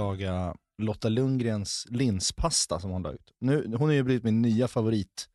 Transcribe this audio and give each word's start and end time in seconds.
Laga 0.00 0.54
Lotta 0.78 1.08
Lundgrens 1.08 1.86
linspasta 1.90 2.80
som 2.80 2.90
hon 2.90 3.02
la 3.02 3.12
ut. 3.12 3.32
Nu, 3.40 3.66
hon 3.66 3.88
har 3.88 3.92
ju 3.92 4.02
blivit 4.02 4.24
min 4.24 4.42
nya 4.42 4.68
favorit 4.68 5.28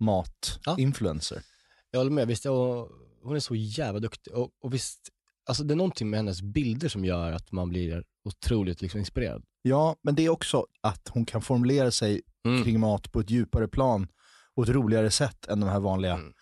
mat-influencer. 0.00 1.42
Jag 1.90 2.00
håller 2.00 2.10
med, 2.10 2.28
visst, 2.28 2.46
och 2.46 2.88
hon 3.22 3.36
är 3.36 3.40
så 3.40 3.54
jävla 3.54 4.00
duktig. 4.00 4.34
Och, 4.34 4.50
och 4.62 4.74
visst, 4.74 5.00
alltså 5.48 5.64
det 5.64 5.74
är 5.74 5.76
någonting 5.76 6.10
med 6.10 6.18
hennes 6.18 6.42
bilder 6.42 6.88
som 6.88 7.04
gör 7.04 7.32
att 7.32 7.52
man 7.52 7.68
blir 7.68 8.04
otroligt 8.24 8.82
liksom 8.82 9.00
inspirerad. 9.00 9.42
Ja, 9.62 9.96
men 10.02 10.14
det 10.14 10.24
är 10.24 10.28
också 10.28 10.66
att 10.80 11.08
hon 11.08 11.24
kan 11.24 11.42
formulera 11.42 11.90
sig 11.90 12.22
Mm. 12.44 12.64
kring 12.64 12.80
mat 12.80 13.12
på 13.12 13.20
ett 13.20 13.30
djupare 13.30 13.68
plan 13.68 14.08
och 14.54 14.62
ett 14.64 14.68
roligare 14.70 15.10
sätt 15.10 15.46
än 15.46 15.60
de 15.60 15.68
här 15.68 15.80
vanliga. 15.80 16.14
Mm. 16.14 16.32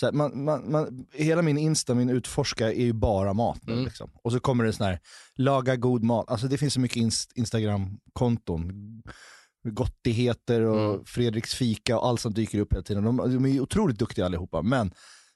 Så 0.00 0.06
här, 0.06 0.12
man, 0.12 0.44
man, 0.44 0.70
man, 0.70 1.06
hela 1.14 1.42
min 1.42 1.58
Insta, 1.58 1.94
min 1.94 2.10
utforska 2.10 2.72
är 2.72 2.84
ju 2.84 2.92
bara 2.92 3.32
mat 3.32 3.60
nu. 3.66 3.72
Mm. 3.72 3.84
Liksom. 3.84 4.10
Och 4.24 4.32
så 4.32 4.40
kommer 4.40 4.64
det 4.64 4.72
sån 4.72 4.86
här, 4.86 4.98
laga 5.34 5.76
god 5.76 6.02
mat. 6.04 6.30
Alltså 6.30 6.46
det 6.48 6.58
finns 6.58 6.74
så 6.74 6.80
mycket 6.80 6.96
inst- 6.96 7.30
Instagram-konton. 7.34 8.72
Gottigheter 9.68 10.60
och 10.60 10.94
Mm. 10.94 11.04
Fredriks 11.04 11.54
fika 11.54 11.98
och 11.98 12.06
allt 12.06 12.20
som 12.20 12.34
dyker 12.34 12.58
upp 12.58 12.72
hela 12.72 12.82
tiden. 12.82 13.04
De, 13.04 13.16
de 13.16 13.44
är 13.44 13.48
ju 13.48 13.60
otroligt 13.60 13.98
duktiga 13.98 14.26
allihopa. 14.26 14.62
Men 14.62 14.92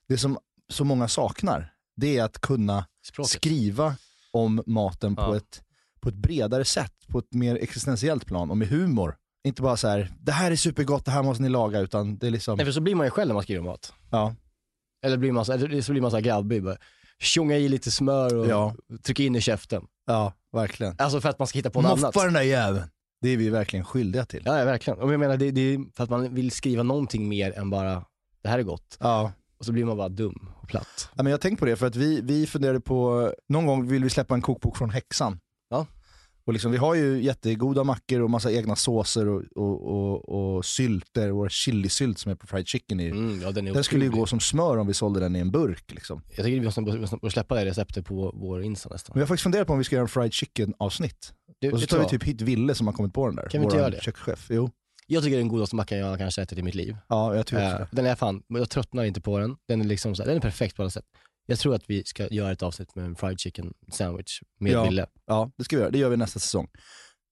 det 0.09 0.19
som 0.19 0.39
så 0.73 0.85
många 0.85 1.09
saknar, 1.09 1.73
det 1.97 2.19
är 2.19 2.25
att 2.25 2.41
kunna 2.41 2.87
Språket. 3.07 3.31
skriva 3.31 3.95
om 4.33 4.63
maten 4.67 5.17
på, 5.17 5.23
Ja. 5.23 5.37
ett, 5.37 5.63
på 6.01 6.09
ett 6.09 6.15
bredare 6.15 6.65
sätt, 6.65 6.93
på 7.09 7.19
ett 7.19 7.35
mer 7.35 7.57
existentiellt 7.57 8.27
plan 8.27 8.51
och 8.51 8.57
med 8.57 8.69
humor. 8.69 9.17
Inte 9.45 9.63
bara 9.63 9.77
så 9.77 9.89
här, 9.89 10.13
det 10.21 10.33
här 10.33 10.51
är 10.51 10.57
supergott, 10.57 11.05
det 11.05 11.11
här 11.11 11.23
måste 11.23 11.43
ni 11.43 11.49
laga, 11.49 11.81
utan 11.81 12.19
det 12.19 12.27
är 12.27 12.31
liksom, 12.31 12.57
Nej, 12.57 12.67
för 12.67 12.73
så 12.73 12.81
blir 12.81 12.95
man 12.95 13.07
ju 13.07 13.11
själv 13.11 13.29
när 13.29 13.35
man 13.35 13.43
skriver 13.43 13.63
mat. 13.63 13.93
ja, 14.11 14.35
Eller 15.07 15.17
blir 15.17 15.33
man 15.33 15.45
så, 15.45 15.53
eller 15.53 15.83
så 15.83 15.93
blir 15.93 16.03
man 16.03 16.11
så 16.11 16.17
här 16.17 16.25
grabbig, 16.25 16.65
bara 16.65 16.77
tjonga 17.19 17.57
i 17.57 17.69
lite 17.69 17.91
smör 17.91 18.37
och 18.37 18.47
Ja. 18.47 18.75
trycka 19.03 19.23
in 19.23 19.37
i 19.37 19.41
käften. 19.41 19.83
ja, 20.07 20.33
verkligen. 20.53 20.95
Alltså 20.99 21.21
för 21.21 21.29
att 21.29 21.39
man 21.39 21.49
ska 21.49 21.59
hitta 21.59 21.71
på 21.71 21.81
något 21.83 21.91
annat. 21.91 22.15
Moffa 22.15 22.25
den 22.25 22.35
där 22.35 22.43
jäveln. 22.43 22.85
Det 23.21 23.29
är 23.29 23.37
vi 23.37 23.51
verkligen 23.51 23.85
skyldiga 23.85 24.25
till. 24.25 24.43
Ja, 24.45 24.59
ja, 24.59 24.65
verkligen. 24.65 24.99
Och 25.01 25.13
jag 25.13 25.21
menar, 25.21 25.37
det, 25.37 25.51
det 25.51 25.61
är 25.75 25.95
för 25.97 26.05
att 26.05 26.11
man 26.11 26.35
vill 26.35 26.51
skriva 26.51 26.83
någonting 26.83 27.29
mer 27.29 27.59
än 27.59 27.71
bara, 27.71 28.05
det 28.43 28.49
här 28.49 28.59
är 28.59 28.63
gott. 28.63 28.97
Ja. 29.01 29.33
Och 29.59 29.65
så 29.65 29.73
blir 29.73 29.85
man 29.85 29.97
bara 29.97 30.09
dum 30.09 30.49
och 30.63 30.69
platt. 30.69 31.09
Ja, 31.15 31.23
men 31.23 31.27
jag 31.27 31.33
har 31.33 31.39
tänkt 31.43 31.59
på 31.59 31.65
det 31.67 31.77
för 31.77 31.87
att 31.87 31.97
vi, 31.97 32.21
vi 32.21 32.47
funderade 32.47 32.81
på, 32.81 33.33
någon 33.49 33.67
gång 33.67 33.89
vill 33.89 34.05
vi 34.05 34.11
släppa 34.11 34.35
en 34.35 34.43
kokbok 34.43 34.77
från 34.77 34.91
Häxan. 34.91 35.39
Och 36.47 36.53
liksom, 36.53 36.73
vi 36.73 36.79
har 36.79 36.95
ju 36.95 37.23
jättegoda 37.23 37.85
mackor 37.85 38.21
och 38.21 38.31
massa 38.31 38.53
egna 38.53 38.77
såser 38.77 39.29
och, 39.29 39.43
och, 39.55 39.87
och, 39.87 40.57
och 40.57 40.65
sylter, 40.65 41.31
vår 41.31 41.49
chilisylt 41.49 42.19
som 42.19 42.33
är 42.33 42.37
på 42.37 42.47
fried 42.47 42.67
chicken. 42.67 43.01
I. 43.01 43.07
Mm, 43.07 43.41
ja, 43.43 43.51
den 43.53 43.67
är 43.67 43.75
Den 43.75 43.85
skulle 43.85 44.05
ju 44.05 44.11
gå 44.11 44.27
som 44.27 44.41
smör 44.41 44.77
om 44.77 44.87
vi 44.87 44.95
sålde 44.95 45.21
den 45.21 45.37
i 45.37 45.39
en 45.39 45.51
burk. 45.51 45.93
Liksom. 45.93 46.23
Jag 46.29 46.45
tycker 46.45 46.61
vi 46.61 46.65
måste, 46.65 46.81
måste, 46.81 47.01
måste 47.01 47.31
släppa 47.31 47.55
det 47.55 47.65
receptet 47.65 48.07
på 48.07 48.33
vår 48.35 48.63
Insta 48.63 48.89
nästan. 48.89 49.13
Men 49.15 49.21
jag 49.21 49.25
har 49.25 49.29
faktiskt 49.29 49.43
funderat 49.43 49.67
på 49.67 49.73
om 49.73 49.79
vi 49.79 49.85
ska 49.85 49.97
göra 49.97 50.03
en 50.03 50.09
fried 50.09 50.33
chicken 50.33 50.75
avsnitt. 50.79 51.33
Det, 51.61 51.73
Och 51.73 51.81
så 51.81 51.87
tar 51.87 51.99
vi 51.99 52.09
typ 52.09 52.25
hit 52.25 52.41
Ville 52.41 52.75
som 52.75 52.87
har 52.87 52.95
kommit 52.95 53.15
på 53.15 53.27
den 53.27 53.37
där. 53.37 53.49
Kan 53.49 53.61
vi 53.61 53.65
inte 53.65 53.77
göra 53.77 53.91
det? 53.91 54.03
kökschef. 54.03 54.47
Jo, 54.51 54.71
jag 55.07 55.23
tycker 55.23 55.37
det 55.37 55.39
är 55.39 55.45
den 55.45 55.49
godaste 55.49 55.77
mackan 55.77 55.99
jag 55.99 56.19
kanske 56.19 56.43
ätit 56.43 56.59
i 56.59 56.63
mitt 56.63 56.75
liv. 56.75 56.97
ja 57.09 57.37
jag 57.37 57.47
tror 57.47 57.59
också 57.59 57.83
Eh, 57.83 57.87
den 57.91 58.07
är 58.07 58.15
fan, 58.15 58.43
men 58.49 58.59
jag 58.59 58.71
tröttnar 58.71 59.05
inte 59.05 59.21
på 59.21 59.39
den. 59.39 59.57
Den 59.69 59.81
är, 59.81 59.85
liksom 59.85 60.15
så 60.15 60.23
här, 60.23 60.29
den 60.29 60.37
är 60.37 60.41
perfekt 60.41 60.77
på 60.77 60.83
alla 60.83 60.91
sätt. 60.91 61.05
Jag 61.47 61.59
tror 61.59 61.75
att 61.75 61.91
vi 61.91 62.05
ska 62.05 62.29
göra 62.29 62.53
ett 62.53 62.63
avsnitt 62.63 62.95
med 62.95 63.05
en 63.05 63.17
fried 63.17 63.41
chicken 63.41 63.73
sandwich 63.93 64.41
med 64.61 64.73
Ja. 64.73 64.85
Ville. 64.85 65.07
Ja, 65.27 65.51
det 65.57 65.65
ska 65.65 65.77
vi 65.77 65.81
göra. 65.81 65.91
Det 65.91 65.99
gör 65.99 66.09
vi 66.09 66.17
nästa 66.17 66.41
säsong. 66.41 66.69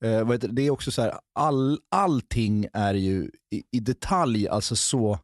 Eh, 0.04 0.28
det 0.28 0.36
det 0.36 0.62
är 0.62 0.70
också 0.70 0.90
så 0.90 1.02
här, 1.02 1.14
all, 1.34 1.78
allting 1.90 2.66
är 2.72 2.94
ju 2.94 3.30
i, 3.50 3.62
i 3.72 3.80
detalj 3.80 4.48
alltså 4.48 4.76
så 4.76 5.18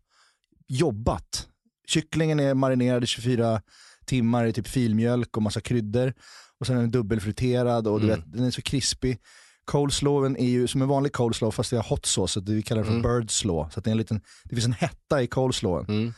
jobbat. 0.69 1.49
Kycklingen 1.89 2.41
är 2.41 2.55
marinerad 2.55 3.05
i 3.05 3.07
24 3.07 3.63
timmar 4.07 4.45
i 4.47 4.53
typ 4.53 4.67
filmjölk 4.69 5.37
och 5.37 5.43
massa 5.43 5.61
kryddor. 5.61 6.15
Och 6.61 6.67
sen 6.67 6.77
är 6.77 6.81
den 6.81 6.91
dubbelfriterad 6.91 7.87
och 7.87 8.01
du 8.01 8.07
Mm. 8.07 8.21
vet, 8.21 8.33
den 8.33 8.45
är 8.45 8.51
så 8.51 8.63
krispig. 8.63 9.19
Coleslawen 9.65 10.37
är 10.37 10.49
ju 10.49 10.67
som 10.67 10.83
en 10.83 10.89
vanlig 10.89 11.13
coleslaw 11.13 11.53
fast 11.57 11.73
vi 11.73 11.77
har 11.77 11.85
hot 11.85 12.07
sauce, 12.07 12.33
så 12.33 12.41
det 12.41 12.53
vi 12.53 12.63
kallar 12.63 12.83
det 12.83 12.87
för 12.89 12.97
Mm. 12.99 13.03
bird 13.21 13.31
slaw. 13.31 13.71
Så 13.75 13.81
det, 13.81 13.91
är 13.91 13.93
en 13.93 13.99
liten, 13.99 14.21
det 14.45 14.55
finns 14.55 14.67
en 14.67 14.73
hetta 14.73 15.23
i 15.23 15.27
coleslawen. 15.27 15.87
Mm. 15.89 16.13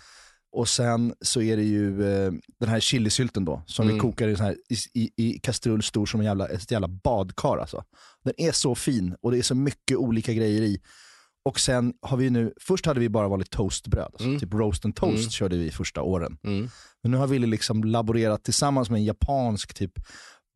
Och 0.53 0.69
sen 0.69 1.15
så 1.21 1.43
är 1.43 1.57
det 1.57 1.63
ju 1.63 2.05
eh, 2.13 2.33
den 2.61 2.69
här 2.69 2.81
chilisylten 2.81 3.45
då, 3.45 3.63
som 3.67 3.87
vi 3.87 3.93
Mm. 3.93 4.03
kokar 4.03 4.29
i, 4.29 4.35
här, 4.35 4.57
i, 4.95 5.11
i, 5.17 5.39
kastrull 5.43 5.83
stor 5.83 6.07
som 6.07 6.21
en 6.21 6.27
jävla, 6.27 6.49
ett 6.49 6.71
jävla 6.71 6.89
badkar 6.89 7.59
alltså. 7.59 7.85
Den 8.25 8.35
är 8.37 8.53
så 8.53 8.75
fin 8.75 9.17
och 9.23 9.31
det 9.33 9.39
är 9.39 9.43
så 9.43 9.55
mycket 9.55 9.97
olika 9.97 10.33
grejer 10.33 10.63
i. 10.63 10.81
Och 11.45 11.61
sen 11.61 11.93
har 12.03 12.17
vi 12.17 12.31
nu, 12.31 12.53
först 12.61 12.87
hade 12.87 13.01
vi 13.01 13.09
bara 13.09 13.29
vanligt 13.29 13.51
toastbröd, 13.51 14.05
alltså, 14.13 14.25
Mm. 14.29 14.41
typ 14.41 14.55
roast 14.55 14.85
and 14.85 14.97
toast 14.97 15.19
Mm. 15.19 15.31
körde 15.31 15.57
vi 15.57 15.71
första 15.71 16.03
åren. 16.03 16.37
Mm. 16.45 16.69
Men 17.03 17.11
nu 17.13 17.17
har 17.19 17.27
vi 17.27 17.39
liksom 17.39 17.85
laborerat 17.85 18.45
tillsammans 18.45 18.91
med 18.91 18.99
en 18.99 19.05
japansk 19.05 19.75
typ 19.75 19.93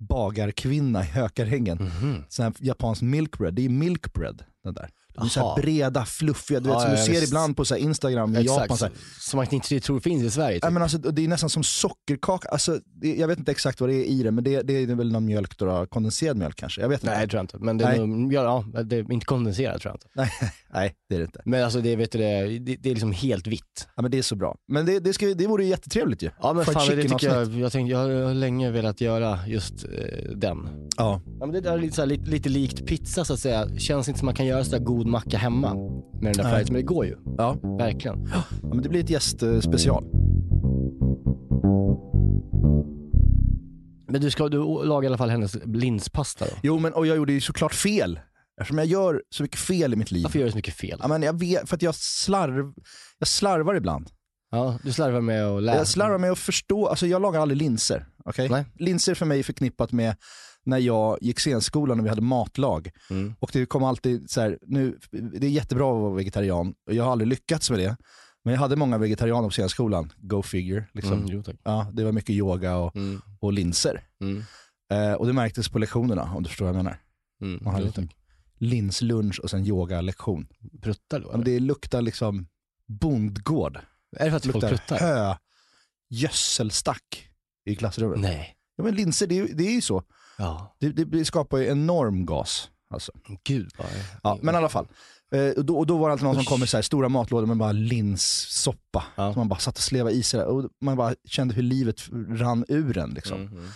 bagarkvinna 0.08 1.02
i 1.02 1.06
Hökarängen. 1.06 1.78
Mhm. 1.78 2.24
Sån 2.28 2.42
här 2.42 2.54
japansk 2.58 3.02
milkbread, 3.02 3.54
det 3.54 3.64
är 3.64 3.68
milkbread 3.68 4.44
den 4.64 4.74
där. 4.74 4.90
De 5.16 5.24
är 5.24 5.28
så 5.28 5.48
här 5.48 5.62
breda, 5.62 6.04
fluffiga, 6.04 6.60
du 6.60 6.68
vet 6.68 6.74
Ja, 6.74 6.80
som 6.80 6.90
du 6.90 6.96
ja, 6.96 7.04
ser 7.04 7.26
ibland 7.26 7.56
på 7.56 7.64
så 7.64 7.76
Instagram 7.76 8.36
i 8.36 8.40
Exakt, 8.40 8.60
Japan. 8.60 8.76
Så 8.76 8.84
här, 8.84 8.94
som 9.20 9.36
man 9.36 9.46
inte 9.50 9.80
tror 9.80 10.00
finns 10.00 10.22
i 10.22 10.30
Sverige. 10.30 10.58
Ja, 10.62 10.66
Typ. 10.66 10.72
men 10.72 10.82
alltså, 10.82 10.98
det 10.98 11.24
är 11.24 11.28
nästan 11.28 11.50
som 11.50 11.64
sockerkaka. 11.64 12.48
Alltså, 12.48 12.80
det, 12.84 13.14
jag 13.14 13.28
vet 13.28 13.38
inte 13.38 13.50
exakt 13.50 13.80
vad 13.80 13.90
det 13.90 13.94
är 13.94 14.04
i 14.04 14.22
det, 14.22 14.30
men 14.30 14.44
det, 14.44 14.62
det 14.62 14.72
är 14.82 14.86
väl 14.86 15.12
någon 15.12 15.24
mjölk, 15.24 15.58
då, 15.58 15.86
kondenserad 15.86 16.36
mjölk 16.36 16.56
kanske. 16.56 16.80
Jag 16.80 16.88
vet 16.88 17.02
inte. 17.02 17.14
Nej, 17.14 17.26
det 17.26 17.30
tror 17.30 17.38
jag 17.38 17.44
inte. 17.44 17.58
Men 17.58 17.78
det 17.78 17.84
är, 17.84 18.06
nog, 18.06 18.32
ja, 18.32 18.64
ja, 18.74 18.82
det 18.82 18.96
är 18.96 19.12
inte 19.12 19.26
kondenserat 19.26 19.82
tror 19.82 19.90
jag 19.90 19.94
inte. 19.94 20.08
Nej, 20.12 20.52
nej, 20.72 20.94
det 21.08 21.14
är 21.14 21.18
det 21.18 21.24
inte. 21.24 21.42
Men 21.44 21.64
alltså 21.64 21.80
det, 21.80 21.96
vet 21.96 22.12
du, 22.12 22.18
det, 22.18 22.58
det, 22.58 22.76
det 22.76 22.90
är 22.90 22.94
liksom 22.94 23.12
helt 23.12 23.46
vitt. 23.46 23.88
Ja, 23.96 24.02
men 24.02 24.10
det 24.10 24.18
är 24.18 24.22
så 24.22 24.36
bra. 24.36 24.56
Men 24.68 24.86
det, 24.86 25.00
det, 25.00 25.12
ska, 25.12 25.26
det 25.26 25.46
vore 25.46 25.64
ju 25.64 25.70
jättetrevligt 25.70 26.22
ju. 26.22 26.30
Ja 26.40 26.52
men 26.52 26.64
Fried 26.64 26.78
fan 26.78 26.96
det 26.96 27.02
tycker 27.02 27.34
jag, 27.34 27.52
jag, 27.52 27.72
tänkte, 27.72 27.92
jag 27.92 27.98
har 27.98 28.34
länge 28.34 28.70
velat 28.70 29.00
göra 29.00 29.38
just 29.46 29.84
eh, 29.84 30.30
den. 30.36 30.88
Ja. 30.96 31.20
Ja, 31.40 31.46
men 31.46 31.52
det 31.52 31.60
där 31.60 31.72
är 31.72 31.78
lite, 31.78 31.94
så 31.94 32.02
här, 32.02 32.06
lite, 32.06 32.30
lite 32.30 32.48
likt 32.48 32.86
pizza 32.86 33.24
så 33.24 33.32
att 33.32 33.40
säga. 33.40 33.68
Känns 33.78 34.08
inte 34.08 34.18
som 34.18 34.26
man 34.26 34.34
kan 34.34 34.46
göra 34.46 34.64
sådär 34.64 34.78
god 34.78 35.05
macka 35.10 35.38
hemma 35.38 35.74
med 35.74 36.32
den 36.32 36.32
där 36.32 36.42
färgen, 36.50 36.66
men 36.68 36.76
det 36.76 36.82
går 36.82 37.06
ju. 37.06 37.16
Ja. 37.38 37.56
Verkligen. 37.78 38.28
ja, 38.62 38.68
men 38.68 38.82
det 38.82 38.88
blir 38.88 39.00
ett 39.00 39.10
gästspecial. 39.10 40.04
Men 44.08 44.20
du 44.20 44.30
ska 44.30 44.48
du 44.48 44.58
lagar 44.84 45.02
i 45.02 45.06
alla 45.06 45.18
fall 45.18 45.30
hennes 45.30 45.56
linspasta 45.64 46.44
då? 46.44 46.52
Jo, 46.62 46.78
men 46.78 46.92
och 46.92 47.06
jag 47.06 47.16
gjorde 47.16 47.32
ju 47.32 47.40
såklart 47.40 47.74
fel. 47.74 48.20
Eftersom 48.60 48.78
jag 48.78 48.86
gör 48.86 49.22
så 49.30 49.42
mycket 49.42 49.60
fel 49.60 49.92
i 49.92 49.96
mitt 49.96 50.10
liv. 50.10 50.22
Varför 50.22 50.38
gör 50.38 50.46
du 50.46 50.52
så 50.52 50.58
mycket 50.58 50.74
fel? 50.74 50.98
Ja, 51.02 51.08
men 51.08 51.22
jag 51.22 51.38
vet, 51.38 51.68
för 51.68 51.76
att 51.76 51.82
jag, 51.82 51.94
slarv, 51.94 52.72
jag 53.18 53.28
slarvar 53.28 53.74
ibland. 53.74 54.10
Ja, 54.50 54.78
du 54.82 54.92
slarvar 54.92 55.20
med 55.20 55.46
att 55.46 55.62
lära. 55.62 55.76
Jag 55.76 55.86
slarvar 55.86 56.18
med 56.18 56.30
att 56.32 56.38
förstå, 56.38 56.86
alltså 56.86 57.06
jag 57.06 57.22
lagar 57.22 57.40
aldrig 57.40 57.58
linser. 57.58 58.06
okej? 58.24 58.48
Nej. 58.48 58.64
Linser 58.78 59.14
för 59.14 59.26
mig 59.26 59.38
är 59.38 59.42
förknippat 59.42 59.92
med 59.92 60.16
när 60.66 60.78
jag 60.78 61.18
gick 61.20 61.40
scenskolan 61.40 61.98
och 62.00 62.04
vi 62.04 62.08
hade 62.10 62.22
matlag. 62.22 62.90
Mm. 63.10 63.34
Och 63.40 63.50
det 63.52 63.66
kom 63.66 63.84
alltid 63.84 64.30
så 64.30 64.40
här, 64.40 64.58
nu, 64.62 64.98
det 65.10 65.46
är 65.46 65.50
jättebra 65.50 65.90
att 65.96 66.00
vara 66.02 66.14
vegetarian 66.14 66.74
och 66.86 66.94
jag 66.94 67.04
har 67.04 67.12
aldrig 67.12 67.28
lyckats 67.28 67.70
med 67.70 67.78
det. 67.78 67.96
Men 68.44 68.54
jag 68.54 68.60
hade 68.60 68.76
många 68.76 68.98
vegetarianer 68.98 69.48
på 69.48 69.52
scenskolan, 69.52 70.12
go 70.16 70.42
figure. 70.42 70.84
Liksom. 70.92 71.24
Mm. 71.24 71.42
Ja, 71.62 71.90
det 71.92 72.04
var 72.04 72.12
mycket 72.12 72.30
yoga 72.30 72.76
och, 72.76 72.96
Mm. 72.96 73.20
och 73.40 73.52
linser. 73.52 74.04
Mm. 74.20 74.42
Eh, 74.92 75.12
och 75.12 75.26
det 75.26 75.32
märktes 75.32 75.68
på 75.68 75.78
lektionerna 75.78 76.22
om 76.34 76.42
du 76.42 76.48
förstår 76.48 76.64
vad 76.66 76.74
jag 76.74 76.84
menar. 76.84 77.00
Mm. 77.42 77.64
Man 77.64 77.82
liten 77.82 78.08
tack. 78.08 78.16
linslunch 78.58 79.40
och 79.40 79.50
sen 79.50 79.66
yogalektion. 79.66 80.48
Pruttar 80.82 81.20
då? 81.20 81.32
Eller? 81.32 81.44
det 81.44 81.58
luktar 81.60 82.02
liksom 82.02 82.46
bondgård. 82.86 83.78
Är 84.16 84.24
det 84.24 84.30
för 84.30 84.36
att 84.36 84.42
Det 84.42 84.52
folk 84.52 84.62
luktar 84.62 84.76
pruttar? 84.96 84.98
hö, 84.98 85.34
gödselstack. 86.08 87.28
i 87.64 87.76
klassrummet? 87.76 88.20
Nej. 88.20 88.56
Ja, 88.76 88.84
men 88.84 88.94
linser, 88.94 89.26
det 89.26 89.38
är, 89.38 89.48
det 89.54 89.64
är 89.66 89.72
ju 89.72 89.80
så. 89.80 90.02
Ja, 90.38 90.76
Det, 90.80 90.88
det 90.90 91.24
skapar 91.24 91.58
ju 91.58 91.66
enorm 91.66 92.26
gas. 92.26 92.70
Alltså. 92.90 93.12
gud 93.44 93.70
vad... 93.78 93.86
Ja, 94.22 94.38
men 94.42 94.54
i 94.54 94.58
alla 94.58 94.68
fall. 94.68 94.86
Eh, 95.34 95.48
och, 95.58 95.64
då, 95.64 95.78
och 95.78 95.86
då 95.86 95.96
var 95.98 96.08
det 96.08 96.12
alltid 96.12 96.24
någon 96.24 96.34
som 96.34 96.40
Usch. 96.42 96.48
kom 96.48 96.60
med 96.60 96.68
så 96.68 96.76
här 96.76 96.82
stora 96.82 97.08
matlådor 97.08 97.46
med 97.46 97.56
bara 97.56 97.72
linssoppa. 97.72 99.04
Ja. 99.16 99.32
Som 99.32 99.40
man 99.40 99.48
bara 99.48 99.58
satt 99.58 99.76
och 99.76 99.82
slevade 99.82 100.14
i 100.16 100.22
sig. 100.22 100.40
Och 100.42 100.70
man 100.80 100.96
bara 100.96 101.14
kände 101.24 101.54
hur 101.54 101.62
livet 101.62 102.02
rann 102.28 102.64
ur 102.68 102.98
en. 102.98 103.10
Liksom. 103.10 103.42
Mhm. 103.44 103.68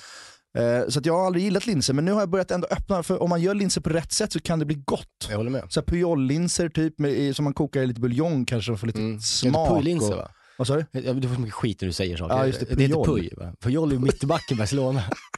Eh, 0.58 0.88
så 0.88 0.98
att 0.98 1.06
jag 1.06 1.14
har 1.18 1.26
aldrig 1.26 1.44
gillat 1.44 1.66
linser, 1.66 1.94
men 1.94 2.04
nu 2.04 2.12
har 2.12 2.20
jag 2.20 2.30
börjat 2.30 2.50
ändå 2.50 2.66
öppna, 2.70 3.02
för 3.02 3.22
om 3.22 3.28
man 3.30 3.40
gör 3.42 3.54
linser 3.54 3.80
på 3.80 3.90
rätt 3.90 4.12
sätt 4.12 4.32
så 4.32 4.40
kan 4.40 4.58
det 4.58 4.64
bli 4.64 4.76
gott. 4.76 5.26
Jag 5.28 5.36
håller 5.36 5.50
med. 5.50 5.64
Så 5.68 5.80
här 5.80 5.86
pujollinser 5.86 6.68
typ, 6.68 6.98
med, 6.98 7.36
som 7.36 7.44
man 7.44 7.54
kokar 7.54 7.82
i 7.82 7.86
lite 7.86 8.00
buljong 8.00 8.44
kanske 8.44 8.72
och 8.72 8.80
får 8.80 8.86
lite 8.86 8.98
Mm. 8.98 9.20
Smak. 9.20 9.68
pujlinser 9.76 10.16
va? 10.16 10.28
Vad 10.58 10.66
sa 10.66 10.76
du? 10.76 10.84
Du 10.92 11.28
får 11.28 11.34
så 11.34 11.40
mycket 11.40 11.54
skit 11.54 11.80
när 11.80 11.86
du 11.86 11.92
säger 11.92 12.16
saker. 12.16 12.34
Ja, 12.36 12.46
just 12.46 12.60
det, 12.60 12.66
det 12.74 12.82
heter 12.82 12.94
Pujol. 13.04 13.18
puj 13.20 13.30
va? 13.36 13.52
Pujol 13.60 13.88
är 13.90 13.94
ju 13.94 13.98
mittbacken 14.00 14.56
i 14.56 14.58
Barcelona. 14.58 15.02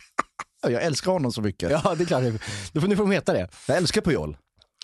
Ja, 0.63 0.71
Jag 0.71 0.83
älskar 0.83 1.13
honom 1.13 1.33
så 1.33 1.41
mycket. 1.43 1.71
ja, 1.71 1.95
det 1.99 2.05
är 2.05 2.07
klart. 2.07 2.23
Då 2.73 2.81
får, 2.81 2.89
nu 2.89 2.97
får 2.97 3.03
de 3.05 3.11
heta 3.13 3.33
det. 3.33 3.49
Jag 3.69 3.77
älskar 3.77 4.01
Pujol. 4.01 4.37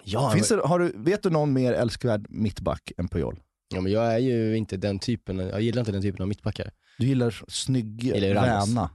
Ja, 0.04 0.30
Finns 0.30 0.48
det, 0.48 0.56
har 0.64 0.78
du, 0.78 0.92
vet 0.96 1.22
du 1.22 1.30
någon 1.30 1.52
mer 1.52 1.72
älskvärd 1.72 2.26
mittback 2.30 2.92
än 2.96 3.08
Pujol? 3.08 3.40
ja, 3.74 3.80
men 3.80 3.92
jag 3.92 4.14
är 4.14 4.18
ju 4.18 4.56
inte 4.56 4.76
den 4.76 4.98
typen, 4.98 5.38
jag 5.38 5.60
gillar 5.60 5.80
inte 5.80 5.92
den 5.92 6.02
typen 6.02 6.22
av 6.22 6.28
mittbackar. 6.28 6.70
Du 6.98 7.06
gillar 7.06 7.42
snygg, 7.48 8.06
Eller 8.08 8.34
Ramos. 8.34 8.68
räna. 8.68 8.90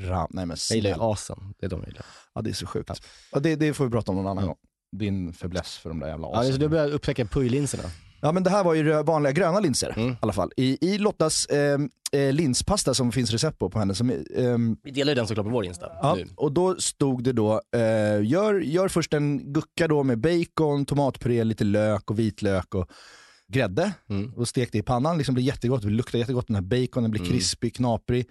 Ram, 0.00 0.26
nej 0.30 0.46
men 0.46 0.56
Jag 0.70 0.76
gillar 0.76 1.12
asen, 1.12 1.54
det 1.58 1.66
är 1.66 1.70
de 1.70 1.80
jag 1.80 1.88
gillar. 1.88 2.06
Ja 2.34 2.42
det 2.42 2.50
är 2.50 2.54
så 2.54 2.66
sjukt. 2.66 2.90
Ja, 3.32 3.40
det, 3.40 3.56
det 3.56 3.74
får 3.74 3.84
vi 3.84 3.90
prata 3.90 4.10
om 4.12 4.16
någon 4.16 4.26
annan 4.26 4.44
Ja. 4.44 4.48
gång. 4.48 4.56
Din 4.96 5.32
fäbless 5.32 5.76
för 5.78 5.88
de 5.88 6.00
där 6.00 6.08
jävla 6.08 6.26
Ja, 6.26 6.34
så 6.34 6.40
asen. 6.48 6.60
du 6.60 6.68
börjar 6.68 6.88
upptäcka 6.92 7.24
pujlinserna. 7.24 7.82
Ja 8.20 8.32
men 8.32 8.42
det 8.42 8.50
här 8.50 8.64
var 8.64 8.74
ju 8.74 9.02
vanliga 9.02 9.32
gröna 9.32 9.60
linser 9.60 9.92
Mm. 9.96 10.10
i 10.12 10.16
alla 10.20 10.32
fall. 10.32 10.50
I, 10.56 10.78
i 10.94 10.98
Lottas 10.98 11.46
eh, 11.46 11.78
eh, 12.12 12.32
linspasta 12.32 12.94
som 12.94 13.12
finns 13.12 13.30
recept 13.30 13.58
på 13.58 13.70
på 13.70 13.78
henne. 13.78 13.94
Som, 13.94 14.10
ehm, 14.36 14.76
Vi 14.82 14.90
delar 14.90 15.10
ju 15.10 15.14
den 15.14 15.26
såklart 15.26 15.46
på 15.46 15.50
vår 15.52 15.64
Insta. 15.64 15.86
ja, 16.02 16.14
nu. 16.14 16.26
och 16.36 16.52
då 16.52 16.76
stod 16.76 17.24
det 17.24 17.32
då, 17.32 17.52
eh, 17.74 18.22
gör, 18.26 18.60
gör 18.60 18.88
först 18.88 19.14
en 19.14 19.52
gucka 19.52 19.88
då 19.88 20.02
med 20.02 20.18
bacon, 20.20 20.84
tomatpuré, 20.86 21.44
lite 21.44 21.64
lök 21.64 22.10
och 22.10 22.18
vitlök 22.18 22.74
och 22.74 22.90
grädde. 23.52 23.92
Mm. 24.10 24.32
Och 24.36 24.48
stek 24.48 24.72
det 24.72 24.78
i 24.78 24.82
pannan, 24.82 25.16
liksom 25.18 25.34
blir 25.34 25.44
jättegott, 25.44 25.82
det 25.82 25.88
luktar 25.90 26.18
jättegott, 26.18 26.46
den 26.46 26.54
här 26.56 26.62
baconen 26.62 27.10
blir 27.10 27.20
Mm. 27.20 27.32
krispig, 27.32 27.74
knaprig. 27.74 28.26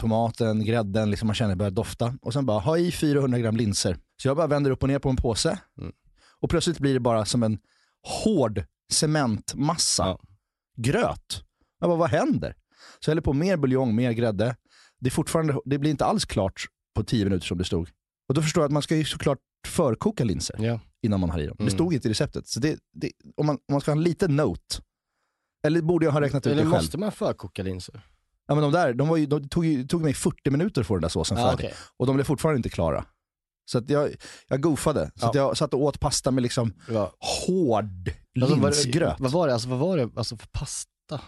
Tomaten, 0.00 0.64
grädden, 0.64 1.10
liksom 1.10 1.26
man 1.26 1.34
känner 1.34 1.50
det 1.50 1.56
börjar 1.56 1.70
dofta. 1.70 2.14
Och 2.22 2.32
sen 2.32 2.46
bara 2.46 2.58
ha 2.58 2.78
i 2.78 2.92
400 2.92 3.38
gram 3.38 3.56
linser. 3.56 3.96
Så 4.22 4.28
jag 4.28 4.36
bara 4.36 4.46
vänder 4.46 4.70
upp 4.70 4.82
och 4.82 4.88
ner 4.88 4.98
på 4.98 5.08
en 5.08 5.16
påse. 5.16 5.58
Mm. 5.80 5.92
Och 6.40 6.50
plötsligt 6.50 6.78
blir 6.78 6.94
det 6.94 7.00
bara 7.00 7.24
som 7.24 7.42
en 7.42 7.58
hård 8.24 8.62
cementmassa. 8.92 10.02
Ja. 10.06 10.20
Gröt. 10.76 11.44
Jag 11.80 11.90
bara, 11.90 11.98
vad 11.98 12.10
händer? 12.10 12.54
Så 13.00 13.08
jag 13.08 13.12
häller 13.12 13.22
på 13.22 13.32
mer 13.32 13.56
buljong, 13.56 13.94
mer 13.94 14.12
grädde. 14.12 14.56
Det, 15.00 15.08
är 15.08 15.10
fortfarande, 15.10 15.60
det 15.64 15.78
blir 15.78 15.90
inte 15.90 16.04
alls 16.04 16.24
klart 16.24 16.64
på 16.94 17.04
10 17.04 17.24
minuter 17.24 17.46
som 17.46 17.58
det 17.58 17.64
stod. 17.64 17.88
Och 18.28 18.34
då 18.34 18.42
förstår 18.42 18.62
jag 18.62 18.66
att 18.68 18.72
man 18.72 18.82
ska 18.82 18.96
ju 18.96 19.04
såklart 19.04 19.38
förkoka 19.66 20.24
linser 20.24 20.56
Ja. 20.58 20.80
innan 21.02 21.20
man 21.20 21.30
har 21.30 21.38
i 21.40 21.46
dem. 21.46 21.56
Det 21.58 21.62
Mm. 21.64 21.74
stod 21.74 21.94
inte 21.94 22.08
i 22.08 22.10
receptet. 22.10 22.46
Så 22.48 22.60
det, 22.60 22.78
det, 22.92 23.12
om, 23.36 23.46
man, 23.46 23.54
om 23.56 23.72
man 23.72 23.80
ska 23.80 23.90
ha 23.90 23.96
en 23.96 24.02
liten 24.02 24.36
note, 24.36 24.76
eller 25.66 25.82
borde 25.82 26.04
jag 26.06 26.12
ha 26.12 26.20
räknat 26.20 26.46
ut 26.46 26.52
Eller 26.52 26.62
det 26.64 26.70
själv? 26.70 26.82
måste 26.82 26.98
man 26.98 27.12
förkoka 27.12 27.62
linser? 27.62 28.00
Ja, 28.46 28.54
men 28.54 28.62
de 28.62 28.72
där, 28.72 28.94
de 28.94 29.18
ju, 29.20 29.26
de 29.26 29.48
tog, 29.48 29.64
ju, 29.64 29.86
tog 29.86 30.02
mig 30.02 30.14
40 30.14 30.50
minuter 30.50 30.80
att 30.80 30.86
få 30.86 30.94
den 30.94 31.02
där 31.02 31.08
såsen 31.08 31.38
Ja, 31.38 31.50
färdig. 31.50 31.66
okej. 31.66 31.74
Och 31.96 32.06
de 32.06 32.16
blev 32.16 32.24
fortfarande 32.24 32.56
inte 32.56 32.68
klara. 32.68 33.04
Så 33.68 33.78
att 33.78 33.90
jag, 33.90 34.14
jag 34.48 34.60
goofade. 34.60 35.10
Så 35.14 35.24
Ja. 35.24 35.28
att 35.28 35.34
jag 35.34 35.56
satt 35.56 35.74
och 35.74 35.80
åt 35.82 36.00
pasta 36.00 36.30
med 36.30 36.42
liksom 36.42 36.72
Det 36.86 36.92
var- 36.92 37.12
hård 37.46 38.10
Alltså, 38.40 38.56
vad- 38.56 38.72
linsgröt. 38.74 39.20
Vad 39.20 39.30
var 39.30 39.46
det, 39.46 39.52
alltså, 39.52 39.68
vad 39.68 39.78
var 39.78 39.96
det 39.96 40.08
alltså, 40.16 40.36
för 40.36 40.46
pasta? 40.46 40.88
Alltså, 41.10 41.24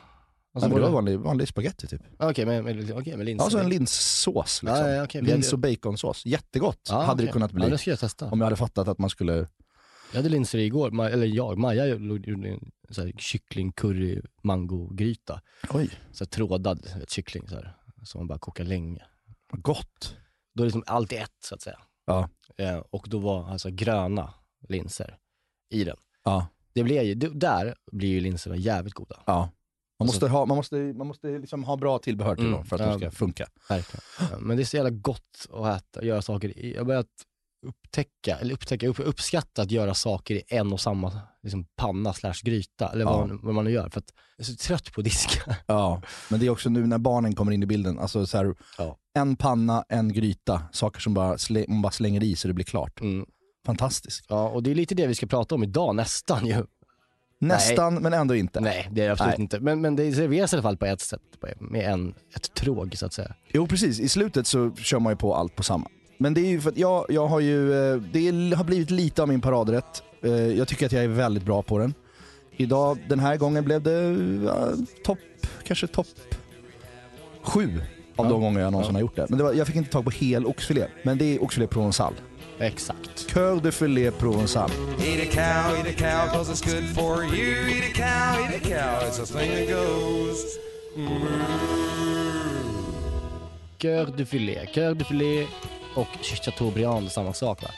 Alltså, 0.55 0.69
det 0.69 0.75
var 0.75 0.81
det- 0.89 0.95
vanlig, 0.95 1.19
vanlig 1.19 1.49
spaghetti 1.49 1.87
typ. 1.87 2.01
Ja, 2.19 2.31
Okej, 2.31 2.47
med, 2.47 2.65
med, 2.65 2.93
okej, 2.93 3.17
med 3.17 3.27
linser. 3.27 3.45
Ja, 3.47 3.51
så 3.51 3.59
en 3.59 3.69
linssås. 3.69 4.63
Liksom. 4.63 4.67
Ja, 4.79 4.89
ja, 4.89 5.05
okej. 5.05 5.23
Lins 5.23 5.53
och 5.53 5.59
baconsås. 5.59 6.27
Jättegott 6.27 6.81
Ja, 6.91 7.01
hade 7.03 7.23
det 7.23 7.25
okej. 7.25 7.33
kunnat 7.33 7.53
bli. 7.53 7.65
Ja, 7.65 7.71
det 7.71 7.79
ska 7.79 7.91
jag 7.91 7.99
testa. 8.01 8.27
Om 8.31 8.39
jag 8.41 8.47
hade 8.47 8.57
fattat 8.57 8.89
att 8.89 8.99
man 8.99 9.11
skulle... 9.11 9.49
Jag 10.13 10.17
hade 10.17 10.29
linser 10.29 10.59
igår, 10.59 10.91
Ma- 10.91 11.09
eller 11.11 11.27
jag, 11.27 11.59
Maja 11.59 11.87
gjorde 11.87 12.49
en 12.49 12.71
så 12.91 13.01
här 13.03 13.13
kyckling, 13.19 13.73
curry, 13.73 14.23
mangogryta. 14.43 15.41
Oj, 15.71 15.91
Så 16.13 16.25
här 16.25 16.29
trådad 16.29 16.87
vet, 16.99 17.11
kyckling 17.11 17.49
så 17.49 17.55
här, 17.55 17.77
som 18.05 18.19
man 18.19 18.27
bara 18.29 18.39
kokar 18.39 18.65
länge. 18.65 19.03
gott. 19.53 20.17
Då 20.55 20.63
är 20.63 20.65
det 20.65 20.69
liksom 20.69 20.85
allt 20.87 21.13
i 21.13 21.17
ett 21.17 21.31
så 21.45 21.55
att 21.55 21.63
säga. 21.63 21.79
Ja. 22.11 22.29
Eh, 22.65 22.79
och 22.91 23.07
då 23.09 23.19
var 23.19 23.49
alltså 23.51 23.71
gröna 23.71 24.35
linser 24.69 25.17
i 25.71 25.85
den. 25.85 25.97
Ja. 26.25 26.47
Det 26.73 26.83
blir 26.83 27.03
ju, 27.03 27.15
där 27.15 27.75
blir 27.93 28.09
ju 28.09 28.21
linserna 28.21 28.57
jävligt 28.57 28.95
goda. 28.95 29.23
Ja. 29.27 29.39
Man 29.39 29.49
Alltså- 30.09 30.15
måste, 30.17 30.29
ha, 30.29 30.47
man 30.47 30.57
måste, 30.57 30.77
man 30.77 31.07
måste 31.07 31.39
liksom 31.39 31.65
ha 31.65 31.77
bra 31.77 31.99
tillbehör 31.99 32.35
till 32.35 32.45
Mm, 32.45 32.57
dem 32.57 32.65
för 32.65 32.77
att 32.77 32.83
ja. 32.83 32.87
de 32.93 32.99
ska 32.99 33.11
funka. 33.11 33.47
Verkligen. 33.69 34.03
Men 34.47 34.57
det 34.57 34.63
är 34.63 34.65
så 34.65 34.77
jävla 34.77 34.91
gott 34.91 35.47
att 35.53 35.77
äta, 35.83 36.05
göra 36.05 36.23
saker 36.23 36.59
i. 36.59 36.73
Jag 36.73 36.81
har 36.81 36.85
börjat 36.87 37.07
upptäcka, 37.63 38.37
eller 38.37 38.55
upptäcka, 38.55 38.89
upp, 38.89 39.01
uppskatta 39.01 39.63
att 39.63 39.71
göra 39.71 39.95
saker 39.95 40.35
i 40.35 40.43
en 40.49 40.73
och 40.73 40.81
samma 40.81 41.13
liksom, 41.43 41.67
panna 41.77 42.13
slash 42.13 42.35
gryta, 42.43 42.93
eller 42.93 43.05
vad, 43.05 43.15
Ja. 43.15 43.27
man, 43.27 43.41
vad 43.43 43.55
man 43.55 43.65
nu 43.65 43.71
gör. 43.71 43.89
För 43.89 43.99
att 44.01 44.13
jag 44.37 44.45
är 44.49 44.53
så 44.53 44.57
trött 44.57 44.93
på 44.93 45.01
att 45.01 45.05
diska. 45.05 45.57
Ja, 45.67 46.03
men 46.29 46.41
det 46.41 46.47
är 46.47 46.51
också 46.51 46.69
nu 46.69 46.87
när 46.87 46.99
barnen 46.99 47.35
kommer 47.35 47.53
in 47.53 47.63
i 47.63 47.67
bilden. 47.67 47.99
Alltså 47.99 48.27
så 48.27 48.37
här, 48.37 48.55
Ja. 48.79 48.97
En 49.15 49.37
panna, 49.37 49.85
en 49.89 50.13
gryta, 50.13 50.63
saker 50.73 51.01
som 51.01 51.15
bara 51.15 51.37
man 51.69 51.83
bara 51.83 51.93
slänger 51.93 52.23
i 52.23 52.37
så 52.37 52.49
det 52.49 52.55
blir 52.55 52.65
klart. 52.65 53.01
Mm. 53.01 53.27
Fantastiskt. 53.67 54.27
Ja, 54.29 54.49
och 54.49 54.63
det 54.63 54.71
är 54.71 54.75
lite 54.75 54.95
det 54.95 55.07
vi 55.07 55.15
ska 55.15 55.27
prata 55.27 55.55
om 55.55 55.63
idag, 55.63 55.95
nästan 55.97 56.47
ju. 56.47 56.65
Nästan, 57.41 57.95
men 57.95 58.13
ändå 58.13 58.35
inte. 58.35 58.61
Nej, 58.61 58.89
det 58.91 59.01
är 59.03 59.07
det 59.07 59.13
absolut 59.13 59.39
Nej. 59.39 59.43
inte. 59.43 59.61
Men, 59.61 59.81
men 59.81 59.97
det 59.97 60.13
serveras 60.13 60.53
i 60.53 60.57
alla 60.57 60.63
fall 60.63 60.77
på 60.77 60.87
ett 60.87 61.01
sätt, 61.01 61.21
med 61.61 61.93
en, 61.93 62.15
ett 62.35 62.55
tråg 62.55 62.97
så 62.97 63.07
att 63.07 63.13
säga. 63.13 63.35
Jo 63.53 63.67
precis, 63.67 64.01
i 64.01 64.09
slutet 64.09 64.47
så 64.47 64.75
kör 64.77 64.99
man 64.99 65.13
ju 65.13 65.17
på 65.17 65.35
allt 65.35 65.57
på 65.57 65.63
samma. 65.63 65.89
Men 66.23 66.35
det 66.35 66.41
är 66.41 66.47
ju 66.49 66.61
för 66.61 66.71
att 66.71 66.77
jag, 66.77 67.07
jag 67.09 67.27
har 67.27 67.41
ju, 67.41 67.73
eh, 67.93 67.97
det 68.13 68.55
har 68.57 68.65
blivit 68.65 68.91
lite 68.91 69.23
av 69.23 69.29
min 69.29 69.41
paradrätt. 69.41 70.03
Eh, 70.23 70.31
Jag 70.33 70.69
tycker 70.69 70.87
att 70.87 70.93
jag 70.93 71.05
är 71.05 71.09
väldigt 71.09 71.45
bra 71.45 71.63
på 71.63 71.79
den. 71.79 71.95
Idag, 72.57 72.99
den 73.09 73.21
här 73.21 73.37
gången 73.37 73.65
blev 73.65 73.83
det 73.83 74.17
ja, 74.47 74.69
topp, 75.05 75.19
kanske 75.65 75.87
topp 75.87 76.07
sju 77.43 77.81
av 78.17 78.27
Ja. 78.27 78.31
de 78.33 78.41
gånger 78.41 78.61
jag 78.61 78.73
någonsin 78.73 78.95
Ja. 78.95 78.97
har 78.97 79.01
gjort 79.01 79.17
det. 79.17 79.27
Men 79.29 79.39
det 79.39 79.45
var, 79.45 79.53
jag 79.53 79.67
fick 79.67 79.77
inte 79.77 79.91
tag 79.91 80.05
på 80.05 80.11
hel 80.11 80.47
oxfilé, 80.47 80.87
men 81.03 81.19
det 81.19 81.25
är 81.25 81.43
oxfilé 81.43 81.67
provençal. 81.67 82.15
Exakt. 82.59 83.27
Cœur 83.29 83.61
de 83.63 83.73
filet 83.73 84.19
provençal. 84.19 84.71
Eat 85.05 85.29
a 85.29 85.31
cow, 85.33 85.77
eat 85.79 85.87
a 85.87 85.99
cow, 85.99 86.33
cause 86.39 86.53
it's 86.53 86.75
good 86.75 86.85
for 86.95 87.25
you. 87.25 87.69
Eat 87.69 87.85
a 87.85 87.95
cow, 87.95 88.45
eat 88.45 88.63
a 88.63 88.69
cow, 88.69 89.09
it's 89.09 89.23
a 89.23 89.27
thing 89.27 89.51
that 89.51 89.69
goes. 89.77 90.59
Cœur 93.79 94.07
de 94.17 94.25
filet. 94.25 94.67
Cœur 94.75 94.95
de 94.95 95.05
filet 95.05 95.47
och 95.95 96.09
Chateaubriand, 96.23 97.13
samma 97.13 97.33
sak 97.33 97.63
va? 97.63 97.69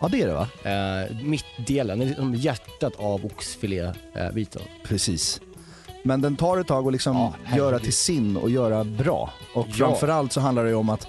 Ja 0.00 0.08
det 0.08 0.22
är 0.22 0.26
det 0.26 0.32
va? 0.34 0.48
Eh, 0.64 1.16
mittdelen, 1.24 1.98
liksom 1.98 2.34
hjärtat 2.34 2.92
av 2.96 3.24
oxfilébiten. 3.26 4.62
Precis. 4.84 5.40
Men 6.04 6.20
den 6.20 6.36
tar 6.36 6.58
ett 6.58 6.66
tag 6.66 6.86
att 6.86 6.92
liksom 6.92 7.16
Ja, 7.16 7.56
göra 7.56 7.78
till 7.78 7.92
sin 7.92 8.36
och 8.36 8.50
göra 8.50 8.84
bra. 8.84 9.30
Och 9.54 9.66
Ja. 9.68 9.72
framförallt 9.74 10.32
så 10.32 10.40
handlar 10.40 10.64
det 10.64 10.70
ju 10.70 10.76
om 10.76 10.88
att 10.88 11.06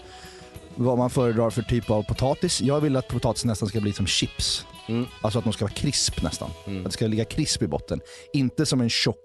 vad 0.76 0.98
man 0.98 1.10
föredrar 1.10 1.50
för 1.50 1.62
typ 1.62 1.90
av 1.90 2.04
potatis. 2.04 2.62
Jag 2.62 2.82
vill 2.82 2.96
att 2.96 3.08
potatis 3.08 3.46
nästan 3.46 3.70
ska 3.70 3.80
bli 3.82 3.94
som 3.94 4.08
chips. 4.08 4.66
Mm. 4.88 5.06
Alltså 5.22 5.40
att 5.40 5.46
de 5.46 5.54
ska 5.54 5.66
vara 5.66 5.74
krisp 5.74 6.22
nästan. 6.24 6.50
Mm. 6.68 6.80
Att 6.80 6.86
det 6.86 6.92
ska 6.92 7.08
ligga 7.08 7.26
krisp 7.26 7.62
i 7.64 7.68
botten. 7.68 8.02
Inte 8.34 8.66
som 8.66 8.82
en 8.82 8.90
tjock, 8.90 9.18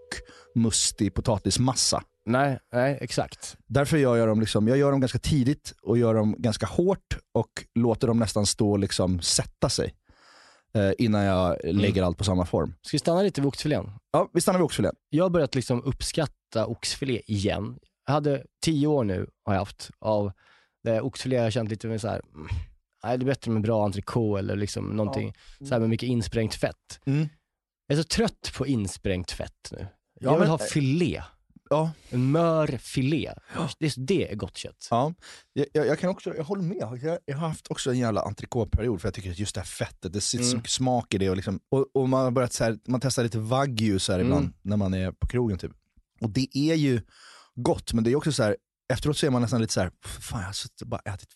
mustig 0.55 1.15
potatismassa. 1.15 2.03
Nej, 2.27 2.59
nej, 2.73 2.99
exakt. 3.01 3.57
Därför 3.67 3.97
gör 3.97 4.17
jag 4.17 4.29
dem, 4.29 4.41
liksom, 4.41 4.69
jag 4.69 4.79
gör 4.79 4.91
dem 4.91 5.01
ganska 5.01 5.19
tidigt 5.19 5.75
och 5.83 5.99
gör 5.99 6.15
dem 6.15 6.35
ganska 6.39 6.67
hårt 6.67 7.19
och 7.35 7.51
låter 7.75 8.07
dem 8.07 8.19
nästan 8.19 8.47
stå 8.47 8.71
och 8.71 8.79
liksom 8.79 9.21
sätta 9.21 9.69
sig. 9.69 9.95
Eh, 10.75 10.93
innan 10.99 11.23
jag 11.25 11.57
lägger 11.65 12.03
allt 12.03 12.19
på 12.19 12.25
samma 12.25 12.47
form. 12.47 12.75
Ska 12.83 12.95
vi 12.95 12.99
stanna 12.99 13.23
lite 13.23 13.41
vid 13.41 13.49
oxfilén? 13.49 13.91
Ja, 14.13 14.31
vi 14.33 14.41
stannar 14.41 14.59
vid 14.59 14.65
oxfilén. 14.65 14.95
Jag 15.09 15.25
har 15.25 15.31
börjat 15.31 15.55
liksom 15.55 15.83
uppskatta 15.85 16.67
oxfilé 16.67 17.23
igen. 17.27 17.79
Jag 18.07 18.13
hade 18.13 18.45
tio 18.65 18.87
år 18.87 19.05
nu, 19.05 19.27
har 19.45 19.53
jag 19.55 19.61
haft, 19.61 19.91
av 19.99 20.33
där 20.85 21.01
oxfilé 21.05 21.37
har 21.37 21.45
jag 21.45 21.53
känt 21.53 21.71
lite 21.71 21.87
med 21.87 22.01
så 22.01 22.09
här. 22.09 22.23
mm, 22.35 22.47
nej 23.05 23.19
det 23.19 23.25
är 23.25 23.27
bättre 23.27 23.51
med 23.51 23.63
bra 23.63 23.85
entrecote 23.85 24.39
eller 24.39 24.57
liksom 24.57 24.85
någonting 24.89 25.35
så 25.59 25.67
här 25.75 25.81
med 25.81 25.89
mycket 25.89 26.07
insprängt 26.09 26.55
fett. 26.55 27.01
Mm. 27.07 27.29
Jag 27.87 27.99
är 27.99 28.03
så 28.03 28.09
trött 28.09 28.53
på 28.59 28.67
insprängt 28.67 29.31
fett 29.31 29.69
nu. 29.73 29.79
Ja, 29.81 29.87
jag 30.21 30.33
vill 30.33 30.41
men- 30.41 30.49
ha 30.49 30.59
filé. 30.59 31.23
Ja, 31.71 31.91
En 32.11 32.31
mör 32.31 32.67
filé. 32.79 33.33
Det, 33.79 33.95
det 33.97 34.33
är 34.33 34.37
gott 34.37 34.57
kött. 34.57 34.87
Ja, 34.91 35.15
jag, 35.53 35.67
jag, 35.73 35.87
jag 35.87 35.99
kan 35.99 36.11
också, 36.11 36.35
jag 36.37 36.45
håller 36.45 36.63
med. 36.63 36.99
Jag, 37.03 37.19
jag 37.25 37.37
har 37.37 37.49
haft 37.49 37.71
också 37.71 37.91
en 37.91 37.99
jävla 37.99 38.23
entrecôte-period 38.23 39.01
för 39.01 39.09
jag 39.09 39.15
tycker 39.15 39.31
att 39.31 39.39
just 39.39 39.55
det 39.55 39.61
här 39.61 39.67
fettet, 39.67 40.13
det 40.13 40.21
sitter 40.21 40.45
så 40.45 40.51
Mm. 40.51 40.59
mycket 40.59 40.71
smak 40.73 41.15
i 41.15 41.19
det. 41.19 41.31
Och, 41.31 41.37
liksom, 41.37 41.61
och, 41.69 41.87
och 41.95 42.09
man 42.09 42.25
har 42.25 42.31
börjat 42.31 42.53
så 42.53 42.65
här, 42.65 42.79
man 42.87 43.01
testar 43.01 43.23
lite 43.23 43.39
wagyu 43.39 43.99
så 43.99 44.13
här 44.13 44.19
ibland 44.19 44.43
Mm. 44.45 44.55
när 44.63 44.77
man 44.77 44.95
är 44.95 45.13
på 45.13 45.27
krogen 45.27 45.59
typ. 45.59 45.73
Och 46.21 46.31
det 46.31 46.49
är 46.59 46.75
ju 46.75 47.01
gott, 47.55 47.93
men 47.93 48.05
det 48.05 48.11
är 48.11 48.17
också 48.17 48.33
så 48.33 48.43
här, 48.43 48.57
efteråt 48.93 49.17
så 49.19 49.27
är 49.27 49.31
man 49.31 49.43
nästan 49.43 49.61
lite 49.61 49.73
så 49.73 49.81
här, 49.81 49.91
fan 50.05 50.41
jag 50.41 50.47
har 50.49 50.53
suttit 50.53 50.81
och 50.83 50.89
bara 50.89 51.01
ätit 51.05 51.29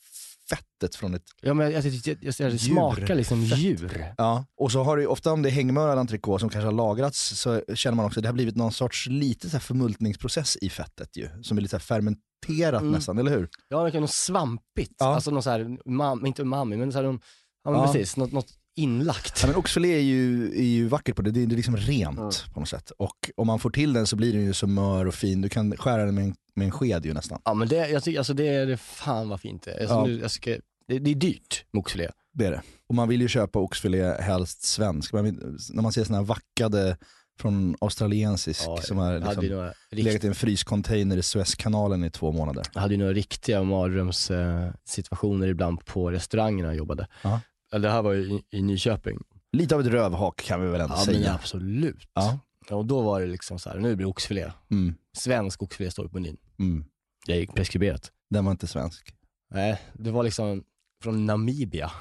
fettet 0.51 0.95
från 0.95 1.15
ett 1.15 1.23
Ja, 1.43 1.55
men 1.55 1.73
jag, 1.73 1.85
jag, 1.85 1.93
jag, 1.95 2.17
jag, 2.21 2.35
det 2.39 2.57
Djur. 2.57 2.59
smakar 2.59 3.15
liksom 3.15 3.43
djur. 3.43 4.15
Ja, 4.19 4.45
och 4.57 4.73
så 4.73 4.83
har 4.83 4.97
du 4.97 5.07
ofta 5.07 5.33
om 5.33 5.43
det 5.43 5.49
är 5.49 5.51
hängmörad 5.51 5.99
entrecote 5.99 6.41
som 6.41 6.49
kanske 6.49 6.67
har 6.67 6.73
lagrats 6.73 7.19
så 7.41 7.63
känner 7.75 7.97
man 7.97 8.07
också 8.07 8.21
att 8.21 8.23
det 8.23 8.29
har 8.29 8.35
blivit 8.35 8.57
någon 8.57 8.73
sorts 8.73 9.07
lite 9.07 9.51
så 9.51 9.57
här 9.57 9.61
förmultningsprocess 9.61 10.57
i 10.61 10.71
fettet 10.71 11.17
ju. 11.17 11.29
Som 11.43 11.57
är 11.59 11.63
lite 11.63 11.71
så 11.71 11.77
här 11.77 11.81
fermenterat 11.81 12.81
Mm. 12.81 12.93
nästan, 12.93 13.19
eller 13.19 13.31
hur? 13.31 13.49
Ja, 13.69 13.85
det 13.85 13.91
kan 13.91 14.01
något 14.01 14.11
svampigt. 14.11 14.95
Ja. 14.99 15.15
Alltså 15.15 15.31
något 15.31 15.45
så 15.45 15.51
här, 15.51 15.79
mam, 15.91 16.27
inte 16.27 16.43
umami, 16.43 16.77
men 16.77 16.93
så 16.93 16.99
här, 16.99 17.05
någon- 17.05 17.21
ja, 17.65 17.71
men 17.71 17.81
Ja. 17.81 17.87
precis, 17.93 18.17
något, 18.17 18.33
något 18.33 18.49
inlagt. 18.81 19.39
Ja, 19.43 19.47
men 19.47 19.57
oxfilé 19.57 19.89
är 19.97 20.01
ju, 20.03 20.45
är 20.59 20.65
ju 20.65 20.89
vackert 20.89 21.17
på 21.17 21.23
det, 21.23 21.31
det 21.31 21.43
är, 21.43 21.47
det 21.47 21.55
är 21.55 21.57
liksom 21.57 21.77
rent 21.77 22.19
Mm. 22.19 22.31
på 22.55 22.61
något 22.61 22.69
sätt. 22.69 22.91
Och 22.99 23.31
om 23.37 23.47
man 23.47 23.59
får 23.59 23.71
till 23.71 23.93
den 23.93 24.07
så 24.07 24.17
blir 24.17 24.33
den 24.33 24.45
ju 24.45 24.53
så 24.55 24.67
mör 24.67 25.07
och 25.07 25.15
fin, 25.15 25.41
du 25.41 25.49
kan 25.49 25.77
skära 25.77 26.05
den 26.05 26.15
med 26.15 26.25
en, 26.25 26.35
med 26.55 26.65
en 26.65 26.71
sked 26.71 27.07
ju 27.07 27.15
nästan. 27.15 27.41
Ja 27.45 27.55
men 27.55 27.69
det, 27.69 27.89
jag 27.89 28.03
tycker, 28.05 28.19
alltså 28.19 28.35
det 28.35 28.49
är 28.49 28.67
det 28.67 28.77
fan 28.77 29.29
vad 29.29 29.41
fint 29.41 29.63
det 29.63 29.71
är. 29.73 29.81
Alltså, 29.81 29.95
Ja. 29.95 30.07
nu, 30.07 30.21
jag 30.21 30.31
ska, 30.31 30.51
det, 30.89 30.99
det 30.99 31.11
är 31.11 31.15
dyrt 31.15 31.65
med 31.73 31.81
oxfilé. 31.81 32.09
Det 32.35 32.47
är 32.47 32.51
det. 32.51 32.63
Och 32.89 32.95
man 32.95 33.09
vill 33.09 33.21
ju 33.21 33.29
köpa 33.29 33.59
oxfilé 33.59 34.17
helst 34.21 34.63
svensk. 34.63 35.13
Man 35.13 35.25
vill, 35.25 35.35
när 35.71 35.83
man 35.83 35.93
ser 35.93 36.05
såna 36.05 36.19
här 36.19 36.25
vackade 36.25 36.97
från 37.41 37.77
australiensisk 37.81 38.63
Ja, 38.67 38.77
som 38.83 38.99
har 38.99 39.19
liksom, 39.19 39.71
legat 39.91 40.25
i 40.25 40.27
en 40.27 40.35
fryscontainer 40.35 41.17
i 41.17 41.23
Suezkanalen 41.23 42.05
i 42.05 42.11
två 42.11 42.33
månader. 42.33 42.65
jag 42.75 42.81
hade 42.81 42.95
ju 42.95 42.99
några 43.01 43.13
riktiga 43.13 43.63
mardrömssituationer 43.63 44.75
situationer 44.85 45.49
ibland 45.49 45.85
på 45.85 46.11
restaurangerna 46.11 46.69
jag 46.69 46.77
jobbade. 46.77 47.07
Ja. 47.23 47.41
Eller 47.75 47.89
det 47.89 47.95
här 47.95 48.03
var 48.03 48.13
ju 48.13 48.23
i, 48.23 48.43
i 48.51 48.63
Nyköping. 48.63 49.19
Lite 49.53 49.75
av 49.75 49.81
ett 49.81 49.87
rövhak 49.87 50.37
kan 50.43 50.63
vi 50.63 50.69
väl 50.69 50.81
ändå 50.81 50.95
Ja 50.95 51.05
men 51.07 51.15
säga. 51.15 51.35
absolut. 51.35 52.09
Ja. 52.15 52.39
Och 52.71 52.87
då 52.87 53.01
var 53.03 53.21
det 53.21 53.27
liksom 53.27 53.59
så 53.59 53.71
här, 53.71 53.79
nu 53.79 53.97
blir 53.97 54.07
det 54.07 54.11
oxfilé. 54.11 54.51
Mm, 54.71 54.95
Svensk 55.17 55.63
oxfilé 55.63 55.91
står 55.91 56.09
på 56.09 56.15
menyn. 56.15 56.37
mm. 56.59 56.85
Det 57.27 57.37
gick 57.37 57.55
preskriberat. 57.55 58.11
Den 58.31 58.45
var 58.45 58.51
inte 58.53 58.67
svensk. 58.67 59.15
Nej, 59.55 59.81
det 59.93 60.11
var 60.11 60.23
liksom 60.23 60.65
från 61.03 61.27
Namibia. 61.27 61.91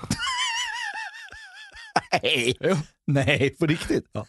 Nej! 2.12 2.56
Jo. 2.60 2.76
Nej, 3.08 3.50
på 3.60 3.66
riktigt? 3.66 4.06
Ja. 4.12 4.26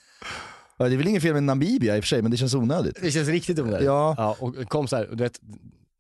Ja, 0.78 0.88
det 0.88 0.94
är 0.94 0.96
väl 0.96 1.08
inget 1.08 1.22
fel 1.22 1.34
med 1.34 1.42
Namibia 1.42 1.96
i 1.96 2.00
och 2.00 2.04
för 2.04 2.08
sig, 2.08 2.22
men 2.22 2.30
det 2.30 2.36
känns 2.36 2.54
onödigt. 2.54 2.98
Det 3.02 3.10
känns 3.10 3.28
riktigt 3.28 3.58
onödigt. 3.58 3.86
Ja, 3.86 4.14
Ja, 4.18 4.36
och 4.40 4.68
kom 4.68 4.88
så 4.88 4.96
här, 4.96 5.08
du 5.10 5.16
vet, 5.16 5.40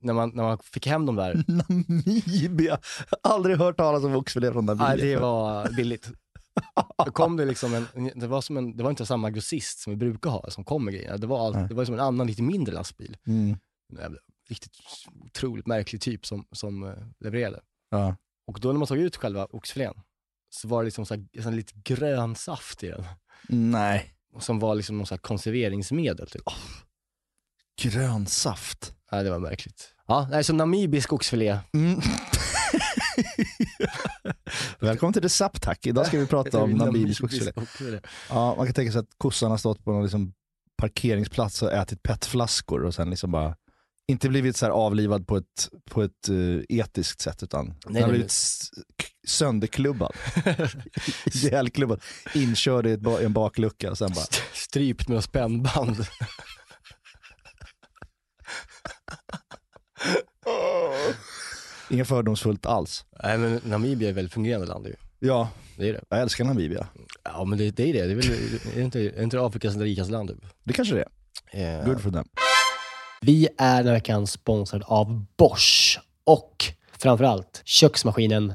när 0.00 0.12
man, 0.12 0.30
när 0.34 0.42
man 0.42 0.58
fick 0.58 0.86
hem 0.86 1.06
dem 1.06 1.16
där, 1.16 1.44
Namibia. 1.48 2.78
Aldrig 3.22 3.58
hört 3.58 3.76
talas 3.76 4.04
om 4.04 4.14
oxfilé 4.14 4.52
från 4.52 4.66
Namibia. 4.66 4.88
Nej, 4.88 4.98
det 4.98 5.16
var 5.16 5.76
billigt. 5.76 6.10
Då 7.06 7.12
kom 7.12 7.36
det 7.36 7.44
liksom 7.44 7.74
en, 7.74 8.10
det 8.14 8.26
var, 8.26 8.40
som 8.40 8.56
en, 8.56 8.76
det 8.76 8.82
var 8.82 8.90
inte 8.90 9.06
samma 9.06 9.30
grossist 9.30 9.78
som 9.78 9.90
vi 9.90 9.96
brukar 9.96 10.30
ha 10.30 10.50
som 10.50 10.64
kom 10.64 10.84
med 10.84 10.94
grejerna. 10.94 11.16
Det 11.16 11.26
var, 11.26 11.46
all, 11.46 11.68
det 11.68 11.74
var 11.74 11.84
som 11.84 11.94
en 11.94 12.00
annan 12.00 12.26
lite 12.26 12.42
mindre 12.42 12.74
lastbil. 12.74 13.16
Mm. 13.26 13.56
Riktigt 14.48 14.72
otroligt 15.24 15.66
märklig 15.66 16.00
typ 16.00 16.26
som, 16.26 16.46
som 16.52 16.82
eh, 16.82 16.94
levererade. 17.20 17.60
Ja. 17.90 18.16
Och 18.46 18.60
då 18.60 18.72
när 18.72 18.78
man 18.78 18.88
tog 18.88 18.98
ut 18.98 19.16
själva 19.16 19.46
oxfilén 19.50 19.94
så 20.50 20.68
var 20.68 20.82
det 20.82 20.84
liksom 20.84 21.06
så 21.06 21.14
här, 21.14 21.50
lite 21.50 21.72
grön 21.84 22.34
saft 22.34 22.82
i 22.82 22.88
den. 22.88 23.04
Nej. 23.48 24.14
Som 24.38 24.58
var 24.58 24.74
liksom 24.74 24.96
någon 24.96 25.06
så 25.06 25.18
konserveringsmedel 25.18 26.30
typ. 26.30 26.42
Grön 27.82 28.26
saft. 28.26 28.94
Nej, 29.12 29.24
det 29.24 29.30
var 29.30 29.38
märkligt. 29.38 29.88
Ja, 30.06 30.28
nej, 30.30 30.44
så 30.44 30.52
namibisk 30.52 31.12
oxfilé. 31.12 31.58
Mm. 31.72 32.00
Välkommen 34.78 35.12
till 35.12 35.22
Recept 35.22 35.62
tack. 35.62 35.86
Idag 35.86 36.06
ska 36.06 36.18
vi 36.18 36.26
prata 36.26 36.62
om 36.62 36.70
namibisk 36.76 37.24
oxfilé. 37.24 37.52
Ja, 38.28 38.54
man 38.56 38.66
kan 38.66 38.74
tänka 38.74 38.92
sig 38.92 38.98
att 38.98 39.08
kossan 39.18 39.50
har 39.50 39.58
stått 39.58 39.84
på 39.84 39.92
någon 39.92 40.02
liksom 40.02 40.32
parkeringsplats 40.76 41.62
och 41.62 41.72
ätit 41.72 42.02
petflaskor 42.02 42.84
och 42.84 42.94
sen 42.94 43.10
liksom 43.10 43.30
bara 43.30 43.56
inte 44.08 44.28
blivit 44.28 44.56
så 44.56 44.66
avlivad 44.66 45.26
på 45.26 45.36
ett, 45.36 45.68
på 45.90 46.02
ett 46.02 46.28
eh, 46.28 46.78
etiskt 46.78 47.20
sätt 47.20 47.42
utan 47.42 47.66
den 47.66 47.76
nej, 47.88 48.02
har 48.02 48.08
nej. 48.08 48.14
blivit 48.14 48.32
sönderklubbad. 49.26 50.12
Ihjälklubbad. 51.34 52.00
Inkörd 52.34 52.86
i 52.86 52.96
ba- 52.98 53.20
en 53.20 53.32
baklucka 53.32 53.90
och 53.90 53.98
sen 53.98 54.12
bara 54.12 54.26
Strypt 54.52 55.08
med 55.08 55.24
spännband. 55.24 56.06
inget 61.90 62.08
fördomsfullt 62.08 62.66
alls. 62.66 63.04
Nej 63.22 63.38
men 63.38 63.60
Namibia 63.64 64.08
är 64.08 64.12
väldigt 64.12 64.32
fungerande 64.34 64.66
land 64.66 64.86
ju. 64.86 64.94
Ja, 65.18 65.48
Det 65.76 65.88
är 65.88 65.92
det. 65.92 66.00
jag 66.08 66.20
älskar 66.20 66.44
Namibia. 66.44 66.86
Ja 67.24 67.44
men 67.44 67.58
det, 67.58 67.70
det 67.70 67.88
är 67.90 67.92
det. 67.92 68.06
Det 68.06 68.12
är, 68.12 68.16
väl, 68.16 68.30
är, 68.30 68.74
det 68.74 68.80
inte, 68.82 69.00
är 69.00 69.12
det 69.16 69.22
inte 69.22 69.40
Afrikas 69.40 69.76
rikaste 69.76 70.12
land 70.12 70.28
typ? 70.28 70.44
Det 70.64 70.72
kanske 70.72 70.94
det 70.94 71.04
är. 71.52 71.78
Eh, 71.80 71.84
Good 71.86 72.00
for 72.00 72.10
them. 72.10 72.28
Vi 73.20 73.48
är 73.58 73.76
den 73.76 73.86
här 73.86 73.94
veckan 73.94 74.26
sponsrade 74.26 74.84
av 74.84 75.24
Bosch 75.36 76.00
och 76.24 76.64
framförallt 76.98 77.62
köksmaskinen 77.64 78.54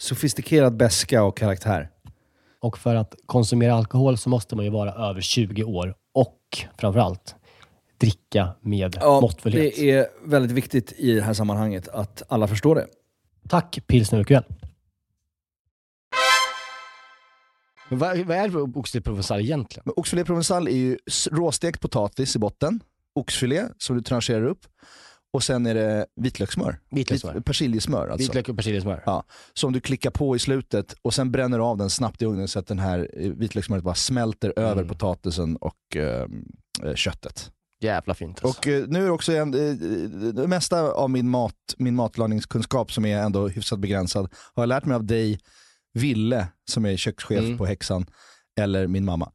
sofistikerad 0.00 0.76
beska 0.76 1.22
och 1.22 1.36
karaktär. 1.36 1.90
Och 2.60 2.78
för 2.78 2.94
att 2.94 3.14
konsumera 3.26 3.74
alkohol 3.74 4.18
så 4.18 4.28
måste 4.28 4.56
man 4.56 4.64
ju 4.64 4.70
vara 4.70 4.92
över 4.92 5.20
20 5.20 5.64
år 5.64 5.94
och 6.12 6.38
framförallt 6.78 7.34
dricka 7.98 8.48
med 8.60 8.98
måttfullhet. 9.02 9.74
det 9.76 9.90
är 9.90 10.06
väldigt 10.24 10.52
viktigt 10.52 10.92
i 10.92 11.14
det 11.14 11.22
här 11.22 11.34
sammanhanget 11.34 11.88
att 11.88 12.22
alla 12.28 12.48
förstår 12.48 12.74
det. 12.74 12.86
Tack 13.48 13.78
Pilsner 13.86 14.18
Urquell. 14.20 14.44
Men 17.88 17.98
vad, 17.98 18.18
vad 18.18 18.36
är 18.36 18.46
det 18.46 18.52
för 18.52 18.78
oxfilé 18.78 19.02
provençal 19.02 19.40
egentligen? 19.40 19.82
Men 19.84 19.94
oxfilé 19.96 20.24
provençal 20.24 20.68
är 20.68 20.76
ju 20.76 20.98
råstekt 21.30 21.80
potatis 21.80 22.36
i 22.36 22.38
botten, 22.38 22.80
oxfilé 23.14 23.68
som 23.78 23.96
du 23.96 24.02
trancherar 24.02 24.44
upp 24.44 24.66
och 25.32 25.42
sen 25.42 25.66
är 25.66 25.74
det 25.74 26.06
vitlökssmör. 26.16 26.78
Vitlökssmör. 26.90 27.34
Vit- 27.34 27.44
Persiljesmör 27.44 28.02
alltså. 28.08 28.16
Vitlök 28.18 28.48
och 28.48 28.56
persiljesmör. 28.56 29.02
Ja, 29.06 29.24
som 29.54 29.72
du 29.72 29.80
klickar 29.80 30.10
på 30.10 30.36
i 30.36 30.38
slutet 30.38 30.94
och 31.02 31.14
sen 31.14 31.32
bränner 31.32 31.58
du 31.58 31.64
av 31.64 31.76
den 31.76 31.90
snabbt 31.90 32.22
i 32.22 32.24
ugnen 32.24 32.48
så 32.48 32.58
att 32.58 32.66
den 32.66 32.78
här 32.78 33.10
eh, 33.16 33.30
vitlökssmöret 33.30 33.84
bara 33.84 33.94
smälter 33.94 34.52
över 34.56 34.72
Mm. 34.82 34.88
potatisen 34.88 35.56
och 35.56 35.96
eh, 35.96 36.26
eh, 36.84 36.94
köttet. 36.94 37.50
Jävla 37.82 38.14
fint 38.14 38.44
alltså. 38.44 38.58
Och 38.60 38.66
eh, 38.68 38.84
nu 38.88 39.04
är 39.06 39.10
också 39.10 39.32
en, 39.32 39.54
eh, 39.54 39.74
det 40.32 40.46
mesta 40.46 40.80
av 40.92 41.10
min, 41.10 41.28
mat, 41.28 41.54
min 41.78 41.94
matlagningskunskap 41.94 42.92
som 42.92 43.04
är 43.04 43.18
ändå 43.18 43.48
hyfsat 43.48 43.78
begränsad 43.78 44.28
har 44.54 44.62
jag 44.62 44.68
lärt 44.68 44.84
mig 44.84 44.94
av 44.94 45.04
dig, 45.04 45.38
Ville, 45.94 46.46
som 46.70 46.84
är 46.86 46.96
kökschef 46.96 47.38
Mm. 47.44 47.58
på 47.58 47.66
Häxan, 47.66 48.06
eller 48.60 48.86
min 48.86 49.04
mamma. 49.04 49.32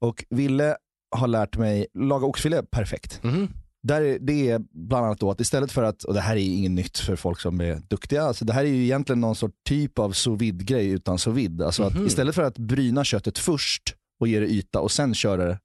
Och 0.00 0.24
Ville 0.30 0.76
har 1.16 1.28
lärt 1.28 1.56
mig 1.56 1.86
laga 1.94 2.26
oxfilé 2.26 2.62
perfekt. 2.62 3.22
Mhm. 3.22 3.48
Där 3.82 4.02
är, 4.02 4.18
det 4.18 4.50
är 4.50 4.60
bland 4.88 5.06
annat 5.06 5.20
då 5.20 5.30
att 5.30 5.40
istället 5.40 5.72
för 5.72 5.82
att, 5.82 6.02
och 6.04 6.14
det 6.14 6.20
här 6.20 6.36
är 6.36 6.40
inget 6.40 6.70
nytt 6.70 6.98
för 6.98 7.16
folk 7.16 7.40
som 7.40 7.60
är 7.60 7.82
duktiga, 7.88 8.22
alltså 8.22 8.44
det 8.44 8.52
här 8.52 8.64
är 8.64 8.68
ju 8.68 8.82
egentligen 8.84 9.20
någon 9.20 9.36
sorts 9.36 9.54
typ 9.68 9.98
av 9.98 10.12
sous 10.12 10.40
vide 10.40 10.64
grej 10.64 10.88
utan 10.88 11.18
sous 11.18 11.36
vide. 11.36 11.66
Alltså 11.66 11.82
Mhm. 11.90 12.00
att 12.00 12.06
istället 12.06 12.34
för 12.34 12.42
att 12.42 12.58
bryna 12.58 13.04
köttet 13.04 13.38
först 13.38 13.94
och 14.20 14.28
ge 14.28 14.40
det 14.40 14.46
yta 14.46 14.80
och 14.80 14.92
sen 14.92 15.14
köra 15.14 15.44
det, 15.44 15.58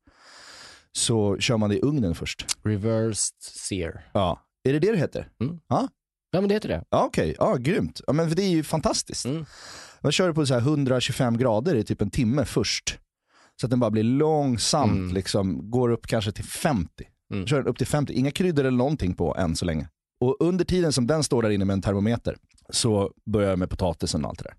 så 0.91 1.37
kör 1.39 1.57
man 1.57 1.69
det 1.69 1.75
i 1.75 1.81
ugnen 1.81 2.15
först. 2.15 2.45
Reversed 2.63 3.35
sear. 3.41 4.09
Ja. 4.13 4.41
Är 4.63 4.73
det 4.73 4.79
det 4.79 4.91
det 4.91 4.97
heter? 4.97 5.29
Ja 6.31 6.41
men 6.41 6.47
det 6.47 6.53
heter 6.55 6.69
det. 6.69 6.83
Ja 6.89 7.03
okej, 7.05 7.35
ja, 7.39 7.55
grymt. 7.55 8.01
Ja, 8.07 8.13
men 8.13 8.29
det 8.35 8.41
är 8.43 8.49
ju 8.49 8.63
fantastiskt. 8.63 9.25
Mm. 9.25 9.45
Man 10.01 10.11
kör 10.11 10.27
det 10.27 10.33
på 10.33 10.45
så 10.45 10.53
här 10.53 10.61
125 10.61 11.37
grader 11.37 11.75
i 11.75 11.83
typ 11.83 12.01
en 12.01 12.09
timme 12.09 12.45
först. 12.45 12.99
Så 13.61 13.65
att 13.65 13.69
den 13.69 13.79
bara 13.79 13.91
blir 13.91 14.03
långsamt, 14.03 14.91
Mm. 14.91 15.13
liksom, 15.13 15.71
går 15.71 15.89
upp 15.89 16.07
kanske 16.07 16.31
till 16.31 16.43
50. 16.43 17.03
Mm. 17.33 17.47
Kör 17.47 17.57
den 17.57 17.67
upp 17.67 17.77
till 17.77 17.87
50, 17.87 18.13
inga 18.13 18.31
kryddor 18.31 18.65
eller 18.65 18.77
någonting 18.77 19.13
på 19.13 19.35
än 19.35 19.55
så 19.55 19.65
länge. 19.65 19.89
Och 20.19 20.37
under 20.39 20.65
tiden 20.65 20.93
som 20.93 21.07
den 21.07 21.23
står 21.23 21.41
där 21.43 21.49
inne 21.49 21.65
med 21.65 21.73
en 21.73 21.81
termometer 21.81 22.35
så 22.69 23.11
börjar 23.25 23.49
jag 23.49 23.59
med 23.59 23.69
potatisen 23.69 24.23
och 24.25 24.29
allt 24.29 24.39
det 24.39 24.43
där. 24.43 24.55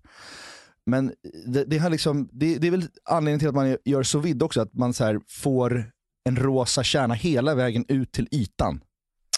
Men 0.85 1.11
det, 1.45 1.63
det, 1.65 1.77
har 1.77 1.89
liksom, 1.89 2.29
det, 2.31 2.57
det 2.57 2.67
är 2.67 2.71
väl 2.71 2.85
anledningen 3.09 3.39
till 3.39 3.47
att 3.49 3.55
man 3.55 3.77
gör 3.85 4.03
sous 4.03 4.25
vide 4.25 4.45
också, 4.45 4.61
att 4.61 4.73
man 4.73 4.93
så 4.93 5.21
får 5.27 5.91
en 6.29 6.35
rosa 6.35 6.83
kärna 6.83 7.13
hela 7.13 7.55
vägen 7.55 7.85
ut 7.87 8.11
till 8.11 8.27
ytan. 8.31 8.81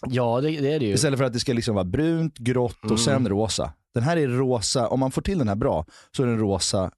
Ja 0.07 0.41
det, 0.41 0.49
det 0.49 0.73
är 0.73 0.79
det 0.79 0.85
ju. 0.85 0.93
Istället 0.93 1.17
för 1.19 1.25
att 1.25 1.33
det 1.33 1.39
ska 1.39 1.53
liksom 1.53 1.75
vara 1.75 1.85
brunt, 1.85 2.37
grått 2.37 2.77
och 2.83 2.85
Mm. 2.85 2.97
sen 2.97 3.29
rosa. 3.29 3.73
Den 3.93 4.03
här 4.03 4.17
är 4.17 4.27
rosa, 4.27 4.87
om 4.87 4.99
man 4.99 5.11
får 5.11 5.21
till 5.21 5.37
den 5.37 5.47
här 5.47 5.55
bra, 5.55 5.85
så 6.11 6.23
är 6.23 6.27
den 6.27 6.39
rosa, 6.39 6.91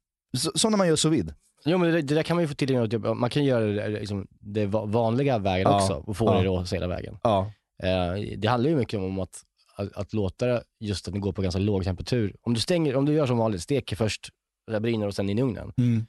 som 0.56 0.72
när 0.72 0.78
man 0.78 0.88
gör 0.88 0.96
sous 0.96 1.14
vide. 1.14 1.36
Jo 1.66 1.78
men 1.78 1.92
det, 1.92 2.02
det 2.02 2.16
där 2.16 2.24
kan 2.24 2.36
man 2.38 2.44
ju 2.44 2.48
få 2.48 2.54
till, 2.56 2.70
genom 2.70 2.90
typ, 2.90 3.02
man 3.16 3.30
kan 3.30 3.44
göra 3.46 3.66
det, 3.66 3.90
liksom, 3.90 4.28
det 4.40 4.66
va- 4.66 4.86
vanliga 4.86 5.38
vägen 5.40 5.68
Ja. 5.72 5.76
också 5.82 5.94
och 5.94 6.18
få 6.18 6.26
Ja. 6.26 6.34
det 6.38 6.44
rosa 6.44 6.76
hela 6.76 6.88
vägen. 6.88 7.18
Ja. 7.24 7.52
Eh, 7.84 8.14
det 8.38 8.48
handlar 8.48 8.70
ju 8.70 8.76
mycket 8.76 9.00
om 9.00 9.20
att, 9.20 9.42
att, 9.76 9.94
att 9.98 10.14
låta 10.14 10.46
det, 10.46 10.64
just 10.80 11.08
att 11.08 11.14
det 11.14 11.20
går 11.20 11.32
på 11.34 11.42
ganska 11.42 11.60
låg 11.60 11.84
temperatur. 11.84 12.36
Om 12.42 12.54
du, 12.54 12.60
stänger, 12.60 12.96
om 12.96 13.06
du 13.06 13.14
gör 13.14 13.26
som 13.26 13.38
vanligt, 13.38 13.62
steker 13.62 13.96
först, 13.96 14.30
där 14.72 14.80
brinner 14.80 15.08
och 15.08 15.16
sen 15.16 15.30
in 15.30 15.40
i 15.40 15.42
ugnen. 15.42 15.74
Mm. 15.78 16.06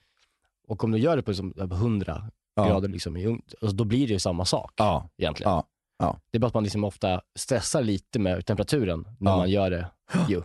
Och 0.68 0.84
om 0.84 0.90
du 0.90 0.98
gör 0.98 1.16
det 1.16 1.22
på, 1.22 1.30
liksom, 1.30 1.52
på 1.52 1.74
100 1.74 2.30
Ja. 2.54 2.64
grader 2.68 2.88
liksom, 2.88 3.16
i 3.16 3.26
ugn, 3.26 3.42
alltså, 3.60 3.76
då 3.76 3.84
blir 3.84 4.06
det 4.06 4.12
ju 4.12 4.18
samma 4.18 4.44
sak 4.44 4.72
Ja. 4.76 5.08
egentligen. 5.18 5.52
Ja. 5.98 6.18
Det 6.30 6.38
är 6.38 6.40
bara 6.40 6.46
att 6.46 6.54
man 6.54 6.62
liksom 6.64 6.84
ofta 6.84 7.20
stressar 7.38 7.82
lite 7.82 8.18
med 8.18 8.46
temperaturen 8.46 9.04
när 9.20 9.36
man 9.36 9.50
gör 9.50 9.70
det 9.70 9.86
ju. 10.28 10.42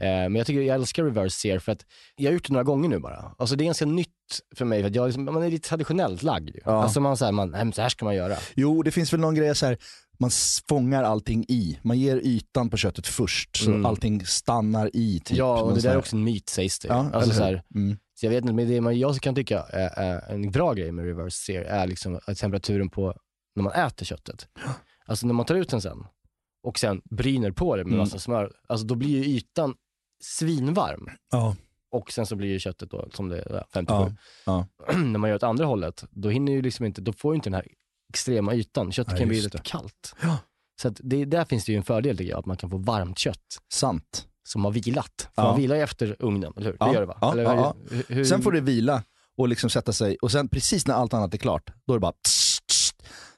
Eh, 0.00 0.06
men 0.08 0.34
jag 0.36 0.46
tycker 0.46 0.60
jag 0.60 0.74
älskar 0.74 1.04
reverse 1.04 1.36
sear 1.40 1.58
för 1.58 1.72
att 1.72 1.84
jag 2.16 2.30
har 2.30 2.34
gjort 2.34 2.46
det 2.46 2.52
några 2.52 2.64
gånger 2.64 2.88
nu 2.88 2.98
bara. 2.98 3.34
Alltså 3.38 3.56
det 3.56 3.64
är 3.64 3.66
ganska 3.66 3.86
nytt 3.86 4.08
för 4.56 4.64
mig 4.64 4.82
för 4.82 4.88
att 4.88 4.94
jag, 4.94 5.06
liksom, 5.06 5.24
man 5.24 5.42
är 5.42 5.50
lite 5.50 5.68
traditionellt 5.68 6.22
lagd 6.22 6.48
ju. 6.48 6.60
Ja. 6.64 6.82
Alltså 6.82 7.00
man 7.00 7.16
säger, 7.16 7.32
man, 7.32 7.50
nej, 7.50 7.72
så 7.72 7.82
här 7.82 7.88
ska 7.88 8.04
man 8.04 8.14
göra. 8.14 8.36
Jo, 8.54 8.82
det 8.82 8.90
finns 8.90 9.12
väl 9.12 9.20
någon 9.20 9.34
grej 9.34 9.54
så 9.54 9.66
här, 9.66 9.78
man 10.18 10.30
fångar 10.68 11.04
allting 11.04 11.44
i. 11.48 11.78
Man 11.82 11.98
ger 11.98 12.16
ytan 12.16 12.70
på 12.70 12.76
köttet 12.76 13.06
först 13.06 13.56
så 13.56 13.70
Mm. 13.70 13.86
allting 13.86 14.26
stannar 14.26 14.90
i. 14.96 15.20
Typ. 15.24 15.36
ja, 15.38 15.62
och 15.62 15.74
det 15.74 15.80
där 15.80 15.88
är 15.88 15.92
här- 15.92 15.98
också 15.98 16.16
en 16.16 16.24
myt 16.24 16.48
sägs 16.48 16.78
det. 16.78 16.88
Ja, 16.88 17.10
alltså, 17.12 17.30
så 17.30 17.42
här, 17.42 17.62
Mm. 17.74 17.96
så 18.20 18.26
jag 18.26 18.30
vet 18.30 18.42
inte, 18.42 18.52
men 18.54 18.68
det 18.68 18.80
man, 18.80 18.98
jag 18.98 19.16
kan 19.20 19.34
tycka 19.34 19.60
är, 19.62 19.88
är 19.98 20.34
en 20.34 20.50
bra 20.50 20.72
grej 20.72 20.92
med 20.92 21.04
reverse 21.04 21.36
sear 21.44 21.62
är 21.64 21.86
liksom 21.86 22.20
att 22.26 22.36
temperaturen 22.38 22.88
på 22.90 23.14
när 23.56 23.62
man 23.62 23.72
äter 23.72 24.06
köttet. 24.06 24.48
Alltså 25.06 25.26
när 25.26 25.34
man 25.34 25.46
tar 25.46 25.54
ut 25.54 25.68
den 25.68 25.80
sen 25.82 26.04
och 26.62 26.78
sen 26.78 27.00
bryner 27.10 27.50
på 27.50 27.76
det 27.76 27.84
med 27.84 27.90
Mm. 27.92 27.98
massa 27.98 28.18
smör, 28.18 28.52
alltså 28.68 28.86
då 28.86 28.94
blir 28.94 29.08
ju 29.08 29.24
ytan 29.24 29.74
svinvarm. 30.20 31.08
Ja. 31.30 31.56
Och 31.92 32.12
sen 32.12 32.26
så 32.26 32.36
blir 32.36 32.48
ju 32.48 32.58
köttet 32.58 32.90
då 32.90 33.08
som 33.12 33.28
det 33.28 33.38
är 33.38 33.64
57. 33.74 34.14
Ja, 34.46 34.66
när 34.94 35.18
man 35.18 35.30
gör 35.30 35.36
åt 35.36 35.42
andra 35.42 35.64
hållet, 35.64 36.04
då 36.10 36.28
hinner 36.28 36.52
ju 36.52 36.62
liksom 36.62 36.86
inte, 36.86 37.00
då 37.00 37.12
får 37.12 37.34
ju 37.34 37.36
inte 37.36 37.50
den 37.50 37.54
här 37.54 37.66
extrema 38.08 38.54
ytan. 38.54 38.92
Köttet 38.92 39.18
kan 39.18 39.28
bli 39.28 39.40
rätt 39.40 39.62
kallt. 39.62 40.14
Ja. 40.22 40.38
Så 40.82 40.88
att 40.88 41.00
det, 41.02 41.24
där 41.24 41.44
finns 41.44 41.64
det 41.64 41.72
ju 41.72 41.78
en 41.78 41.84
fördel 41.84 42.16
tycker 42.18 42.30
jag, 42.30 42.38
att 42.38 42.46
man 42.46 42.56
kan 42.56 42.70
få 42.70 42.76
varmt 42.76 43.18
kött 43.18 43.58
Sant. 43.72 44.26
som 44.48 44.64
har 44.64 44.72
vilat. 44.72 45.28
För 45.34 45.42
Ja. 45.42 45.48
man 45.50 45.60
vilar 45.60 45.76
ju 45.76 45.82
efter 45.82 46.16
ugnen, 46.18 46.52
eller 46.56 46.66
hur? 46.66 46.76
Ja, 46.80 46.86
Det 46.86 46.92
gör 46.92 47.00
det 47.00 47.06
va? 47.06 47.18
ja, 47.20 47.32
eller, 47.32 47.42
ja, 47.42 47.54
ja. 47.56 47.74
Hur, 47.90 48.04
hur, 48.08 48.24
Sen 48.24 48.42
får 48.42 48.52
det 48.52 48.60
vila 48.60 49.02
och 49.36 49.48
liksom 49.48 49.70
sätta 49.70 49.92
sig 49.92 50.16
och 50.22 50.32
sen 50.32 50.48
precis 50.48 50.86
när 50.86 50.94
allt 50.94 51.14
annat 51.14 51.34
är 51.34 51.38
klart, 51.38 51.70
då 51.86 51.92
är 51.92 51.96
det 51.96 52.00
bara 52.00 52.12
tss, 52.12 52.60
tss. 52.66 52.94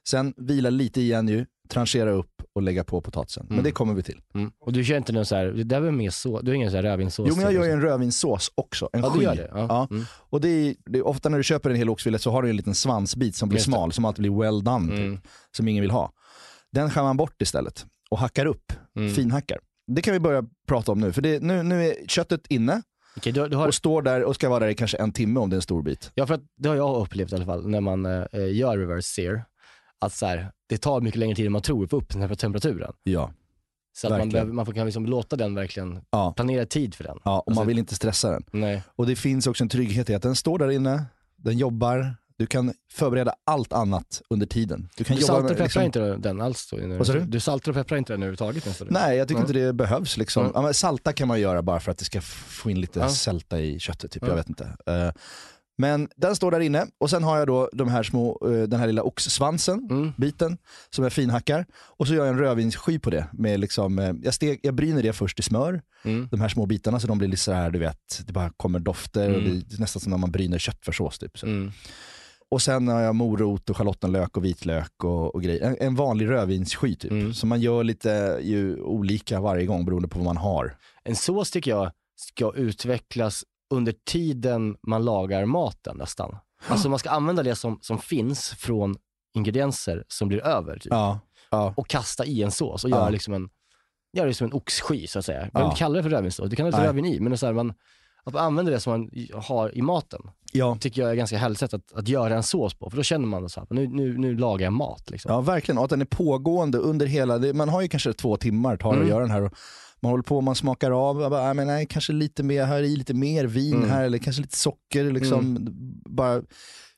Sen 0.09 0.35
vila 0.37 0.71
lite 0.71 1.01
igen 1.01 1.29
ju, 1.29 1.47
tranchera 1.69 2.11
upp 2.11 2.32
och 2.55 2.63
lägga 2.63 2.85
på 2.85 3.01
potatisen. 3.01 3.47
Men 3.49 3.53
Mm. 3.55 3.65
det 3.65 3.73
kommer 3.73 3.95
vi 3.95 4.03
till. 4.03 4.21
Mm. 4.35 4.51
Och 4.61 4.73
du 4.73 4.85
kör 4.85 4.97
inte 4.97 5.13
någon 5.13 5.27
så 5.27 5.37
här, 5.37 5.47
det 5.47 5.65
där 5.65 5.81
var 5.81 5.91
mer 5.91 6.11
så, 6.11 6.41
du 6.41 6.51
har 6.51 6.55
ingen 6.57 6.71
så 6.71 6.77
här 6.77 6.83
rödvinssås? 6.83 7.29
Jo 7.29 7.35
men 7.37 7.45
jag 7.45 7.53
gör 7.53 7.65
ju 7.65 7.69
och 7.69 7.75
en 7.75 7.81
rödvinssås 7.83 8.53
också, 8.55 8.89
en? 8.93 9.01
Ja, 9.01 9.11
sky. 9.11 9.19
du 9.19 9.25
gör 9.25 9.35
det? 9.35 9.51
Ja. 9.55 9.67
Ja. 9.69 9.89
Mm. 9.91 10.05
Och 10.13 10.41
det 10.41 10.49
är, 10.49 10.75
det 10.87 10.99
är 10.99 11.07
ofta 11.07 11.29
när 11.29 11.39
du 11.39 11.45
köper 11.45 11.71
en 11.71 11.77
hel 11.77 11.89
oxfilé 11.91 12.19
så 12.19 12.31
har 12.31 12.43
du 12.43 12.51
en 12.51 12.57
liten 12.57 12.75
svansbit 12.75 13.37
som 13.37 13.49
blir 13.49 13.59
Just 13.59 13.67
det. 13.67 13.73
smal, 13.73 13.93
som 13.93 14.05
alltid 14.05 14.23
blir 14.23 14.41
well 14.43 14.65
done, 14.65 14.95
Mm. 14.97 15.17
typ, 15.17 15.27
som 15.57 15.69
ingen 15.69 15.83
vill 15.83 15.91
ha. 15.91 16.13
Den 16.73 16.91
skär 16.91 17.03
man 17.03 17.17
bort 17.17 17.43
istället 17.43 17.87
och 18.11 18.19
hackar 18.19 18.47
upp, 18.47 18.73
Mm. 18.97 19.15
finhackar. 19.15 19.59
Det 19.87 20.03
kan 20.03 20.13
vi 20.13 20.21
börja 20.21 20.45
prata 20.69 20.93
om 20.93 21.01
nu, 21.01 21.13
för 21.13 21.23
det, 21.23 21.43
nu, 21.43 21.63
nu 21.63 21.87
är 21.89 22.07
köttet 22.09 22.47
inne 22.49 22.83
Okej, 23.17 23.33
du, 23.33 23.49
du 23.49 23.57
har, 23.57 23.69
och 23.69 23.75
står 23.75 24.03
där 24.03 24.23
och 24.25 24.35
ska 24.35 24.49
vara 24.49 24.61
där 24.61 24.69
i 24.69 24.75
kanske 24.75 24.97
en 24.97 25.13
timme 25.13 25.41
om 25.41 25.51
det 25.51 25.55
är 25.55 25.59
en 25.59 25.63
stor 25.63 25.83
bit. 25.83 26.11
ja, 26.15 26.27
för 26.27 26.35
att 26.35 26.41
det 26.57 26.69
har 26.69 26.77
jag 26.77 26.97
upplevt 27.03 27.33
i 27.33 27.35
alla 27.35 27.45
fall 27.45 27.69
när 27.69 27.81
man 27.81 28.07
eh, 28.07 28.25
gör 28.53 28.79
reverse 28.79 29.09
sear, 29.15 29.45
att 30.01 30.13
så 30.13 30.27
här, 30.27 30.51
det 30.73 30.79
tar 30.79 31.01
mycket 31.01 31.19
längre 31.21 31.35
tid 31.37 31.47
än 31.47 31.53
man 31.53 31.63
tror 31.63 31.85
att 31.85 31.91
få 31.91 31.97
upp 31.97 32.09
den 32.09 32.23
här 32.23 32.35
temperaturen. 32.35 32.93
Ja. 33.03 33.33
Så 33.97 34.07
att 34.13 34.19
man, 34.19 34.29
behöver, 34.29 34.53
man 34.53 34.67
får- 34.67 34.73
kan 34.73 34.87
liksom 34.87 35.07
låta 35.07 35.37
den 35.37 35.55
verkligen, 35.55 36.01
Ja. 36.11 36.33
planera 36.37 36.67
tid 36.67 36.95
för 36.95 37.05
den. 37.05 37.19
Ja, 37.25 37.39
och 37.41 37.45
man 37.53 37.59
Alltså- 37.59 37.69
vill 37.69 37.79
inte 37.79 37.95
stressa 37.95 38.31
den. 38.31 38.45
Nej. 38.53 38.83
Och 38.97 39.07
det 39.07 39.17
finns 39.17 39.47
också 39.47 39.65
en 39.65 39.69
trygghet 39.69 40.11
i 40.11 40.15
att 40.15 40.23
den 40.23 40.35
står 40.37 40.59
där 40.59 40.71
inne, 40.71 41.05
den 41.37 41.59
jobbar, 41.59 42.17
du 42.37 42.47
kan 42.47 42.73
förbereda 42.93 43.35
allt 43.47 43.73
annat 43.73 44.23
under 44.31 44.47
tiden. 44.47 44.89
Du 44.97 45.05
kan 45.05 45.17
Du 45.17 45.23
jobba 45.23 45.33
saltar 45.35 45.45
och 45.45 45.49
pepprar 45.51 45.65
liksom, 45.65 45.83
inte 45.83 46.17
den 46.29 46.41
alls 46.41 46.71
då? 46.71 46.97
Vad 46.97 47.07
sa 47.07 47.13
du? 47.13 47.21
Du 47.21 47.41
saltar 47.41 47.71
och 47.73 47.77
pepprar 47.77 47.99
inte 47.99 48.13
den 48.13 48.23
överhuvudtaget 48.23 48.67
nästan? 48.67 48.89
Nej, 48.91 49.17
jag 49.19 49.29
tycker 49.29 49.41
Ja. 49.41 49.47
inte 49.47 49.59
det 49.59 49.73
behövs. 49.73 50.17
Liksom. 50.17 50.51
Ja. 50.55 50.67
Ja, 50.67 50.73
salta 50.73 51.13
kan 51.13 51.29
man 51.29 51.41
göra 51.41 51.63
bara 51.63 51.81
för 51.81 51.91
att 51.91 51.99
det 51.99 52.05
ska 52.05 52.21
få 52.21 52.71
in 52.71 52.81
lite 52.81 53.01
Ja. 53.01 53.09
sälta 53.09 53.61
i 53.61 53.79
köttet. 53.79 54.11
Typ. 54.11 54.23
Ja. 54.23 54.29
Jag 54.29 54.37
vet 54.37 54.49
inte. 54.49 54.65
Eh, 54.87 55.11
men 55.83 56.09
den 56.17 56.37
står 56.37 56.51
där 56.51 56.61
inne 56.61 56.87
och 57.01 57.11
sen 57.11 57.23
har 57.25 57.39
jag 57.39 57.47
då 57.47 57.69
de 57.73 57.89
här 57.89 58.03
små, 58.03 58.39
eh, 58.47 58.63
den 58.69 58.81
här 58.81 58.87
lilla 58.87 59.03
oxsvansen, 59.03 59.89
Mm. 59.91 60.13
biten, 60.17 60.59
som 60.91 61.05
jag 61.05 61.13
finhackar. 61.13 61.67
Och 61.99 62.07
så 62.07 62.15
gör 62.15 62.25
jag 62.27 62.33
en 62.35 62.39
rödvinssky 62.39 62.99
på 62.99 63.11
det. 63.11 63.27
Med 63.33 63.61
liksom, 63.61 63.99
eh, 63.99 64.13
jag, 64.23 64.35
steg, 64.35 64.61
jag 64.63 64.75
bryner 64.75 65.03
det 65.03 65.13
först 65.13 65.39
i 65.39 65.43
smör, 65.43 65.83
Mm. 66.05 66.29
de 66.31 66.41
här 66.41 66.49
små 66.49 66.67
bitarna, 66.67 67.01
så 67.01 67.07
de 67.07 67.19
blir 67.19 67.29
lite 67.29 67.43
så 67.43 67.53
här, 67.53 67.71
du 67.71 67.79
vet, 67.79 68.23
det 68.27 68.33
bara 68.33 68.51
kommer 68.57 68.79
dofter 68.79 69.31
och 69.31 69.39
Mm. 69.41 69.63
det 69.69 69.75
är 69.77 69.81
nästan 69.81 70.01
som 70.01 70.11
när 70.11 70.19
man 70.19 70.31
bryner 70.31 70.59
köttfärssås. 70.59 71.19
Typ, 71.19 71.39
så. 71.39 71.47
Mm. 71.47 71.73
Och 72.51 72.63
sen 72.63 72.89
har 72.89 73.01
jag 73.01 73.15
morot 73.15 73.71
och 73.71 73.77
schalottenlök 73.77 74.37
och 74.37 74.45
vitlök 74.45 75.05
och, 75.05 75.35
och 75.35 75.43
grejer. 75.43 75.63
En, 75.67 75.77
en 75.81 75.95
vanlig 75.95 76.29
rödvinssky 76.31 76.95
typ. 76.95 77.11
Mm. 77.11 77.35
Så 77.35 77.47
man 77.47 77.61
gör 77.61 77.85
lite 77.85 78.39
ju, 78.43 78.81
olika 78.81 79.41
varje 79.41 79.67
gång 79.67 79.85
beroende 79.85 80.09
på 80.09 80.19
vad 80.19 80.25
man 80.25 80.37
har. 80.37 80.77
En 81.05 81.17
sås 81.17 81.51
tycker 81.51 81.71
jag 81.71 81.91
ska 82.17 82.53
utvecklas 82.57 83.45
under 83.73 83.95
tiden 84.07 84.77
man 84.87 85.05
lagar 85.05 85.45
maten 85.45 85.97
nästan. 85.97 86.37
Alltså 86.69 86.89
man 86.89 86.99
ska 86.99 87.11
använda 87.11 87.43
det 87.43 87.55
som, 87.55 87.79
som 87.83 87.99
finns 87.99 88.49
från 88.51 88.97
ingredienser 89.35 90.05
som 90.09 90.29
blir 90.29 90.47
över 90.47 90.75
typ. 90.79 90.93
Ja. 90.93 91.21
ja. 91.51 91.75
och 91.77 91.89
kasta 91.89 92.25
i 92.25 92.43
en 92.43 92.51
sås 92.51 92.85
och 92.85 92.91
Ja. 92.91 92.97
göra 92.97 93.11
liksom 93.11 93.35
en, 93.35 93.49
göra 94.13 94.27
det 94.27 94.35
som 94.35 94.47
en 94.47 94.53
oxsky 94.53 95.07
så 95.07 95.19
att 95.19 95.25
säga. 95.25 95.41
Man 95.53 95.63
Ja. 95.63 95.65
inte 95.69 95.79
kalla 95.79 95.97
det 95.97 96.03
för 96.03 96.11
rödvinssås, 96.11 96.51
du 96.51 96.57
kan 96.57 96.67
ha 96.67 96.71
lite 96.71 96.85
rödvin 96.87 97.05
i, 97.05 97.21
men 97.21 97.39
så 97.39 97.47
här, 97.47 97.53
man, 97.53 97.75
att 98.25 98.33
man 98.35 98.45
använder 98.45 98.73
det 98.73 98.81
som 98.81 98.91
man 98.91 99.11
har 99.43 99.77
i 99.79 99.83
maten 99.83 100.21
Ja. 100.53 100.77
tycker 100.81 101.03
jag 101.03 101.11
är 101.11 101.15
ganska 101.15 101.39
härligt 101.39 101.59
sätt 101.59 101.75
att, 101.75 101.93
att 101.93 102.09
göra 102.09 102.37
en 102.37 102.43
sås 102.43 102.75
på, 102.75 102.91
för 102.91 102.97
då 102.97 103.03
känner 103.03 103.27
man 103.27 103.49
så 103.49 103.61
här, 103.61 103.67
nu, 103.71 103.87
nu, 103.89 104.19
nu 104.19 104.37
lagar 104.37 104.65
jag 104.67 104.73
mat. 104.73 105.11
Liksom. 105.11 105.33
ja, 105.33 105.41
verkligen. 105.41 105.79
Och 105.79 105.85
att 105.85 105.91
den 105.91 106.01
är 106.01 106.05
pågående 106.05 106.79
under 106.79 107.07
hela, 107.07 107.39
det, 107.39 107.53
man 107.53 107.69
har 107.69 107.83
ju 107.83 107.89
kanske 107.89 108.13
två 108.13 108.37
timmar 108.37 108.77
tar 108.77 108.91
Mm. 108.93 109.03
att 109.05 109.09
göra 109.11 109.21
den 109.21 109.31
här. 109.31 109.43
Och 109.43 109.53
man 110.03 110.11
håller 110.11 110.23
på, 110.23 110.41
man 110.41 110.55
smakar 110.55 110.91
av, 110.91 111.17
bara, 111.31 111.45
"Nej, 111.45 111.55
men 111.55 111.67
nej, 111.67 111.87
kanske 111.91 112.13
lite 112.13 112.43
mer, 112.43 112.65
här 112.65 112.83
i 112.83 112.97
lite 112.97 113.15
mer 113.15 113.45
vin 113.45 113.75
Mm. 113.77 113.91
här 113.91 114.05
eller 114.05 114.19
kanske 114.19 114.43
lite 114.43 114.57
socker. 114.57 115.05
Liksom, 115.13 115.59
bara, 116.11 116.43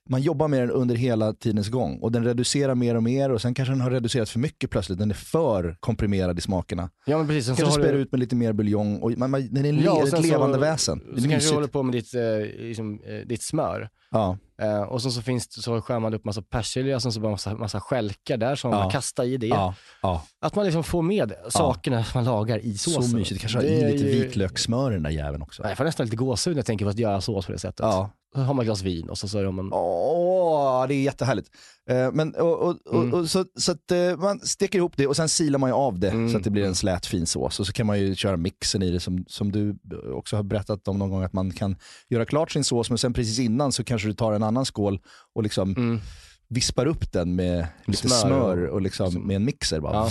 man 0.09 0.23
jobbar 0.23 0.49
med 0.49 0.61
den 0.61 0.71
under 0.71 0.95
hela 0.95 1.33
tidens 1.33 1.69
gång 1.69 1.99
och 1.99 2.13
den 2.13 2.25
reducerar 2.25 2.75
mer 2.75 2.95
och 2.95 3.03
mer 3.03 3.31
och 3.31 3.41
sen 3.43 3.55
kanske 3.55 3.73
den 3.73 3.81
har 3.81 3.91
reducerat 3.91 4.29
för 4.29 4.39
mycket 4.39 4.71
plötsligt. 4.71 4.99
Den 4.99 5.11
är 5.11 5.15
för 5.15 5.77
komprimerad 5.81 6.39
i 6.39 6.41
smakerna. 6.41 6.91
Ja 7.07 7.19
men 7.19 7.27
precis, 7.27 7.47
Kanske 7.57 7.81
spär 7.81 7.93
du... 7.93 7.99
ut 7.99 8.13
med 8.13 8.19
lite 8.21 8.37
mer 8.37 8.53
buljong. 8.53 8.99
Och 9.03 9.19
man, 9.19 9.31
man, 9.31 9.49
den 9.55 9.65
är 9.65 9.73
Ja, 9.85 9.93
och 9.93 10.03
ett 10.03 10.11
sen 10.11 10.23
så- 10.23 10.29
levande 10.29 10.59
väsen. 10.59 10.99
Det 10.99 11.19
är 11.19 11.23
Så 11.23 11.29
kanske 11.29 11.49
du 11.51 11.55
håller 11.55 11.69
på 11.69 11.83
med 11.83 11.93
ditt, 11.95 12.15
eh, 12.15 12.21
liksom, 12.67 13.01
eh, 13.07 13.27
ditt 13.29 13.43
smör. 13.43 13.89
Ja. 14.11 14.39
Eh, 14.63 14.83
och 14.83 15.03
sen 15.03 15.13
så 15.13 15.23
finns 15.23 15.49
det, 15.49 15.63
så 15.63 15.81
skär 15.81 15.99
man 16.01 16.15
upp 16.15 16.25
massa 16.25 16.43
persilja, 16.43 17.01
sen 17.01 17.13
så 17.13 17.21
bara 17.21 17.31
massa, 17.31 17.55
massa 17.55 17.81
skälkar 17.81 18.37
där 18.37 18.57
som 18.57 18.71
Ja. 18.73 18.79
man 18.79 18.91
kastar 18.91 19.25
i 19.25 19.37
det. 19.37 19.47
Ja. 19.47 19.75
Ja. 20.03 20.25
Att 20.41 20.55
man 20.55 20.65
liksom 20.65 20.85
får 20.85 21.03
med 21.03 21.33
sakerna 21.49 22.05
man 22.15 22.25
lagar 22.25 22.59
i 22.59 22.79
såsen. 22.79 23.03
Så 23.03 23.17
mysigt. 23.17 23.41
Kanske 23.41 23.59
ha 23.59 23.63
i 23.65 23.83
är 23.83 23.91
lite 23.93 24.05
ju- 24.05 24.23
vitlökssmör 24.23 24.91
i 24.91 24.95
den 24.95 25.03
där 25.03 25.11
jäveln 25.11 25.43
också. 25.43 25.63
Nej, 25.63 25.71
Jag 25.71 25.79
får 25.79 25.85
nästan 25.85 26.07
lite 26.07 26.17
gåshud 26.17 26.55
när 26.55 26.59
jag 26.59 26.67
tänker 26.67 26.85
på 26.85 26.91
att 26.91 26.99
göra 26.99 27.21
sås 27.21 27.47
på 27.47 27.53
det 27.53 27.59
sättet. 27.59 27.81
Ja. 27.87 28.11
Så 28.35 28.41
har 28.41 28.55
man 28.55 28.63
ett 28.63 28.67
glas 28.67 28.83
vin 28.83 29.09
och 29.09 29.19
så, 29.19 29.29
så 29.29 29.45
har 29.45 29.53
man... 29.53 29.71
Åh, 29.73 30.87
det 30.89 30.95
är 30.95 31.03
jättehärligt. 31.03 31.49
Eh, 31.91 32.13
men, 32.13 32.35
och, 32.35 32.59
och, 32.87 32.95
Mm. 32.95 33.15
och, 33.15 33.31
så 33.31 33.45
så 33.57 33.95
eh, 33.95 34.17
man 34.19 34.41
steker 34.41 34.79
ihop 34.79 34.97
det 34.97 35.07
och 35.07 35.17
sen 35.17 35.29
silar 35.29 35.59
man 35.59 35.71
ju 35.71 35.75
av 35.75 35.99
det 35.99 36.11
Mm. 36.11 36.31
så 36.31 36.37
att 36.37 36.45
det 36.45 36.51
blir 36.51 36.65
en 36.65 36.75
slät 36.75 37.07
fin 37.07 37.27
sås. 37.27 37.61
Och 37.61 37.67
så 37.67 37.73
kan 37.73 37.87
man 37.87 38.01
ju 38.01 38.15
köra 38.15 38.37
mixen 38.37 38.83
i 38.83 38.91
det 38.91 39.01
som, 39.01 39.25
som 39.29 39.53
du 39.53 39.77
också 40.15 40.37
har 40.37 40.43
berättat 40.43 40.89
om 40.89 40.99
någon 40.99 41.11
gång 41.11 41.23
att 41.23 41.33
man 41.33 41.51
kan 41.51 41.77
göra 42.09 42.25
klart 42.25 42.51
sin 42.51 42.65
sås 42.65 42.91
men 42.91 42.99
sen 42.99 43.13
precis 43.13 43.39
innan 43.39 43.73
så 43.73 43.85
kanske 43.85 44.09
du 44.09 44.15
tar 44.15 44.33
en 44.33 44.43
annan 44.43 44.67
skål 44.67 45.01
och 45.35 45.43
liksom 45.43 45.71
Mm. 45.77 46.01
vispar 46.49 46.87
upp 46.87 47.13
den 47.13 47.35
med 47.35 47.67
lite 47.87 48.09
Smör 48.09 48.21
smör, 48.21 48.57
och- 48.67 48.81
liksom, 48.83 49.07
liksom- 49.07 49.27
med 49.27 49.37
en 49.37 49.45
mixer. 49.45 49.81
Bara. 49.81 49.95
Ja. 49.95 50.11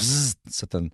Så 0.50 0.66
den... 0.66 0.92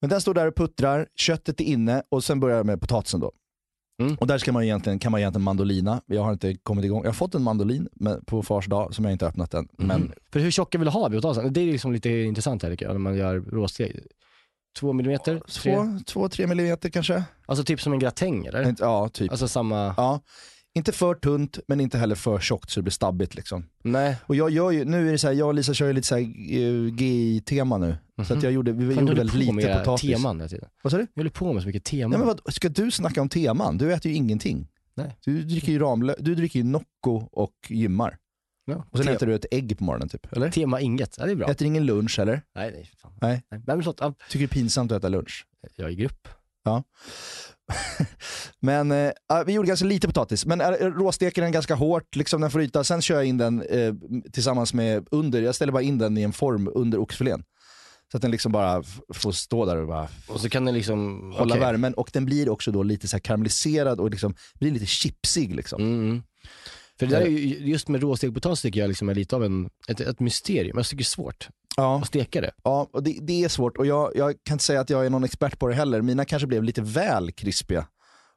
Men 0.00 0.10
den 0.10 0.20
står 0.20 0.34
där 0.34 0.46
och 0.46 0.54
puttrar, 0.56 1.06
köttet 1.16 1.60
är 1.60 1.64
inne 1.64 2.02
och 2.08 2.24
sen 2.24 2.40
börjar 2.40 2.56
jag 2.56 2.66
med 2.66 2.80
potatisen 2.80 3.20
då. 3.20 3.32
Mm. 4.00 4.14
Och 4.20 4.26
där 4.26 4.38
ska 4.38 4.52
man 4.52 4.62
egentligen, 4.64 4.98
kan 4.98 5.12
man 5.12 5.20
egentligen 5.20 5.44
mandolina. 5.44 6.00
Jag 6.06 6.22
har 6.22 6.32
inte 6.32 6.54
kommit 6.54 6.84
igång. 6.84 7.02
Jag 7.02 7.08
har 7.08 7.14
fått 7.14 7.34
en 7.34 7.42
mandolin 7.42 7.88
med- 7.92 8.26
på 8.26 8.42
fars 8.42 8.66
dag 8.66 8.94
som 8.94 9.04
jag 9.04 9.12
inte 9.12 9.26
öppnat 9.26 9.54
än. 9.54 9.68
Men 9.76 9.90
Mm. 10.00 10.12
För 10.32 10.40
hur 10.40 10.50
tjocka 10.50 10.78
vill 10.78 10.84
du 10.86 10.90
ha 10.92 11.10
potatisen? 11.10 11.52
Det 11.52 11.60
är 11.60 11.66
liksom 11.72 11.92
lite 11.92 12.10
intressant 12.10 12.62
här 12.62 12.70
tycker 12.70 12.86
jag, 12.86 12.92
när 12.92 12.98
man 13.00 13.16
gör 13.16 13.40
råsteg. 13.40 14.00
Två 14.78 14.92
millimeter? 14.92 15.40
Tre? 15.62 15.74
två, 15.76 15.98
två, 16.06 16.28
tre 16.28 16.46
millimeter 16.46 16.88
kanske. 16.88 17.24
Alltså 17.46 17.64
typ 17.64 17.80
som 17.80 17.92
en 17.92 17.98
gratäng 17.98 18.46
eller? 18.46 18.74
Ja, 18.78 19.08
typ. 19.08 19.30
Alltså 19.30 19.48
samma... 19.48 19.94
Ja. 19.96 20.20
Inte 20.74 20.92
för 20.92 21.14
tunt 21.14 21.58
men 21.68 21.80
inte 21.80 21.98
heller 21.98 22.14
för 22.14 22.38
tjockt 22.38 22.70
så 22.70 22.80
det 22.80 22.82
blir 22.84 22.90
stabbigt 22.92 23.34
liksom. 23.34 23.64
Nej. 23.84 24.16
Och 24.26 24.36
jag 24.36 24.50
gör 24.50 24.70
ju, 24.70 24.84
nu 24.84 25.08
är 25.08 25.12
det 25.12 25.18
så 25.18 25.26
här, 25.26 25.34
jag 25.34 25.48
och 25.48 25.54
Lisa 25.54 25.74
kör 25.74 25.86
ju 25.86 25.92
lite 25.92 26.06
så 26.06 26.14
här 26.14 26.22
uh, 26.22 26.94
GI-tema 26.94 27.78
nu. 27.78 27.96
Så 28.28 28.34
att 28.34 28.42
jag 28.42 28.52
gjorde, 28.52 28.72
vi 28.72 28.94
Fan, 28.94 29.06
gjorde 29.06 29.14
väldigt 29.18 29.46
med 29.54 29.54
lite 29.64 29.78
potatis. 29.78 30.10
teman. 30.16 30.48
Vad 30.82 30.92
sa 30.92 30.98
du? 30.98 31.06
Jag 31.14 31.20
håller 31.20 31.30
på 31.30 31.52
med 31.52 31.62
så 31.62 31.66
mycket 31.66 31.84
teman. 31.84 32.10
Nej, 32.10 32.18
men 32.18 32.26
vad, 32.26 32.54
ska 32.54 32.68
du 32.68 32.90
snacka 32.90 33.20
om 33.22 33.28
teman? 33.28 33.78
Du 33.78 33.92
äter 33.92 34.10
ju 34.10 34.16
ingenting. 34.16 34.68
Nej. 34.94 35.16
Du 35.24 35.42
dricker 35.42 35.72
ju 35.72 35.78
ramlö- 35.78 36.14
du 36.18 36.34
dricker 36.34 36.58
ju 36.58 36.64
Nocco 36.64 37.28
och 37.32 37.54
gymmar. 37.68 38.18
Ja. 38.64 38.84
Och 38.90 38.98
sen 38.98 39.06
Te- 39.06 39.12
äter 39.12 39.26
du 39.26 39.34
ett 39.34 39.46
ägg 39.50 39.78
på 39.78 39.84
morgonen 39.84 40.08
typ, 40.08 40.32
eller? 40.32 40.50
Tema 40.50 40.80
inget, 40.80 41.16
ja, 41.18 41.26
det 41.26 41.32
är 41.32 41.36
bra. 41.36 41.48
Äter 41.50 41.66
ingen 41.66 41.86
lunch 41.86 42.18
eller? 42.18 42.42
Nej, 42.54 42.70
nej. 42.72 42.90
Fan. 42.98 43.12
Nej. 43.20 43.42
nej. 43.50 43.60
Men 43.66 43.78
förlåt, 43.82 43.96
ja, 44.00 44.14
Tycker 44.28 44.38
det 44.38 44.44
är 44.44 44.60
pinsamt 44.60 44.92
att 44.92 44.98
äta 44.98 45.08
lunch. 45.08 45.46
jag 45.76 45.86
är 45.88 45.92
i 45.92 45.94
grupp. 45.96 46.28
men 48.60 48.92
eh, 48.92 49.10
ja, 49.28 49.44
vi 49.46 49.52
gjorde 49.52 49.68
ganska 49.68 49.86
lite 49.86 50.06
potatis, 50.06 50.46
men 50.46 50.60
äh, 50.60 50.66
råsteker 50.70 51.42
den 51.42 51.52
ganska 51.52 51.74
hårt, 51.74 52.16
liksom 52.16 52.40
den 52.40 52.50
får 52.50 52.62
yta. 52.62 52.84
Sen 52.84 53.02
kör 53.02 53.14
jag 53.14 53.24
in 53.24 53.38
den 53.38 53.62
eh, 53.62 53.94
tillsammans 54.32 54.74
med 54.74 55.08
under, 55.10 55.42
jag 55.42 55.54
ställer 55.54 55.72
bara 55.72 55.82
in 55.82 55.98
den 55.98 56.18
i 56.18 56.22
en 56.22 56.32
form 56.32 56.70
under 56.74 56.98
oxfilén. 56.98 57.44
Så 58.10 58.16
att 58.16 58.22
den 58.22 58.30
liksom 58.30 58.52
bara 58.52 58.82
får 59.14 59.32
stå 59.32 59.64
där 59.64 59.76
och 59.76 59.88
bara 59.88 60.08
Och 60.28 60.40
så 60.40 60.48
kan 60.48 60.64
den 60.64 60.74
liksom... 60.74 61.32
hålla 61.32 61.54
okej. 61.54 61.60
värmen. 61.60 61.94
Och 61.94 62.10
den 62.12 62.24
blir 62.24 62.48
också 62.48 62.72
då 62.72 62.82
lite 62.82 63.08
så 63.08 63.16
här 63.16 63.20
karamelliserad 63.20 64.00
och 64.00 64.10
liksom, 64.10 64.34
blir 64.54 64.70
lite 64.70 64.86
chipsig. 64.86 65.54
Liksom. 65.54 65.82
Mm. 65.82 66.00
mm. 66.00 66.22
För 66.98 67.06
det 67.06 67.16
där 67.16 67.22
är 67.22 67.28
ju, 67.28 67.70
just 67.70 67.88
med 67.88 68.00
råstegpotatis 68.00 68.62
tycker 68.62 68.80
jag 68.80 68.88
liksom 68.88 69.08
är 69.08 69.14
lite 69.14 69.36
av 69.36 69.44
en, 69.44 69.70
ett, 69.88 70.00
ett 70.00 70.20
mysterium. 70.20 70.76
Jag 70.76 70.86
tycker 70.86 70.96
det 70.96 71.02
är 71.02 71.04
svårt. 71.04 71.48
Ja, 71.76 71.96
och 71.96 72.06
steka 72.06 72.40
det. 72.40 72.50
ja 72.64 72.88
och 72.92 73.02
det, 73.02 73.18
det 73.22 73.44
är 73.44 73.48
svårt 73.48 73.76
och 73.76 73.86
jag, 73.86 74.12
jag 74.16 74.34
kan 74.44 74.54
inte 74.54 74.64
säga 74.64 74.80
att 74.80 74.90
jag 74.90 75.06
är 75.06 75.10
någon 75.10 75.24
expert 75.24 75.58
på 75.58 75.68
det 75.68 75.74
heller. 75.74 76.02
Mina 76.02 76.24
kanske 76.24 76.46
blev 76.46 76.62
lite 76.64 76.82
väl 76.82 77.32
krispiga 77.32 77.86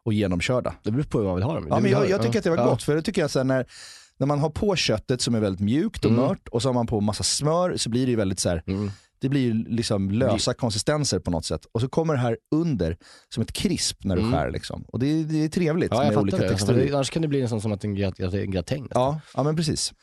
och 0.05 0.13
genomkörda. 0.13 0.73
Det 0.83 0.91
beror 0.91 1.03
på 1.03 1.17
hur 1.17 1.25
man 1.25 1.35
vill 1.35 1.43
ha 1.43 1.53
dem. 1.55 1.67
Ja, 1.69 1.79
men 1.79 1.91
jag, 1.91 2.09
jag 2.09 2.21
tycker 2.21 2.37
att 2.37 2.43
det 2.43 2.49
var 2.49 2.57
Ja. 2.57 2.65
gott, 2.69 2.83
för 2.83 2.95
det 2.95 3.01
tycker 3.01 3.21
jag 3.21 3.31
så 3.31 3.43
när, 3.43 3.65
när 4.17 4.27
man 4.27 4.39
har 4.39 4.49
på 4.49 4.75
köttet 4.75 5.21
som 5.21 5.35
är 5.35 5.39
väldigt 5.39 5.61
mjukt 5.61 6.05
och 6.05 6.11
Mm. 6.11 6.25
mört 6.25 6.47
och 6.47 6.61
så 6.61 6.67
har 6.69 6.73
man 6.73 6.87
på 6.87 7.01
massa 7.01 7.23
smör 7.23 7.77
så 7.77 7.89
blir 7.89 8.05
det 8.05 8.09
ju 8.09 8.15
väldigt 8.17 8.39
så 8.39 8.49
här, 8.49 8.63
Mm. 8.67 8.91
det 9.19 9.29
blir 9.29 9.41
ju 9.41 9.53
liksom 9.53 10.11
lösa 10.11 10.53
konsistenser 10.53 11.19
på 11.19 11.31
något 11.31 11.45
sätt. 11.45 11.65
Och 11.71 11.81
så 11.81 11.87
kommer 11.89 12.13
det 12.13 12.19
här 12.19 12.37
under 12.51 12.97
som 13.33 13.43
ett 13.43 13.53
krisp 13.53 14.03
när 14.03 14.15
du 14.15 14.21
Mm. 14.21 14.33
skär 14.33 14.51
liksom. 14.51 14.83
Och 14.87 14.99
det, 14.99 15.23
det 15.23 15.43
är 15.43 15.49
trevligt 15.49 15.91
Ja, 15.91 15.99
med 16.03 16.17
olika 16.17 16.37
det. 16.37 16.49
Texturer. 16.49 16.93
Annars 16.93 17.09
kan 17.09 17.21
det 17.21 17.27
bli 17.27 17.41
en 17.41 17.49
sån 17.49 17.61
som 17.61 17.71
att 17.71 17.83
en 17.83 17.95
gratäng. 18.51 18.87
Ja, 18.93 19.19
ja 19.33 19.43
men 19.43 19.55
precis. 19.55 19.93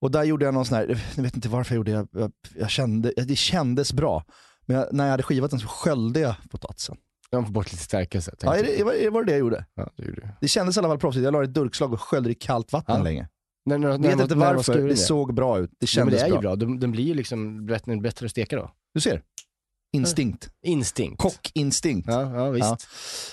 Och 0.00 0.10
där 0.10 0.24
gjorde 0.24 0.44
jag 0.44 0.54
någon 0.54 0.64
sån 0.64 0.76
här, 0.76 1.02
jag 1.16 1.22
vet 1.22 1.34
inte 1.34 1.48
varför 1.48 1.74
jag 1.74 1.76
gjorde 1.76 1.92
det, 1.92 2.20
jag, 2.20 2.32
jag 2.56 2.70
kände, 2.70 3.12
det 3.16 3.36
kändes 3.36 3.92
bra. 3.92 4.24
Men 4.66 4.76
jag, 4.76 4.86
när 4.92 5.04
jag 5.04 5.10
hade 5.10 5.22
skivat 5.22 5.50
den 5.50 5.60
så 5.60 5.68
sköljde 5.68 6.20
jag 6.20 6.34
potatisen. 6.50 6.96
Man 7.32 7.44
får 7.44 7.52
bort 7.52 7.72
lite 7.72 7.84
stärkelse. 7.84 8.34
Ja, 8.40 8.56
är 8.56 8.62
det, 8.64 8.84
var, 8.84 9.10
var 9.10 9.20
det 9.24 9.26
det 9.26 9.32
jag 9.32 9.38
gjorde? 9.40 9.64
Ja, 9.74 9.90
det 9.96 10.04
gjorde 10.04 10.20
du. 10.20 10.28
Det 10.40 10.48
kändes 10.48 10.76
i 10.76 10.80
alla 10.80 10.88
fall 10.88 10.98
proffsigt. 10.98 11.24
Jag 11.24 11.32
la 11.32 11.44
ett 11.44 11.54
durkslag 11.54 11.92
och 11.92 12.00
sköljde 12.00 12.30
i 12.30 12.34
kallt 12.34 12.72
vatten 12.72 12.96
Ja. 12.96 13.02
länge. 13.02 13.28
När, 13.64 13.78
när, 13.78 13.98
vet 13.98 14.12
inte 14.12 14.26
när 14.26 14.36
man 14.36 14.56
varför, 14.56 14.74
det 14.74 14.88
det. 14.88 14.96
såg 14.96 15.34
bra 15.34 15.58
ut. 15.58 15.70
Det 15.70 15.74
Ja, 15.96 16.04
men 16.04 16.10
kändes 16.12 16.14
det 16.20 16.20
är 16.20 16.26
ju 16.26 16.32
bra. 16.32 16.40
bra. 16.40 16.56
Den, 16.56 16.80
den 16.80 16.90
blir 16.92 17.04
ju 17.04 17.14
liksom 17.14 17.66
bättre, 17.66 17.96
bättre 17.96 18.26
att 18.26 18.30
steka 18.30 18.56
då. 18.56 18.70
Du 18.94 19.00
ser. 19.00 19.22
Instinkt. 19.92 20.50
Instinkt. 20.66 21.22
Kockinstinkt. 21.22 22.08
Ja, 22.08 22.34
ja 22.34 22.50
visst. 22.50 22.68
Ja. 22.68 22.76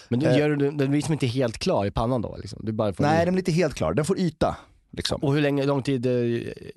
Men 0.10 0.20
du 0.20 0.26
Eh. 0.26 0.38
gör, 0.38 0.50
den 0.50 0.60
den 0.60 0.90
blir 0.90 0.98
liksom 0.98 1.14
inte 1.14 1.28
helt 1.28 1.58
klar 1.58 1.86
i 1.86 1.92
pannan 1.92 2.22
då? 2.22 2.38
Liksom. 2.38 2.60
Du 2.64 2.72
bara 2.72 2.94
får 2.94 3.04
Nej, 3.04 3.26
den 3.26 3.34
blir 3.34 3.42
inte 3.42 3.52
helt 3.52 3.76
klar. 3.76 3.94
Den 3.94 4.06
får 4.06 4.20
yta. 4.20 4.58
Liksom. 4.92 5.24
Och 5.24 5.34
hur 5.34 5.42
länge, 5.42 5.66
lång 5.66 5.84
tid 5.84 6.06
eh, 6.06 6.12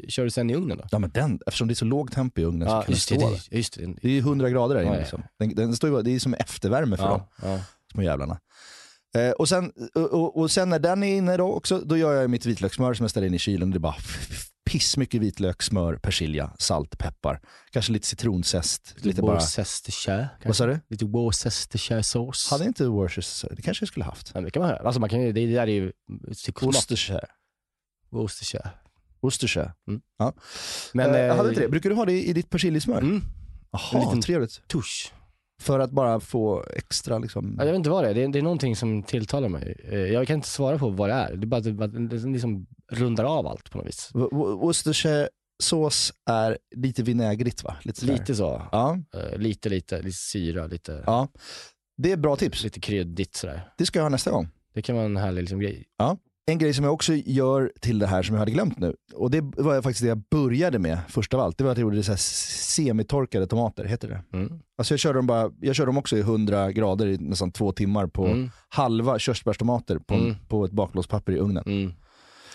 kör 0.09 0.25
du 0.25 0.31
sen 0.31 0.51
i 0.51 0.55
ugnen 0.55 0.79
då? 0.79 0.85
Ja, 0.91 0.99
men 0.99 1.11
den, 1.11 1.41
eftersom 1.47 1.69
det 1.69 1.73
är 1.73 1.77
så 1.77 1.85
låg 1.85 2.13
tempo 2.13 2.41
i 2.41 2.45
ugnen 2.45 2.69
så 2.69 2.75
Ja, 2.75 2.81
kan 2.83 2.87
den 2.87 2.95
just 2.95 3.09
det. 3.09 3.15
stå 3.15 3.31
det 3.31 3.57
just 3.57 3.73
det. 3.79 3.87
Det 4.03 4.09
är 4.09 4.13
ju 4.13 4.19
100 4.19 4.51
grader 4.51 4.75
där 4.75 4.83
inne. 4.83 4.91
Ja, 4.91 4.97
ja. 4.97 5.01
Liksom. 5.01 5.23
Den, 5.39 5.55
den 5.55 5.77
står 5.77 5.91
ju, 5.91 6.03
det 6.03 6.11
är 6.11 6.19
som 6.19 6.35
eftervärme 6.35 6.97
för 6.97 7.09
dem, 7.09 7.23
Ja, 7.43 7.49
ja. 7.49 7.61
små 7.93 8.03
jävlarna. 8.03 8.41
Eh, 9.17 9.31
och, 9.31 9.49
sen, 9.49 9.73
och, 9.95 10.37
och, 10.37 10.51
sen 10.51 10.69
när 10.69 10.79
den 10.79 11.03
är 11.03 11.17
inne 11.17 11.37
då 11.37 11.53
också, 11.53 11.79
då 11.79 11.97
gör 11.97 12.13
jag 12.13 12.31
mitt 12.31 12.47
vitlökssmör 12.47 12.95
som 12.95 13.05
jag 13.05 13.11
ställer 13.11 13.27
in 13.27 13.35
i 13.35 13.39
kylen. 13.39 13.71
Det 13.71 13.77
är 13.77 13.81
bara 13.81 13.97
piss 14.71 14.97
mycket 14.97 15.21
vitlök, 15.21 15.63
smör, 15.63 15.97
persilja, 15.97 16.53
salt, 16.59 16.99
peppar. 16.99 17.41
Kanske 17.71 17.93
lite 17.93 18.07
citronzest. 18.07 18.95
Lite 18.99 19.23
bara... 19.23 19.35
Worcestershire. 19.35 20.29
Vad 20.45 20.57
sa 20.57 20.67
du? 20.67 20.81
Lite 20.89 21.05
Worcestershire-sås. 21.05 22.51
Hade 22.51 22.65
inte 22.65 22.87
Worcestershire, 22.87 23.55
det 23.57 23.63
kanske 23.63 23.83
jag 23.83 23.89
skulle 23.89 24.05
haft. 24.05 24.31
Ja, 24.35 24.41
det 24.41 24.51
kan 24.51 24.61
man 24.63 24.71
höra. 24.71 24.79
Alltså 24.87 25.01
man 25.01 25.09
kan 25.09 25.21
det, 25.21 25.33
där 25.33 25.63
är 25.63 25.67
ju. 25.67 25.93
Worcestershire. 26.61 27.27
Worcestershire. 28.11 28.71
Worcestershire. 29.23 29.73
Mm. 29.89 30.01
Ja. 30.19 30.33
Men, 30.95 31.15
eh, 31.15 31.21
eh, 31.21 31.37
hade 31.37 31.49
inte 31.49 31.61
det? 31.61 31.69
Brukar 31.69 31.91
du 31.91 31.97
ha 31.97 32.05
det 32.05 32.23
i, 32.27 32.33
ditt 32.33 32.51
persiljesmör? 32.51 32.99
Mm, 32.99 33.17
En 33.17 33.23
Jaha, 33.73 34.01
liten- 34.05 34.21
trevligt. 34.23 34.69
tusch. 34.69 35.13
För 35.63 35.79
att 35.81 35.91
bara 35.91 36.21
få 36.21 36.65
extra 36.77 37.19
liksom... 37.19 37.55
Ja, 37.59 37.65
jag 37.65 37.73
vet 37.73 37.79
inte 37.79 37.91
vad 37.91 38.05
det 38.05 38.11
är. 38.11 38.15
det 38.15 38.23
är. 38.25 38.29
Det 38.29 38.39
är 38.39 38.43
någonting 38.43 38.77
som 38.77 39.03
tilltalar 39.03 39.49
mig. 39.49 39.81
Eh, 39.89 39.99
Jag 39.99 40.27
kan 40.27 40.37
inte 40.37 40.49
svara 40.49 40.79
på 40.79 40.89
vad 40.91 41.09
det 41.09 41.13
är. 41.15 41.37
Det 41.37 41.45
är 41.45 41.47
bara 41.47 41.57
att 41.57 41.65
det 41.65 41.73
bara- 41.73 41.87
det 41.89 42.17
liksom 42.17 42.67
rundar 42.93 43.25
av 43.25 43.47
allt 43.47 43.71
på 43.71 43.79
något 43.79 43.87
vis. 43.87 44.11
Wo- 44.15 44.61
Worcestershiresås 44.61 46.13
är 46.31 46.59
lite 46.77 47.03
vinägrigt 47.03 47.65
va? 47.65 47.77
Lite, 47.83 48.01
sådär. 48.01 48.13
Lite 48.13 48.35
så. 48.35 48.63
Ja, 48.73 48.99
Eh, 49.15 49.39
Lite, 49.39 49.69
lite, 49.69 50.03
lite 50.03 50.17
syra, 50.17 50.67
lite, 50.67 51.03
ja. 51.07 51.29
Det 51.97 52.13
är 52.13 52.17
bra 52.17 52.37
tips. 52.37 52.65
lite 52.65 52.81
kryddigt 52.81 53.35
sådär. 53.37 53.71
Det 53.79 53.87
ska 53.87 53.99
jag 53.99 54.05
ha 54.05 54.09
nästa 54.11 54.31
gång. 54.31 54.49
Det 54.75 54.83
kan 54.83 54.97
vara 54.97 55.07
en 55.07 55.17
härlig 55.17 55.43
liksom, 55.43 55.61
grej. 55.61 55.85
En 56.47 56.59
grej 56.59 56.75
som 56.75 56.85
jag 56.85 56.95
också 56.95 57.13
gör 57.15 57.73
till 57.81 57.99
det 57.99 58.07
här 58.07 58.23
som 58.23 58.35
jag 58.35 58.41
hade 58.41 58.51
glömt 58.51 58.79
nu, 58.79 58.95
och 59.15 59.31
det 59.31 59.41
var 59.41 59.83
faktiskt 59.83 60.03
det 60.03 60.09
jag 60.09 60.23
började 60.31 60.79
med 60.79 60.99
först 61.09 61.35
av 61.35 61.41
allt, 61.41 61.59
det 61.59 61.65
var 61.65 61.71
att 61.73 61.79
jag 61.79 61.83
gjorde 61.83 61.97
det 61.97 62.03
så 62.03 62.13
här 62.13 62.17
semitorkade 62.19 63.47
tomater, 63.47 63.85
heter 63.85 64.09
det. 64.09 64.37
Mm. 64.39 64.53
Alltså 64.79 64.95
jag 64.95 65.01
kör 65.01 65.15
dem, 65.15 65.27
bara, 65.27 65.51
jag 65.61 65.75
kör 65.77 65.87
dem 65.87 65.99
också 65.99 66.17
i 66.17 66.21
100 66.21 66.73
grader 66.73 67.07
i 67.07 67.19
nästan 67.19 67.53
två 67.53 67.73
timmar 67.73 68.07
på 68.07 68.27
Mm. 68.27 68.51
halva 68.69 69.19
körsbärstomater 69.19 69.99
på, 69.99 70.15
Mm. 70.15 70.35
på 70.49 70.65
ett 70.65 70.73
baklåspapper 70.73 71.33
i 71.33 71.37
ugnen. 71.39 71.65
Mm. 71.67 71.93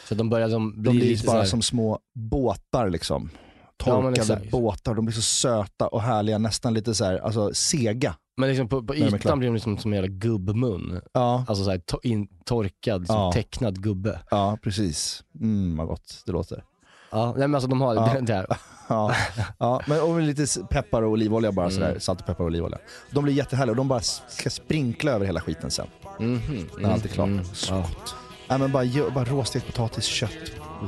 Så 0.09 0.15
de 0.15 0.29
börjar 0.29 0.49
de 0.49 0.81
blir 0.81 0.91
De 0.91 0.97
blir 0.97 1.09
lite 1.09 1.25
bara 1.25 1.33
såhär, 1.35 1.45
som 1.45 1.61
små 1.61 1.99
båtar 2.15 2.89
liksom. 2.89 3.29
Ja, 3.77 3.85
Torkade 4.01 4.15
exakt. 4.21 4.51
båtar, 4.51 4.93
de 4.95 5.05
blir 5.05 5.15
så 5.15 5.21
söta 5.21 5.87
och 5.87 6.01
härliga, 6.01 6.37
nästan 6.37 6.73
lite 6.73 6.95
så 6.95 7.05
här, 7.05 7.17
alltså 7.17 7.53
sega. 7.53 8.15
men 8.37 8.49
liksom 8.49 8.67
på, 8.69 8.83
på 8.83 8.95
ytan 8.95 9.39
blir 9.39 9.49
de 9.49 9.53
liksom 9.53 9.77
som 9.77 9.93
en 9.93 9.95
jävla 9.95 10.11
gubbmun. 10.15 11.01
Ja, 11.13 11.45
Alltså 11.47 11.63
såhär 11.63 11.77
to, 11.77 11.97
in, 12.03 12.27
torkad, 12.45 13.01
liksom, 13.01 13.15
Ja. 13.17 13.31
tecknad 13.31 13.83
gubbe. 13.83 14.19
ja 14.31 14.57
precis. 14.63 15.23
Mm, 15.41 15.77
vad 15.77 15.87
gott 15.87 16.23
det 16.25 16.31
låter. 16.31 16.63
Ja, 17.11 17.25
nej, 17.37 17.47
men 17.47 17.55
alltså 17.55 17.69
de 17.69 17.81
har 17.81 17.95
Ja. 17.95 18.13
det 18.19 18.21
där. 18.21 18.45
Ja, 18.89 19.15
ja 19.59 19.81
men 19.87 20.01
och 20.01 20.21
lite 20.21 20.45
peppar 20.69 21.01
och 21.01 21.11
olivolja 21.11 21.51
bara 21.51 21.65
Mm. 21.65 21.75
sådär, 21.75 21.99
salt 21.99 22.19
och 22.21 22.25
peppar 22.27 22.43
och 22.43 22.47
olivolja. 22.47 22.77
De 23.11 23.23
blir 23.23 23.33
jättehärliga 23.33 23.71
och 23.71 23.77
de 23.77 23.87
bara 23.87 23.99
ska 24.27 24.49
sprinkla 24.49 25.11
över 25.11 25.25
hela 25.25 25.41
skiten 25.41 25.71
sen. 25.71 25.87
Mhm, 26.19 26.67
När 26.79 26.89
allt 26.91 27.05
är 27.05 27.09
klart. 27.09 27.27
mm, 27.27 27.45
Så 27.45 27.73
ja. 27.73 27.77
gott. 27.79 28.15
Nej 28.49 28.59
men 28.59 28.71
bara, 28.71 28.85
bara 29.15 29.25
råstekt 29.25 29.65
potatis, 29.65 30.03
kött 30.05 30.31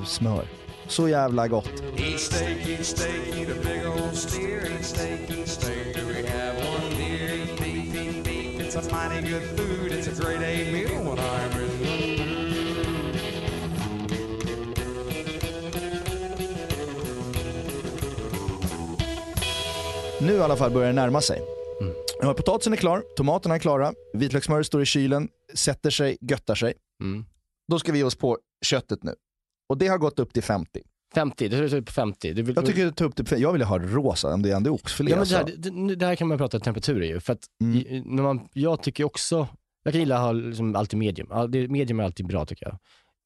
och 0.01 0.07
smör. 0.07 0.45
Så 0.87 1.09
jävla 1.09 1.47
gott. 1.47 1.83
Nu 20.21 20.33
i 20.33 20.39
alla 20.39 20.55
fall 20.55 20.71
börjar 20.71 20.87
det 20.87 20.93
närma 20.95 21.21
sig. 21.21 21.41
Mm. 21.81 22.35
Potatisen 22.35 22.73
är 22.73 22.77
klar, 22.77 23.03
tomaterna 23.15 23.55
är 23.55 23.59
klara, 23.59 23.93
vitlökssmöret 24.13 24.65
står 24.65 24.81
i 24.81 24.85
kylen, 24.85 25.29
sätter 25.53 25.89
sig, 25.89 26.17
göttar 26.21 26.55
sig. 26.55 26.73
Mm. 27.03 27.25
Då 27.67 27.79
ska 27.79 27.91
vi 27.91 27.97
ge 27.97 28.03
oss 28.03 28.15
på 28.15 28.37
köttet 28.65 29.03
nu. 29.03 29.13
Och 29.69 29.77
det 29.77 29.87
har 29.87 29.97
gått 29.97 30.19
upp 30.19 30.33
till 30.33 30.43
50. 30.43 30.81
50, 31.15 31.47
det 31.47 31.69
ser 31.69 31.77
ut 31.77 31.85
på 31.85 31.91
50. 31.91 32.33
Du 32.33 32.41
vill, 32.41 32.55
Jag 32.55 32.65
tycker 32.65 32.85
det 32.85 32.91
tar 32.91 33.05
upp 33.05 33.15
till, 33.15 33.41
jag 33.41 33.53
vill 33.53 33.61
ha 33.61 33.79
rosa 33.79 34.33
om 34.33 34.41
det 34.41 34.51
är 34.51 34.69
oxfilé. 34.69 35.11
Ja, 35.11 35.17
men 35.17 35.27
det, 35.27 35.37
alltså. 35.39 35.53
här, 35.69 35.85
det, 35.87 35.95
det 35.95 36.05
här 36.05 36.15
kan 36.15 36.27
man 36.27 36.37
prata 36.37 36.59
temperaturer 36.59 37.05
ju. 37.07 37.19
För 37.19 37.33
att 37.33 37.39
Mm. 37.61 38.03
när 38.15 38.23
man, 38.23 38.47
jag 38.53 38.83
tycker 38.83 39.03
också, 39.03 39.47
jag 39.83 39.93
kan 39.93 39.99
gilla 39.99 40.15
att 40.15 40.21
ha 40.21 40.31
liksom 40.31 40.75
alltid 40.75 40.99
medium. 40.99 41.27
Ja, 41.31 41.47
Medium 41.47 41.99
är 41.99 42.03
alltid 42.03 42.27
bra 42.27 42.45
tycker 42.45 42.65
jag. 42.65 42.77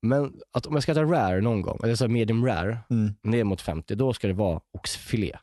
Men 0.02 0.34
att 0.54 0.66
om 0.66 0.74
jag 0.74 0.84
ska 0.84 0.92
äta 0.92 1.04
rare 1.04 1.42
någon 1.42 1.62
gång, 1.62 1.80
eller 1.84 1.96
så 1.96 2.08
medium 2.08 2.46
rare, 2.46 2.78
Mm. 2.90 3.14
ner 3.24 3.44
mot 3.44 3.62
50, 3.62 3.96
då 3.96 4.14
ska 4.14 4.28
det 4.28 4.34
vara 4.34 4.60
oxfilé. 4.74 5.38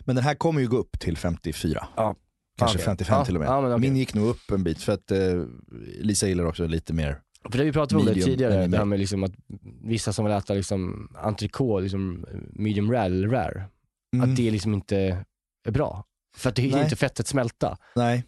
Men 0.00 0.16
den 0.16 0.24
här 0.24 0.34
kommer 0.34 0.60
ju 0.60 0.68
gå 0.68 0.76
upp 0.76 1.00
till 1.00 1.16
54. 1.16 1.86
Ja. 1.96 2.16
Kanske 2.58 2.76
Okej. 2.76 2.84
55 2.84 3.18
Ja, 3.18 3.24
till 3.24 3.34
och 3.36 3.40
med. 3.40 3.48
ja, 3.48 3.66
okej. 3.66 3.78
Min 3.78 3.96
gick 3.96 4.14
nog 4.14 4.28
upp 4.28 4.50
en 4.50 4.64
bit 4.64 4.82
för 4.82 4.92
att 4.92 5.10
eh, 5.10 5.18
Lisa 6.00 6.26
gillar 6.28 6.44
också 6.44 6.66
lite 6.66 6.92
mer. 6.92 7.20
För 7.50 7.58
det 7.58 7.64
vi 7.64 7.72
pratade 7.72 8.00
om 8.00 8.06
det 8.06 8.14
tidigare, 8.14 8.66
det 8.66 8.76
här 8.76 8.84
med 8.84 8.98
liksom 8.98 9.24
att 9.24 9.32
vissa 9.82 10.12
som 10.12 10.24
vill 10.24 10.34
äta 10.34 10.54
liksom 10.54 11.08
entrecote, 11.22 11.82
liksom 11.82 12.26
medium 12.52 12.92
rare 12.92 13.04
eller 13.06 13.28
rare, 13.28 13.64
Mm. 14.14 14.30
att 14.30 14.36
det 14.36 14.50
liksom 14.50 14.74
inte 14.74 15.24
är 15.66 15.70
bra. 15.72 16.04
För 16.36 16.48
att 16.48 16.56
det 16.56 16.62
hinner 16.62 16.82
inte 16.84 16.96
fettet 16.96 17.26
smälta. 17.26 17.78
Nej, 17.96 18.24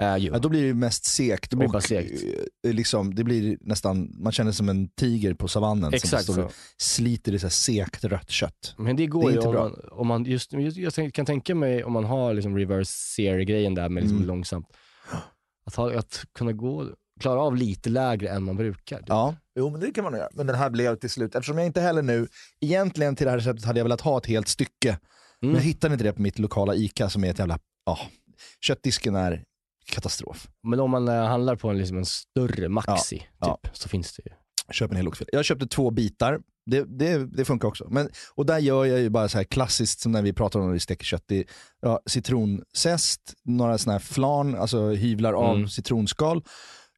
Äh, 0.00 0.16
ja, 0.16 0.38
då 0.38 0.48
blir 0.48 0.62
det 0.66 0.74
mest 0.74 1.04
sekt. 1.04 1.50
Då 1.50 1.56
blir 1.56 1.64
det 1.64 1.68
och, 1.68 1.72
bara 1.72 1.80
sekt. 1.82 2.22
eh, 2.66 2.72
Liksom, 2.74 3.14
det 3.14 3.24
blir 3.24 3.58
nästan, 3.60 4.14
man 4.18 4.32
känner 4.32 4.50
sig 4.52 4.56
som 4.56 4.68
en 4.68 4.88
tiger 4.88 5.34
på 5.34 5.48
savannen 5.48 5.94
Exakt 5.94 6.24
som 6.24 6.34
står 6.34 6.44
och 6.44 6.52
sliter 6.76 7.34
i 7.34 7.38
så 7.38 7.50
sekt 7.50 8.04
rött 8.04 8.30
kött. 8.30 8.74
Men 8.78 8.96
det 8.96 9.06
går 9.06 9.28
Det 9.30 9.34
ju 9.34 9.40
om 9.40 9.54
man, 9.54 9.80
om 9.92 10.06
man 10.06 10.24
just, 10.24 10.52
just, 10.52 10.98
jag 10.98 11.12
kan 11.14 11.26
tänka 11.26 11.54
mig 11.54 11.84
om 11.84 11.92
man 11.92 12.04
har 12.04 12.34
liksom 12.34 12.56
reverse 12.58 12.92
sear-grejen 12.92 13.74
där 13.74 13.88
med 13.88 14.02
liksom 14.02 14.16
Mm. 14.16 14.28
långsamt. 14.28 14.66
Att, 15.66 15.74
ha, 15.74 15.94
att 15.98 16.24
kunna 16.34 16.52
gå, 16.52 16.86
klara 17.20 17.40
av 17.40 17.56
lite 17.56 17.90
lägre 17.90 18.28
än 18.28 18.42
man 18.42 18.56
brukar. 18.56 19.02
Ja, 19.06 19.36
jo 19.58 19.70
men 19.70 19.80
det 19.80 19.90
kan 19.90 20.04
man 20.04 20.12
nog 20.12 20.18
göra. 20.20 20.30
Men 20.32 20.46
den 20.46 20.56
här 20.56 20.70
blev 20.70 20.96
till 20.96 21.10
slut, 21.10 21.34
eftersom 21.34 21.58
jag 21.58 21.66
inte 21.66 21.80
heller 21.80 22.02
nu, 22.02 22.28
egentligen 22.60 23.16
till 23.16 23.24
det 23.24 23.30
här 23.30 23.38
receptet 23.38 23.64
hade 23.64 23.78
jag 23.80 23.84
velat 23.84 24.00
ha 24.00 24.18
ett 24.18 24.26
helt 24.26 24.48
stycke. 24.48 24.88
Mm. 24.88 24.98
Men 25.40 25.54
jag 25.54 25.62
hittade 25.62 25.94
inte 25.94 26.04
det 26.04 26.12
på 26.12 26.22
mitt 26.22 26.38
lokala 26.38 26.74
ICA 26.74 27.10
som 27.10 27.24
är 27.24 27.30
ett 27.30 27.38
jävla, 27.38 27.58
ja, 27.86 27.98
köttdisken 28.60 29.14
är 29.14 29.44
katastrof. 29.86 30.48
Men 30.62 30.80
om 30.80 30.90
man 30.90 31.08
eh, 31.08 31.24
handlar 31.24 31.56
på 31.56 31.68
en, 31.68 31.78
liksom 31.78 31.98
en 31.98 32.06
större 32.06 32.68
maxi, 32.68 33.18
typ, 33.18 33.28
ja. 33.40 33.58
så 33.72 33.88
finns 33.88 34.16
det 34.16 34.22
ju. 34.26 34.34
Köp 34.72 34.90
en 34.90 34.96
hel 34.96 35.08
oxfilé. 35.08 35.28
Jag 35.32 35.44
köpte 35.44 35.66
två 35.66 35.90
bitar, 35.90 36.40
det, 36.66 36.84
det, 36.98 37.26
det 37.26 37.44
funkar 37.44 37.68
också. 37.68 37.86
Men, 37.90 38.08
och 38.34 38.46
där 38.46 38.58
gör 38.58 38.84
jag 38.84 39.00
ju 39.00 39.10
bara 39.10 39.28
så 39.28 39.38
här 39.38 39.44
klassiskt 39.44 40.00
som 40.00 40.12
när 40.12 40.22
vi 40.22 40.32
pratar 40.32 40.60
om 40.60 40.66
när 40.66 40.72
vi 40.72 40.80
steker 40.80 41.04
kött. 41.04 41.24
Det 41.26 41.38
är, 41.38 41.44
ja, 41.80 42.00
citronzest, 42.06 43.20
några 43.44 43.78
såna 43.78 43.92
här 43.92 43.98
flan, 44.00 44.54
alltså 44.54 44.88
hyvlar 44.90 45.32
av 45.32 45.56
Mm. 45.56 45.68
citronskal. 45.68 46.42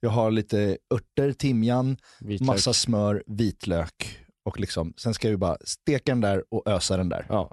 Jag 0.00 0.11
har 0.11 0.30
lite 0.30 0.78
örter, 0.94 1.32
timjan, 1.32 1.96
Vitlök. 2.20 2.46
massa 2.46 2.72
smör, 2.72 3.22
vitlök. 3.26 4.18
Och 4.44 4.61
liksom, 4.61 4.94
sen 4.96 5.14
ska 5.14 5.30
jag 5.30 5.38
bara 5.38 5.56
steka 5.64 6.12
den 6.12 6.20
där 6.20 6.44
och 6.50 6.62
ösa 6.68 6.96
den 6.96 7.09
där. 7.09 7.26
Ja. 7.28 7.50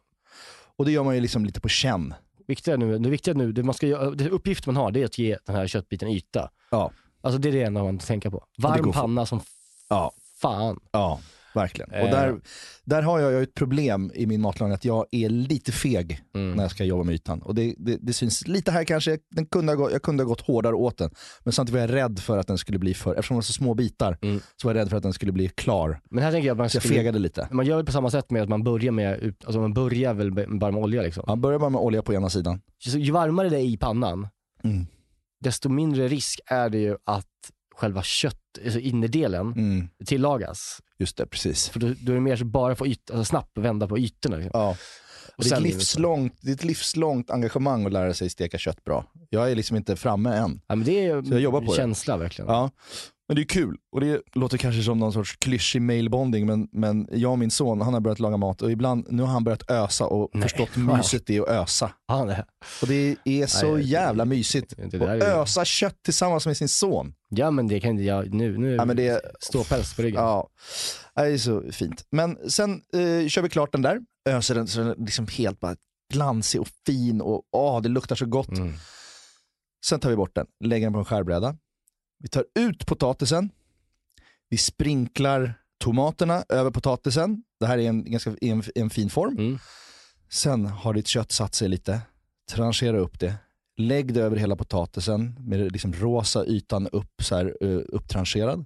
Och 0.78 0.86
det 0.86 0.92
gör 0.92 1.04
man 1.04 1.16
ju 1.16 1.22
liksom 1.22 1.46
lite 1.46 1.62
på 1.62 1.70
känn. 1.70 2.14
Viktiga 2.48 2.78
nu, 2.78 2.98
det 3.00 3.10
viktiga 3.10 3.34
nu, 3.34 3.52
det, 3.52 3.64
man 3.64 3.74
ska, 3.76 3.88
göra- 3.88 4.12
det 4.12 4.30
uppgift 4.30 4.66
man 4.66 4.76
har 4.76 4.92
det 4.92 5.02
är 5.02 5.06
att 5.06 5.18
ge 5.18 5.38
den 5.46 5.56
här 5.56 5.68
köttbiten 5.68 6.10
yta. 6.10 6.50
Ja. 6.72 6.92
Alltså 7.22 7.38
det 7.40 7.50
är 7.50 7.54
det 7.54 7.62
enda 7.64 7.84
man 7.84 8.00
tänker 8.00 8.30
på. 8.30 8.44
Varm 8.58 8.82
går 8.82 8.94
panna 8.94 9.26
som 9.26 9.38
f- 9.38 9.48
Ja. 9.90 10.12
fan. 10.42 10.80
Ja. 10.92 11.20
Verkligen. 11.56 11.90
Och 11.90 11.96
Eh. 11.98 12.12
där, 12.12 12.42
där 12.84 13.02
har 13.02 13.20
jag 13.20 13.32
ju 13.32 13.44
ett 13.44 13.54
problem 13.54 14.12
i 14.16 14.26
min 14.26 14.42
matlagning, 14.42 14.74
att 14.76 14.86
jag 14.86 15.06
är 15.12 15.30
lite 15.30 15.72
feg 15.72 16.20
Mm. 16.36 16.52
när 16.52 16.64
jag 16.64 16.72
ska 16.72 16.84
jobba 16.84 17.04
med 17.04 17.16
ytan. 17.16 17.42
Och 17.42 17.56
det, 17.56 17.76
det, 17.78 17.98
det 18.02 18.14
syns 18.14 18.48
lite 18.48 18.72
här 18.72 18.84
kanske, 18.84 19.18
den 19.32 19.46
kunde 19.46 19.74
ha 19.74 19.92
jag 19.92 20.02
kunde 20.02 20.24
ha 20.24 20.28
gått 20.28 20.42
hårdare 20.42 20.74
åt 20.76 20.98
den. 20.98 21.12
Men 21.44 21.54
samtidigt 21.54 21.74
var 21.82 21.88
jag 21.88 21.94
rädd 22.04 22.20
för 22.20 22.38
att 22.38 22.48
den 22.48 22.58
skulle 22.58 22.80
bli 22.80 22.94
för, 22.94 23.16
eftersom 23.16 23.36
det 23.36 23.38
var 23.38 23.42
så 23.42 23.54
små 23.54 23.74
bitar, 23.74 24.18
Mm. 24.22 24.40
så 24.62 24.68
var 24.68 24.76
jag 24.76 24.82
rädd 24.82 24.90
för 24.90 24.98
att 24.98 25.04
den 25.04 25.14
skulle 25.14 25.32
bli 25.32 25.48
klar. 25.50 26.02
Men 26.10 26.24
här 26.24 26.32
tänker 26.32 26.48
jag 26.48 26.58
man 26.58 26.70
Så 26.70 26.76
jag 26.78 26.84
skulle, 26.84 26.96
fegade 27.00 27.20
lite. 27.20 27.48
man 27.52 27.66
gör 27.66 27.76
väl 27.76 27.86
på 27.86 27.92
samma 27.92 28.10
sätt 28.10 28.32
med 28.32 28.44
att 28.44 28.50
man 28.50 28.64
börjar 28.64 28.92
med, 28.92 29.34
alltså 29.46 29.60
man 29.62 29.74
börjar 29.74 30.14
väl 30.14 30.32
bara 30.60 30.72
med 30.72 30.84
olja 30.84 31.02
liksom. 31.02 31.24
Man 31.28 31.42
börjar 31.42 31.60
bara 31.60 31.70
med 31.70 31.82
olja 31.82 32.02
på 32.02 32.14
ena 32.14 32.30
sidan. 32.30 32.62
Så 32.78 32.98
ju 32.98 33.12
varmare 33.12 33.50
det 33.50 33.58
är 33.58 33.66
i 33.66 33.78
pannan, 33.78 34.28
Mm. 34.64 34.86
desto 35.44 35.70
mindre 35.70 36.08
risk 36.08 36.40
är 36.46 36.70
det 36.70 36.78
ju 36.78 36.96
att 37.06 37.26
själva 37.76 38.04
kött, 38.04 38.40
alltså 38.66 38.80
innerdelen, 38.80 39.52
Mm. 39.54 39.90
tillagas. 40.06 40.80
Just 41.00 41.18
det, 41.18 41.26
precis. 41.26 41.70
För 41.70 41.80
då, 41.80 41.88
då 42.02 42.12
är 42.12 42.16
det 42.16 42.22
mer 42.22 42.36
så 42.36 42.46
bara 42.46 42.76
få 42.76 42.88
yt, 42.88 43.12
alltså 43.12 43.26
snabbt 43.26 43.58
vända 43.58 43.88
på 43.88 43.98
ytorna. 44.00 44.36
Liksom. 44.38 44.52
Ja. 44.60 44.78
Och 45.38 45.44
Det 45.44 45.52
är, 45.52 45.56
ett 45.58 45.62
livslångt, 45.64 46.38
det 46.42 46.50
är 46.52 46.54
ett 46.56 46.64
livslångt 46.64 47.32
engagemang 47.32 47.86
att 47.86 47.94
lära 47.94 48.14
sig 48.14 48.30
steka 48.30 48.58
kött 48.58 48.84
bra. 48.84 49.06
Jag 49.30 49.52
är 49.52 49.56
liksom 49.56 49.78
inte 49.78 49.96
framme 49.96 50.30
än. 50.38 50.62
Ja, 50.68 50.76
men 50.76 50.86
det 50.86 51.06
är 51.06 51.22
Så 51.24 51.34
jag 51.34 51.42
jobbar 51.42 51.62
på 51.62 51.72
det. 51.72 51.78
känsla 51.78 52.18
verkligen. 52.18 52.52
Ja, 52.52 52.70
men 53.28 53.36
det 53.36 53.42
är 53.42 53.46
kul. 53.46 53.78
Och 53.92 54.02
det 54.02 54.22
låter 54.34 54.58
kanske 54.58 54.84
som 54.84 55.00
någon 55.00 55.14
sorts 55.14 55.36
klyschig 55.36 55.82
mailbonding, 55.82 56.46
men, 56.46 56.68
men 56.72 57.08
jag 57.12 57.32
och 57.32 57.40
min 57.40 57.52
son, 57.52 57.82
han 57.82 57.94
har 57.94 58.02
börjat 58.02 58.20
laga 58.20 58.38
mat 58.38 58.62
och 58.62 58.72
ibland, 58.72 59.08
nu 59.10 59.22
har 59.24 59.30
han 59.30 59.44
börjat 59.44 59.70
ösa 59.72 60.06
och 60.06 60.30
Nej. 60.34 60.44
förstått 60.44 60.70
Ja. 60.76 60.98
myset 60.98 61.24
det 61.28 61.36
är 61.38 61.42
att 61.42 61.48
ösa. 61.50 61.92
Ja, 62.08 62.26
det, 62.26 62.46
Och 62.82 62.88
det 62.88 63.16
är 63.26 63.48
så 63.48 63.66
Nej, 63.74 63.84
det- 63.84 63.90
jävla 63.90 64.26
mysigt. 64.26 64.74
det 64.78 64.86
Att 64.98 65.02
är 65.10 65.16
ju- 65.16 65.22
ösa 65.24 65.66
kött 65.66 65.96
tillsammans 66.06 66.46
med 66.46 66.58
sin 66.58 66.70
son. 66.70 67.14
ja 67.30 67.52
men 67.52 67.68
det 67.68 67.80
kan 67.80 67.92
inte 67.92 68.04
jag 68.04 68.34
nu. 68.34 68.58
Nu 68.58 68.76
Ja, 68.76 68.86
men 68.86 68.96
det- 68.98 69.22
ståpäls 69.40 69.96
på 69.96 70.02
ryggen. 70.02 70.22
Ja, 70.24 70.50
det 71.16 71.22
är 71.22 71.38
så 71.38 71.64
fint. 71.72 72.06
Men 72.12 72.50
sen 72.50 72.72
eh, 72.94 73.28
kör 73.28 73.42
vi 73.42 73.50
klart 73.50 73.72
den 73.72 73.82
där, 73.82 74.00
öser 74.30 74.56
den 74.56 74.68
så 74.68 74.80
den 74.80 74.88
är 74.90 74.96
liksom 75.06 75.28
helt 75.28 75.60
bara 75.60 75.76
glansig 76.14 76.62
och 76.62 76.68
fin 76.88 77.22
och 77.22 77.42
åh, 77.52 77.82
det 77.82 77.90
luktar 77.90 78.16
så 78.16 78.26
gott. 78.26 78.58
Mm. 78.58 78.74
Sen 79.86 80.00
tar 80.00 80.10
vi 80.10 80.16
bort 80.16 80.36
den, 80.36 80.46
lägger 80.64 80.86
den 80.86 80.94
på 80.94 81.00
en 81.00 81.06
skärbräda. 81.06 81.56
Vi 82.24 82.30
tar 82.30 82.46
ut 82.60 82.86
potatisen. 82.86 83.50
Vi 84.50 84.58
sprinklar 84.58 85.54
tomaterna 85.78 86.44
över 86.50 86.72
potatisen. 86.72 87.44
Det 87.60 87.66
här 87.66 87.78
är 87.78 87.90
en, 87.90 88.12
ganska, 88.12 88.36
en, 88.42 88.64
en 88.76 88.90
fin 88.90 89.10
form. 89.10 89.38
Mm. 89.38 89.60
Sen 90.30 90.66
har 90.66 90.94
ditt 90.94 91.08
kött 91.08 91.32
satt 91.32 91.56
sig 91.56 91.70
lite. 91.70 92.02
Tranchera 92.52 92.98
upp 92.98 93.20
det. 93.20 93.36
Lägg 93.78 94.14
det 94.14 94.22
över 94.22 94.38
hela 94.38 94.56
potatisen 94.56 95.36
med 95.40 95.72
liksom 95.72 95.94
rosa 95.94 96.46
ytan 96.46 96.88
upp, 96.88 97.22
så 97.22 97.36
här, 97.36 97.64
uh, 97.64 97.82
upptrancherad. 97.88 98.66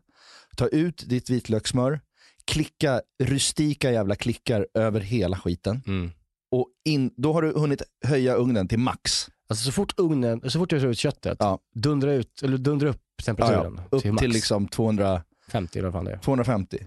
Ta 0.57 0.67
ut 0.67 1.03
ditt 1.07 1.29
vitlökssmör. 1.29 1.99
Klicka 2.45 3.01
rustika 3.23 3.91
jävla 3.91 4.15
klickar 4.15 4.67
över 4.73 4.99
hela 4.99 5.37
skiten. 5.37 5.81
Mm. 5.87 6.11
Och 6.51 6.67
in, 6.85 7.13
då 7.17 7.33
har 7.33 7.41
du 7.41 7.51
hunnit 7.51 7.81
höja 8.05 8.35
ugnen 8.35 8.67
till 8.67 8.79
max. 8.79 9.29
Alltså 9.49 9.65
så 9.65 9.71
fort 9.71 9.93
ugnen, 9.99 10.49
så 10.49 10.59
fort 10.59 10.71
jag 10.71 10.81
tar 10.81 10.87
ut 10.87 10.97
köttet, 10.99 11.37
Ja. 11.39 11.59
dundra 11.75 12.13
ut, 12.13 12.41
eller 12.43 12.57
dundra 12.57 12.89
upp 12.89 13.01
temperaturen 13.25 13.81
Upp 13.91 14.01
till 14.01 14.11
max. 14.11 14.21
till 14.21 14.31
liksom 14.31 14.67
200, 14.67 15.23
50 15.51 15.79
eller 15.79 15.89
vad 15.89 15.93
fan 15.99 16.05
det 16.05 16.11
är. 16.11 16.17
250. 16.17 16.77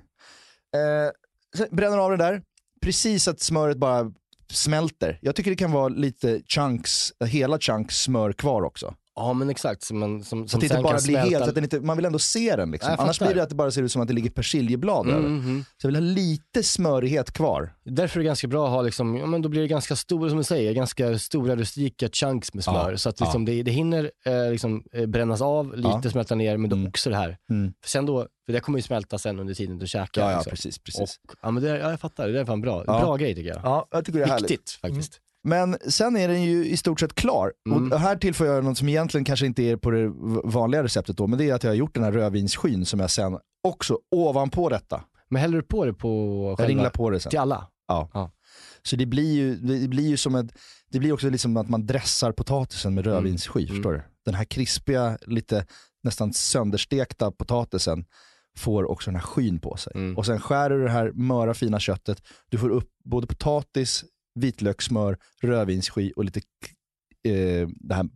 Eh, 0.76 1.66
bränner 1.70 1.98
av 1.98 2.10
det 2.10 2.16
där, 2.16 2.42
precis 2.82 3.28
att 3.28 3.40
smöret 3.40 3.76
bara 3.76 4.12
smälter. 4.52 5.18
Jag 5.22 5.36
tycker 5.36 5.50
det 5.50 5.56
kan 5.56 5.72
vara 5.72 5.88
lite 5.88 6.42
chunks, 6.46 7.12
hela 7.24 7.58
chunks 7.58 7.96
smör 8.02 8.32
kvar 8.32 8.62
också. 8.62 8.94
Ja 9.20 9.32
men 9.32 9.50
exakt, 9.50 9.82
som, 9.82 9.98
man, 9.98 10.24
som, 10.24 10.48
Så 10.48 10.56
att 10.56 10.60
det 10.60 10.66
inte 10.66 10.82
bara 10.82 10.98
blir 11.04 11.16
helt, 11.16 11.44
så 11.44 11.50
att 11.50 11.56
inte, 11.56 11.80
man 11.80 11.96
vill 11.96 12.06
ändå 12.06 12.18
se 12.18 12.56
den 12.56 12.70
liksom. 12.70 12.94
Annars 12.98 13.18
blir 13.18 13.34
det 13.34 13.42
att 13.42 13.48
det 13.48 13.54
bara 13.54 13.70
ser 13.70 13.82
ut 13.82 13.92
som 13.92 14.02
att 14.02 14.08
det 14.08 14.14
ligger 14.14 14.30
persiljeblad 14.30 15.06
Mm, 15.06 15.16
över. 15.18 15.26
mm. 15.28 15.64
Så 15.78 15.86
jag 15.86 15.88
vill 15.92 15.96
ha 15.96 16.14
lite 16.14 16.62
smörighet 16.62 17.32
kvar. 17.32 17.74
Därför 17.84 18.20
är 18.20 18.22
det 18.22 18.26
ganska 18.26 18.48
bra 18.48 18.66
att 18.66 18.72
ha, 18.72 18.82
liksom, 18.82 19.16
ja, 19.16 19.26
men 19.26 19.42
då 19.42 19.48
blir 19.48 19.60
det 19.62 19.68
ganska 19.68 19.96
stora, 19.96 20.28
som 20.28 20.38
du 20.38 20.44
säger, 20.44 20.72
ganska 20.72 21.18
stora 21.18 21.56
rustika 21.56 22.08
chunks 22.12 22.54
med 22.54 22.64
smör. 22.64 22.90
Ja, 22.90 22.96
Så 22.98 23.08
att 23.08 23.20
liksom, 23.20 23.44
det, 23.44 23.62
det 23.62 23.70
hinner 23.70 24.10
eh, 24.26 24.50
liksom, 24.50 24.84
eh, 24.92 25.06
brännas 25.06 25.40
av, 25.42 25.76
lite 25.76 26.00
Ja. 26.04 26.10
smälta 26.10 26.34
ner, 26.34 26.56
men 26.56 26.70
då 26.70 26.76
Mm. 26.76 26.88
också 26.88 27.10
det 27.10 27.16
här. 27.16 27.38
Mm. 27.50 27.72
För 27.82 27.88
sen 27.90 28.06
då, 28.06 28.26
för 28.46 28.52
det 28.52 28.60
kommer 28.60 28.78
ju 28.78 28.82
smälta 28.82 29.18
sen 29.18 29.38
under 29.40 29.54
tiden 29.54 29.78
du 29.78 29.86
käkar. 29.86 30.22
Ja, 30.22 30.30
ja 30.30 30.36
liksom. 30.36 30.50
precis. 30.50 30.78
precis. 30.78 31.00
Och, 31.28 31.34
ja 31.42 31.50
men 31.50 31.62
det, 31.62 31.68
ja, 31.78 31.90
jag 31.90 32.00
fattar, 32.00 32.28
det 32.28 32.40
är 32.40 32.44
fan 32.44 32.60
bra. 32.60 32.84
Ja. 32.86 33.00
Bra 33.00 33.16
grej 33.16 33.34
tycker 33.34 33.48
jag. 33.50 33.60
Ja, 33.64 33.86
jag 33.90 34.04
tycker 34.04 34.18
det 34.18 34.24
är 34.24 34.28
härligt. 34.28 34.50
Viktigt 34.50 34.70
faktiskt. 34.70 35.20
Men 35.44 35.76
sen 35.88 36.16
är 36.16 36.28
den 36.28 36.42
ju 36.42 36.66
i 36.66 36.76
stort 36.76 37.00
sett 37.00 37.14
klar. 37.14 37.52
Mm. 37.70 37.92
Och 37.92 38.00
här 38.00 38.16
tillför 38.16 38.46
jag 38.46 38.64
något 38.64 38.78
som 38.78 38.88
egentligen 38.88 39.24
kanske 39.24 39.46
inte 39.46 39.62
är 39.62 39.76
på 39.76 39.90
det 39.90 40.08
vanliga 40.44 40.82
receptet 40.82 41.16
då, 41.16 41.26
men 41.26 41.38
det 41.38 41.50
är 41.50 41.54
att 41.54 41.62
jag 41.62 41.70
har 41.70 41.76
gjort 41.76 41.94
den 41.94 42.04
här 42.04 42.12
rödvinsskyn 42.12 42.86
som 42.86 43.00
jag 43.00 43.10
sen 43.10 43.38
också 43.68 43.98
ovanpå 44.10 44.68
detta, 44.68 45.04
Men 45.28 45.40
häller 45.42 45.56
du 45.56 45.62
på 45.62 45.84
det 45.84 45.94
på 45.94 46.08
jag 46.50 46.58
själva, 46.58 46.68
ringlar 46.70 46.90
på 46.90 47.10
det 47.10 47.20
sen. 47.20 47.30
till 47.30 47.38
alla? 47.38 47.66
Så 48.82 48.96
det 48.96 49.06
blir 49.06 49.32
ju, 49.34 49.54
det 49.56 49.88
blir 49.88 50.08
ju 50.08 50.16
som 50.16 50.34
ett, 50.34 50.46
det 50.90 50.98
blir 50.98 51.12
också 51.12 51.30
liksom 51.30 51.56
att 51.56 51.68
man 51.68 51.86
dressar 51.86 52.32
potatisen 52.32 52.94
med 52.94 53.04
rödvinssky, 53.06 53.60
Mm. 53.62 53.68
förstår 53.74 53.92
du? 53.92 54.02
Den 54.24 54.34
här 54.34 54.44
krispiga, 54.44 55.18
lite 55.26 55.66
nästan 56.02 56.32
sönderstekta 56.32 57.30
potatisen 57.30 58.04
får 58.58 58.90
också 58.90 59.10
den 59.10 59.20
här 59.20 59.26
skyn 59.26 59.60
på 59.60 59.76
sig. 59.76 59.92
Mm. 59.94 60.16
Och 60.18 60.26
sen 60.26 60.40
skär 60.40 60.70
du 60.70 60.82
det 60.84 60.90
här 60.90 61.12
möra 61.12 61.54
fina 61.54 61.80
köttet, 61.80 62.22
du 62.48 62.58
får 62.58 62.70
upp 62.70 62.90
både 63.04 63.26
potatis, 63.26 64.04
vitlökssmör, 64.40 65.16
rödvinssky 65.42 66.12
och 66.16 66.24
lite 66.24 66.40
eh, 67.28 67.68
det 67.80 67.94
här 67.94 68.08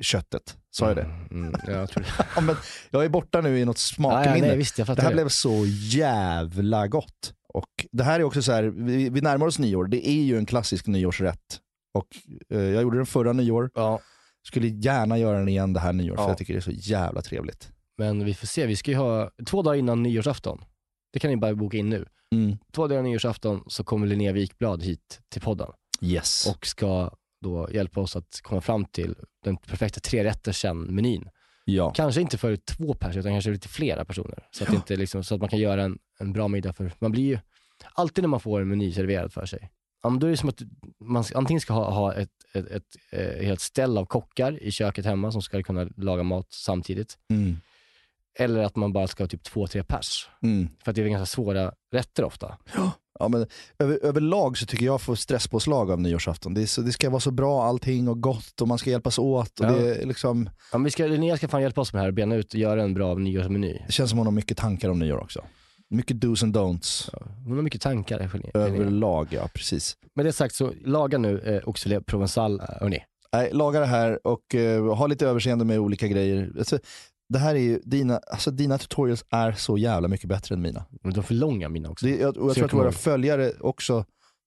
köttet. 0.00 0.56
Sa 0.70 0.86
jag 0.88 0.96
det? 0.96 1.02
Mm, 1.02 1.30
mm, 1.30 1.52
ja, 1.66 1.72
jag 1.72 1.88
tror 1.90 2.02
det. 2.02 2.26
Ja, 2.34 2.40
men 2.40 2.56
jag 2.90 3.04
är 3.04 3.08
borta 3.08 3.40
nu 3.40 3.58
i 3.58 3.64
något 3.64 3.76
ja, 3.98 4.02
ja, 4.12 4.24
smakminne. 4.24 4.56
visst, 4.56 4.78
jag 4.78 4.86
Det 4.96 5.02
här 5.02 5.08
det. 5.08 5.14
blev 5.14 5.28
så 5.28 5.64
jävla 5.90 6.88
gott. 6.88 7.32
Och 7.54 7.86
det 7.92 8.04
här 8.04 8.20
är 8.20 8.24
också 8.24 8.42
så 8.42 8.52
här, 8.52 8.62
vi, 8.62 9.08
vi 9.08 9.20
närmar 9.20 9.46
oss 9.46 9.58
nyår, 9.58 9.84
det 9.86 10.08
är 10.08 10.22
ju 10.22 10.38
en 10.38 10.46
klassisk 10.46 10.86
nyårsrätt. 10.86 11.60
Och 11.94 12.06
eh, 12.50 12.60
jag 12.62 12.82
gjorde 12.82 12.96
den 12.96 13.06
förra 13.06 13.32
nyår, 13.32 13.70
Ja, 13.74 14.00
skulle 14.46 14.68
gärna 14.68 15.18
göra 15.18 15.38
den 15.38 15.48
igen 15.48 15.72
det 15.72 15.80
här 15.80 15.92
nyår, 15.92 16.16
Ja. 16.16 16.22
för 16.22 16.30
jag 16.30 16.38
tycker 16.38 16.52
det 16.54 16.58
är 16.58 16.60
så 16.60 16.70
jävla 16.70 17.22
trevligt. 17.22 17.68
men 17.98 18.24
vi 18.24 18.34
får 18.34 18.46
se. 18.46 18.66
Vi 18.66 18.76
ska 18.76 18.90
ju 18.90 18.96
ha, 18.96 19.30
två 19.46 19.62
dagar 19.62 19.78
innan 19.78 20.02
nyårsafton, 20.02 20.64
det 21.12 21.18
kan 21.18 21.30
ni 21.30 21.36
bara 21.36 21.54
boka 21.54 21.76
in 21.76 21.90
nu. 21.90 22.06
Mm. 22.34 22.58
Två 22.72 22.86
dagar 22.88 23.02
nyårsafton 23.02 23.64
så 23.66 23.84
kommer 23.84 24.06
Linnea 24.06 24.32
Wikblad 24.32 24.82
hit 24.82 25.20
till 25.28 25.40
podden 25.42 25.68
Yes. 26.00 26.46
och 26.46 26.66
ska 26.66 27.10
då 27.40 27.68
hjälpa 27.72 28.00
oss 28.00 28.16
att 28.16 28.40
komma 28.42 28.60
fram 28.60 28.84
till 28.84 29.14
den 29.44 29.56
perfekta 29.56 30.00
trerättersen-menyn. 30.00 31.28
ja. 31.64 31.92
Kanske 31.92 32.20
inte 32.20 32.38
för 32.38 32.56
två 32.56 32.94
personer 32.94 33.18
utan 33.18 33.32
kanske 33.32 33.50
lite 33.50 33.68
flera 33.68 34.04
personer. 34.04 34.46
Så 34.50 34.64
att, 34.64 34.70
det 34.70 34.76
inte 34.76 34.96
liksom, 34.96 35.24
så 35.24 35.34
att 35.34 35.40
man 35.40 35.50
kan 35.50 35.58
göra 35.58 35.82
en, 35.82 35.98
en 36.18 36.32
bra 36.32 36.48
middag 36.48 36.72
för, 36.72 36.92
man 36.98 37.12
blir 37.12 37.24
ju, 37.24 37.38
alltid 37.92 38.22
när 38.24 38.28
man 38.28 38.40
får 38.40 38.60
en 38.60 38.68
meny 38.68 38.92
serverad 38.92 39.32
för 39.32 39.46
sig, 39.46 39.70
ja, 40.02 40.10
men 40.10 40.18
då 40.20 40.26
är 40.26 40.30
det 40.30 40.36
som 40.36 40.48
att 40.48 40.62
man 41.00 41.24
antingen 41.34 41.60
ska 41.60 41.74
ha, 41.74 41.90
ha 41.90 42.14
ett, 42.14 42.30
ett, 42.54 42.66
ett, 42.70 42.86
eh, 43.10 43.46
helt 43.46 43.60
ställ 43.60 43.98
av 43.98 44.06
kockar 44.06 44.62
i 44.62 44.70
köket 44.70 45.04
hemma 45.04 45.32
som 45.32 45.42
ska 45.42 45.62
kunna 45.62 45.88
laga 45.96 46.22
mat 46.22 46.46
samtidigt. 46.52 47.18
Mm. 47.30 47.56
Eller 48.38 48.62
att 48.62 48.76
man 48.76 48.92
bara 48.92 49.06
ska 49.06 49.22
ha 49.22 49.28
typ 49.28 49.42
två, 49.42 49.66
tre 49.66 49.82
pers. 49.84 50.28
Mm. 50.42 50.68
För 50.84 50.90
att 50.90 50.96
det 50.96 51.02
är 51.02 51.08
ganska 51.08 51.26
svåra 51.26 51.72
rätter 51.92 52.24
ofta. 52.24 52.56
Ja, 53.18 53.28
men 53.28 53.46
över, 53.78 53.98
överlag 54.02 54.58
så 54.58 54.66
tycker 54.66 54.86
jag 54.86 55.00
får 55.00 55.14
stresspåslag 55.14 55.90
av 55.90 56.00
nyårsafton. 56.00 56.54
Det, 56.54 56.66
så, 56.66 56.80
det 56.80 56.92
ska 56.92 57.10
vara 57.10 57.20
så 57.20 57.30
bra 57.30 57.64
allting 57.64 58.08
och 58.08 58.20
gott 58.22 58.60
och 58.60 58.68
man 58.68 58.78
ska 58.78 58.90
hjälpas 58.90 59.18
åt. 59.18 59.60
Och 59.60 59.66
Ja. 59.66 59.70
det, 59.72 59.94
är 59.94 60.06
liksom, 60.06 60.50
Ja, 60.72 60.78
men 60.78 60.84
vi 60.84 60.90
ska, 60.90 61.06
Linnea 61.06 61.36
ska 61.36 61.48
fan 61.48 61.62
hjälpa 61.62 61.80
oss 61.80 61.92
med 61.92 62.00
det 62.00 62.02
här 62.02 62.08
och 62.08 62.14
bena 62.14 62.34
ut 62.34 62.54
och 62.54 62.60
göra 62.60 62.82
en 62.82 62.94
bra 62.94 63.14
nyårsmeny. 63.14 63.82
det 63.86 63.92
känns 63.92 64.10
som 64.10 64.18
hon 64.18 64.26
har 64.26 64.32
mycket 64.32 64.56
tankar 64.58 64.88
om 64.88 64.98
nyår 64.98 65.18
också. 65.18 65.44
Mycket 65.90 66.20
dos 66.20 66.42
and 66.42 66.56
don'ts. 66.56 67.10
Hon 67.44 67.56
har 67.56 67.62
mycket 67.62 67.80
tankar. 67.82 68.30
Överlag, 68.54 69.28
ja 69.30 69.48
precis. 69.54 69.96
Med 70.14 70.24
det 70.26 70.32
sagt 70.32 70.54
så 70.54 70.72
laga 70.84 71.18
nu 71.18 71.40
eh, 71.40 71.68
oxfilé 71.68 72.00
provençal, 72.00 72.60
eh, 72.60 72.66
hörni. 72.80 73.02
Nej, 73.32 73.50
laga 73.52 73.80
det 73.80 73.86
här 73.86 74.26
och 74.26 74.54
eh, 74.54 74.94
ha 74.94 75.06
lite 75.06 75.26
överseende 75.26 75.64
med 75.64 75.78
olika 75.78 76.06
grejer. 76.08 76.52
Alltså, 76.58 76.78
det 77.28 77.38
här 77.38 77.54
är 77.54 77.58
ju, 77.60 77.80
dina, 77.84 78.18
alltså, 78.18 78.50
dina 78.50 78.78
tutorials 78.78 79.24
är 79.30 79.52
så 79.52 79.78
jävla 79.78 80.08
mycket 80.08 80.28
bättre 80.28 80.54
än 80.54 80.62
mina. 80.62 80.84
Men 81.02 81.12
de 81.12 81.18
är 81.18 81.22
för 81.22 81.34
långa 81.34 81.68
mina 81.68 81.90
också. 81.90 82.06
Det, 82.06 82.16
jag, 82.16 82.36
och 82.36 82.48
jag 82.48 82.50
Så 82.50 82.54
tror 82.54 82.62
jag 82.62 82.66
att 82.66 82.72
våra 82.74 82.84
ihåg. 82.84 82.94
följare 82.94 83.52
också, 83.60 84.04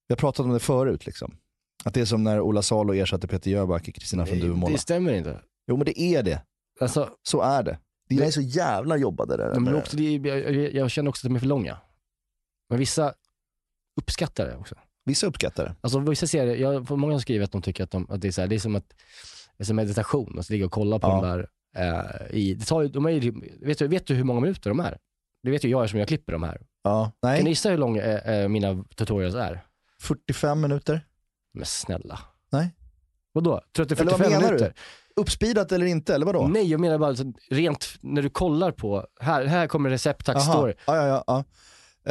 vi 0.08 0.14
har 0.14 0.18
pratat 0.18 0.46
om 0.46 0.52
det 0.52 0.60
förut 0.60 1.06
liksom. 1.06 1.36
Att 1.84 1.94
det 1.94 2.02
är 2.02 2.06
som 2.06 2.24
när 2.24 2.40
Ola 2.42 2.62
Salo 2.62 2.94
ersatte 2.94 3.28
Peter 3.28 3.52
Jöback 3.52 3.88
i 3.88 3.92
Kristina 3.92 4.26
från 4.26 4.40
Duvemåla. 4.40 4.72
det 4.74 4.78
stämmer 4.80 5.14
inte. 5.14 5.42
Jo 5.68 5.78
men 5.78 5.86
det 5.86 6.00
är 6.02 6.24
det. 6.24 6.42
Alltså, 6.80 7.10
Så 7.24 7.42
är 7.42 7.64
det. 7.64 7.80
Dina 8.10 8.26
är 8.26 8.32
så 8.32 8.42
jävla 8.42 8.98
jobbade 8.98 9.38
där. 9.38 9.68
är 9.70 9.78
också, 9.78 9.98
det, 9.98 10.04
jag, 10.16 10.74
jag- 10.76 10.92
känner 10.92 11.10
också 11.10 11.28
att 11.28 11.30
de 11.30 11.36
är 11.36 11.40
för 11.40 11.48
långa. 11.48 11.78
Men 12.70 12.80
vissa 12.80 13.14
uppskattar 14.02 14.46
det 14.48 14.56
också. 14.58 14.76
Vissa 15.06 15.28
uppskattar 15.28 15.64
det. 15.64 15.76
Alltså 15.82 16.00
vissa 16.00 16.28
ser 16.28 16.46
det, 16.46 16.56
jag 16.56 16.88
får 16.88 16.98
många 16.98 17.14
som 17.14 17.22
skriver 17.22 17.46
att 17.46 17.52
de 17.52 17.62
tycker 17.62 17.84
att, 17.84 17.92
de, 17.92 18.10
att 18.10 18.22
det, 18.22 18.28
är 18.28 18.32
så 18.32 18.42
här, 18.42 18.48
det 18.48 18.56
är 18.56 18.60
som 18.60 18.76
att 18.76 18.94
som 19.64 19.76
meditation, 19.76 20.34
alltså 20.38 20.54
ligga 20.54 20.66
och 20.66 20.72
kolla 20.72 21.00
på 21.00 21.08
Ja. 21.08 21.22
de 21.22 21.28
där. 21.28 21.48
Eh, 21.80 22.36
i, 22.38 22.54
det 22.54 22.66
tar, 22.66 22.84
de 22.88 23.06
är, 23.06 23.10
ju- 23.10 23.58
vet, 23.62 23.78
du, 23.80 23.88
vet 23.88 24.08
du 24.08 24.14
hur 24.14 24.24
många 24.24 24.40
minuter 24.40 24.70
de 24.70 24.80
är? 24.80 24.98
Det 25.44 25.52
vet 25.52 25.64
ju 25.64 25.70
jag 25.70 25.84
eftersom 25.84 26.00
jag 26.00 26.08
klipper 26.08 26.34
de 26.34 26.44
här. 26.44 26.62
Ja. 26.84 27.04
Kan 27.22 27.32
Nej, 27.32 27.44
ni 27.44 27.50
gissa 27.50 27.70
hur 27.70 27.78
långa 27.78 28.04
eh, 28.04 28.34
eh, 28.40 28.48
mina 28.48 28.84
tutorials 28.96 29.36
är? 29.36 29.66
45 30.02 30.62
minuter. 30.62 31.06
Men 31.54 31.66
snälla. 31.66 32.20
Nej. 32.52 32.76
Vadå? 33.32 33.62
30-45 33.78 34.02
Eller 34.02 34.12
vad 34.12 34.20
menar 34.20 34.42
minuter? 34.42 34.66
du? 35.16 35.22
Uppspeedat 35.22 35.72
eller 35.72 35.86
inte, 35.86 36.16
eller 36.16 36.26
vadå? 36.26 36.48
Nej, 36.48 36.68
jag 36.72 36.80
menar 36.80 36.98
bara 36.98 37.10
alltså, 37.10 37.34
rent 37.52 37.90
när 38.02 38.22
du 38.22 38.30
kollar 38.30 38.72
på, 38.72 39.08
här, 39.22 39.46
här 39.46 39.68
kommer 39.68 39.90
recept, 39.90 40.26
tack 40.26 40.42
story. 40.44 40.74
Ja, 40.88 40.96
ja, 40.96 41.08
ja, 41.08 41.24
ja. 41.28 41.44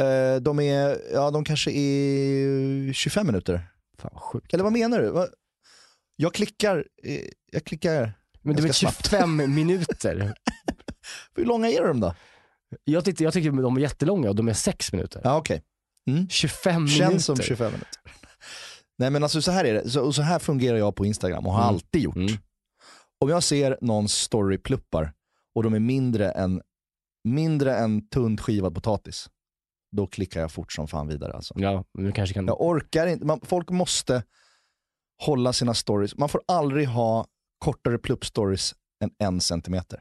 Eh, 0.03 0.35
de 0.41 0.59
är, 0.59 0.97
ja 1.13 1.31
de 1.31 1.43
kanske 1.43 1.71
är 1.71 2.93
25 2.93 3.27
minuter. 3.27 3.67
Fan 3.97 4.11
vad 4.13 4.21
sjukt. 4.23 4.53
Eller 4.53 4.63
vad 4.63 4.73
menar 4.73 4.99
du? 4.99 5.27
Jag 6.15 6.33
klickar, 6.33 6.85
jag 7.51 7.63
klickar. 7.63 8.13
Men 8.41 8.55
det 8.55 8.61
var 8.61 8.67
ganska 8.67 8.91
snabbt. 8.91 9.09
25 9.09 9.35
minuter. 9.55 10.33
Hur 11.35 11.45
långa 11.45 11.67
är 11.69 11.87
de 11.87 11.99
då? 11.99 12.15
Jag 12.83 13.05
tyckte, 13.05 13.23
jag 13.23 13.33
tyckte 13.33 13.49
de 13.49 13.73
var 13.73 13.81
jättelånga 13.81 14.29
och 14.29 14.35
de 14.35 14.47
är 14.47 14.53
6 14.53 14.93
minuter. 14.93 15.21
Ja 15.23 15.37
okej. 15.37 15.63
25 16.29 16.87
Känns 16.87 16.99
minuter. 16.99 17.19
som 17.19 17.35
25 17.37 17.71
minuter. 17.71 17.89
Nej 18.97 19.09
men 19.09 19.23
alltså 19.23 19.41
så 19.41 19.51
här 19.51 19.65
är 19.65 19.73
det, 19.73 19.89
så, 19.89 20.13
så 20.13 20.21
här 20.21 20.39
fungerar 20.39 20.77
jag 20.77 20.95
på 20.95 21.05
Instagram 21.05 21.45
och 21.47 21.53
har 21.53 21.61
Mm. 21.61 21.73
alltid 21.75 22.01
gjort. 22.01 22.15
Mm. 22.15 22.31
Om 23.21 23.29
jag 23.29 23.43
ser 23.43 23.77
någon 23.81 24.09
story 24.09 24.57
pluppar 24.57 25.13
och 25.55 25.63
de 25.63 25.73
är 25.73 25.79
mindre 25.79 26.31
än, 26.31 26.61
mindre 27.23 27.75
än 27.75 28.09
tunt 28.09 28.41
skivad 28.41 28.75
potatis, 28.75 29.29
då 29.95 30.07
klickar 30.07 30.41
jag 30.41 30.51
fort 30.51 30.73
som 30.73 30.87
fan 30.87 31.07
vidare 31.07 31.33
alltså. 31.33 31.53
Ja, 31.57 31.83
men 31.93 32.05
du 32.05 32.11
kanske 32.11 32.33
kan... 32.33 32.45
Jag 32.47 32.61
orkar 32.61 33.07
inte, 33.07 33.25
man, 33.25 33.39
folk 33.43 33.69
måste 33.69 34.23
hålla 35.21 35.53
sina 35.53 35.73
stories. 35.73 36.15
Man 36.17 36.29
får 36.29 36.41
aldrig 36.47 36.87
ha 36.87 37.25
kortare 37.59 37.97
plupp-stories 37.97 38.73
än 39.03 39.11
en 39.17 39.41
centimeter. 39.41 39.99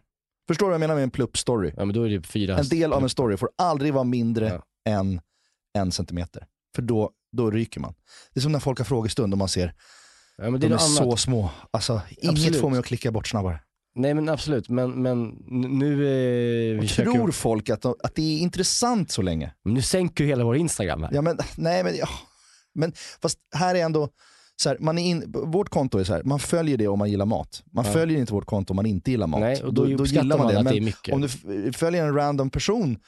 Förstår 0.48 0.66
du 0.66 0.70
vad 0.70 0.74
jag 0.74 0.80
menar 0.80 0.94
med 0.94 1.02
en 1.04 1.11
plupp-story? 1.11 1.74
Ja 1.76 1.84
men 1.84 1.94
då 1.94 2.02
är 2.02 2.09
det 2.11 2.26
fyra... 2.26 2.59
En 2.59 2.68
del 2.68 2.92
av 2.92 3.02
en 3.02 3.09
story 3.09 3.36
får 3.36 3.50
aldrig 3.59 3.94
vara 3.94 4.04
mindre 4.04 4.46
Ja. 4.48 4.92
än 4.92 5.20
en 5.78 5.92
centimeter. 5.92 6.46
För 6.74 6.82
då, 6.82 7.11
då 7.32 7.50
ryker 7.50 7.80
man. 7.80 7.94
Det 8.34 8.40
är 8.40 8.42
som 8.42 8.52
när 8.52 8.61
folk 8.61 8.78
har 8.78 8.84
frågestund 8.84 9.34
och 9.34 9.38
man 9.38 9.48
ser, 9.48 9.74
Ja, 10.36 10.50
men 10.50 10.61
det 10.61 10.66
de 10.66 10.72
är 10.72 10.76
är 10.76 10.78
så 10.78 11.16
små. 11.16 11.50
Alltså, 11.70 12.00
inget 12.16 12.61
får 12.61 12.70
mig 12.70 12.78
att 12.78 12.84
klicka 12.86 13.12
bort 13.12 13.28
snabbare. 13.28 13.61
Nej 13.94 14.14
men 14.14 14.28
absolut, 14.28 14.68
men, 14.68 15.02
men 15.02 15.28
nu, 15.78 15.92
eh, 16.74 16.80
vi 16.80 16.88
tror 16.88 17.30
folk 17.30 17.70
att, 17.70 17.82
de, 17.82 17.94
att 18.02 18.14
det 18.14 18.22
är 18.22 18.38
intressant 18.38 19.11
så 19.11 19.22
länge? 19.22 19.54
men 19.64 19.74
nu 19.74 19.82
sänker 19.82 20.24
ju 20.24 20.30
hela 20.30 20.44
vår 20.44 20.56
Instagram 20.56 21.02
här. 21.02 21.11
Ja, 21.12 21.22
men, 21.22 21.38
nej, 21.56 21.84
men, 21.84 21.96
ja. 21.96 22.09
men 22.74 22.92
fast 23.22 23.38
här 23.56 23.74
är 23.74 23.84
ändå, 23.84 24.09
så 24.61 24.68
här, 24.68 24.76
man 24.80 24.98
är 24.98 25.02
in, 25.11 25.24
vårt 25.32 25.68
konto 25.68 25.98
är 25.98 26.04
så 26.04 26.12
här, 26.12 26.22
man 26.22 26.38
följer 26.38 26.76
det 26.76 26.88
om 26.88 26.98
man 26.98 27.11
gillar 27.11 27.26
mat. 27.26 27.62
Man 27.72 27.84
Ja. 27.84 27.92
följer 27.92 28.18
inte 28.18 28.32
vårt 28.32 28.46
konto 28.46 28.72
om 28.72 28.76
man 28.76 28.86
inte 28.86 29.11
gillar 29.11 29.26
mat. 29.26 29.40
Nej, 29.40 29.62
och 29.62 29.74
då, 29.74 29.84
uppskattar 29.86 30.38
man, 30.38 30.46
att 30.46 30.54
Men 30.54 30.64
det 30.64 30.76
är 30.76 30.80
mycket. 30.80 31.14
om 31.14 31.20
du 31.20 31.28
följer 31.72 32.04
en 32.06 32.14
random 32.14 32.50
person 32.50 32.98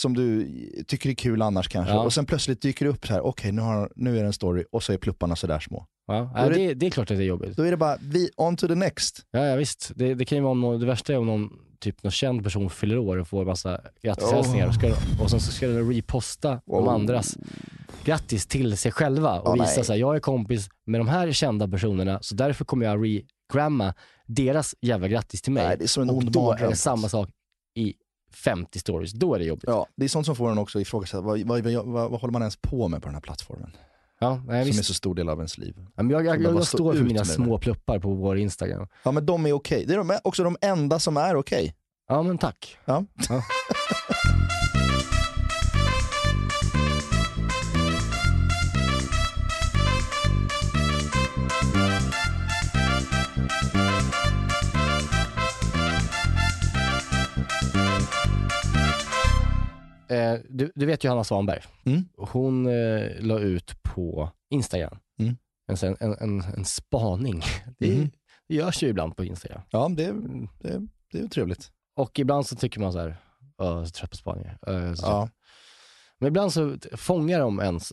som 0.00 0.14
du 0.14 0.46
tycker 0.86 1.10
är 1.10 1.14
kul 1.14 1.42
annars 1.42 1.68
kanske, 1.68 1.94
Ja. 1.94 2.00
och 2.02 2.12
sen 2.12 2.26
plötsligt 2.26 2.62
dyker 2.62 2.84
det 2.84 2.90
upp 2.90 3.06
så 3.06 3.12
här, 3.12 3.20
okej 3.26 3.52
nu, 3.52 3.62
har- 3.62 3.92
nu 3.96 4.16
är 4.18 4.20
det 4.20 4.26
en 4.26 4.32
story 4.32 4.64
och 4.72 4.82
så 4.82 4.92
är 4.92 4.96
plupparna 4.98 5.36
sådär 5.36 5.58
små. 5.60 5.86
ja, 6.06 6.14
då 6.34 6.40
ja, 6.40 6.48
det- 6.48 6.54
det, 6.54 6.74
det 6.74 6.86
är 6.86 6.90
klart 6.90 7.10
att 7.10 7.16
det 7.16 7.22
är 7.22 7.26
jobbigt. 7.26 7.56
Då 7.56 7.62
är 7.62 7.70
det 7.70 7.76
bara, 7.76 7.96
vi, 8.02 8.30
on 8.36 8.56
to 8.56 8.68
the 8.68 8.74
next. 8.74 9.20
Ja, 9.30 9.46
ja 9.46 9.56
visst, 9.56 9.92
det, 9.94 10.14
det 10.14 10.24
kan 10.24 10.38
ju 10.38 10.44
vara 10.44 10.54
någon, 10.54 10.80
det 10.80 10.86
värsta 10.86 11.12
är 11.12 11.18
om 11.18 11.26
någon, 11.26 11.48
typ 11.80 12.02
någon 12.02 12.10
känd 12.12 12.44
person 12.44 12.70
fyller 12.70 12.98
år 12.98 13.16
och 13.16 13.28
får 13.28 13.44
massa 13.44 13.80
grattishälsningar 14.02 14.64
Oh. 14.66 14.68
och, 14.68 14.74
ska, 14.74 14.88
och 15.22 15.30
sen 15.30 15.40
så 15.40 15.52
ska 15.52 15.66
den 15.68 15.92
reposta 15.92 16.48
de 16.50 16.60
Oh. 16.66 16.94
andras 16.94 17.36
grattis 18.04 18.46
till 18.46 18.76
sig 18.76 18.92
själva 18.92 19.40
och 19.40 19.48
Ja, 19.48 19.52
visa 19.62 19.74
nej. 19.76 19.84
så 19.84 19.92
här, 19.92 20.00
jag 20.00 20.16
är 20.16 20.20
kompis 20.20 20.68
med 20.86 21.00
de 21.00 21.08
här 21.08 21.32
kända 21.32 21.68
personerna 21.68 22.18
så 22.22 22.34
därför 22.34 22.64
kommer 22.64 22.86
jag 22.86 23.04
regramma 23.04 23.94
deras 24.26 24.74
jävla 24.80 25.08
grattis 25.08 25.42
till 25.42 25.52
mig. 25.52 25.66
Nej, 25.66 25.76
det 25.78 25.84
är 25.84 25.88
som 25.88 26.02
en 26.02 26.10
och 26.10 26.16
ond 26.16 26.32
då 26.32 26.52
är 26.52 26.68
det 26.68 26.76
samma 26.76 27.08
sak 27.08 27.28
i 27.74 27.94
50 28.32 28.78
stories, 28.78 29.12
då 29.12 29.34
är 29.34 29.38
det 29.38 29.44
jobbigt. 29.44 29.64
Ja, 29.66 29.86
det 29.96 30.04
är 30.04 30.08
sånt 30.08 30.26
som 30.26 30.36
får 30.36 30.50
en 30.50 30.58
också 30.58 30.80
ifrågasätta, 30.80 31.20
vad, 31.20 31.40
vad, 31.40 31.60
vad, 31.66 31.86
vad, 32.10 32.20
håller 32.20 32.32
man 32.32 32.42
ens 32.42 32.56
på 32.56 32.88
med 32.88 33.02
på 33.02 33.08
den 33.08 33.14
här 33.14 33.20
plattformen? 33.22 33.70
Ja, 34.20 34.30
nej, 34.34 34.44
Som 34.46 34.52
är 34.52 34.64
visst. 34.64 34.84
så 34.84 34.94
stor 34.94 35.14
del 35.14 35.28
av 35.28 35.38
ens 35.38 35.58
liv. 35.58 35.74
Ja, 35.78 36.02
men 36.02 36.10
jag, 36.10 36.26
jag, 36.26 36.42
jag, 36.42 36.54
jag 36.54 36.66
stå 36.66 36.76
står 36.76 36.92
för 36.92 37.02
mina 37.02 37.12
med 37.14 37.20
det. 37.20 37.24
små 37.32 37.58
pluppar 37.58 37.98
på 37.98 38.14
vår 38.14 38.38
Instagram. 38.38 38.86
Ja 39.02 39.10
men 39.10 39.26
de 39.26 39.46
är 39.46 39.52
okej, 39.52 39.84
det 39.88 39.94
är 39.94 39.98
de, 39.98 40.18
också 40.24 40.44
de 40.44 40.56
enda 40.60 40.98
som 40.98 41.16
är 41.16 41.36
okej. 41.36 41.74
Ja 42.08 42.22
men 42.22 42.38
tack. 42.38 42.78
Ja. 42.84 43.04
Ja. 43.28 43.42
Eh, 60.08 60.34
du, 60.48 60.72
du 60.74 60.86
vet 60.86 61.04
ju 61.04 61.08
Hanna 61.08 61.24
Svanberg. 61.24 61.62
Mm. 61.84 62.04
Hon 62.16 62.66
eh, 62.66 63.10
la 63.20 63.38
ut 63.38 63.82
på 63.82 64.30
Instagram 64.50 64.98
Mm. 65.20 65.36
en, 65.82 65.96
en, 66.00 66.16
en, 66.20 66.40
en 66.56 66.64
spaning. 66.64 67.42
Det, 67.78 67.90
Mhm. 67.96 68.10
det 68.48 68.54
görs 68.54 68.82
ju 68.82 68.88
ibland 68.88 69.16
på 69.16 69.24
Instagram. 69.24 69.60
Ja, 69.70 69.88
det, 69.96 70.12
det, 70.60 70.86
det 71.12 71.18
är 71.18 71.22
ju 71.22 71.28
trevligt. 71.28 71.70
Och 71.96 72.18
ibland 72.18 72.46
så 72.46 72.56
tycker 72.56 72.80
man 72.80 72.92
så 72.92 72.98
här, 72.98 73.16
"Åh, 73.58 73.66
jag 73.66 73.82
är 73.82 73.86
trött 73.86 74.10
på 74.10 74.16
spaningar. 74.16 74.58
Så 74.60 74.66
trött." 74.66 74.98
Ja. 75.02 75.28
Men 76.18 76.28
ibland 76.28 76.52
så 76.52 76.76
fångar 76.96 77.40
de 77.40 77.60
ens, 77.60 77.92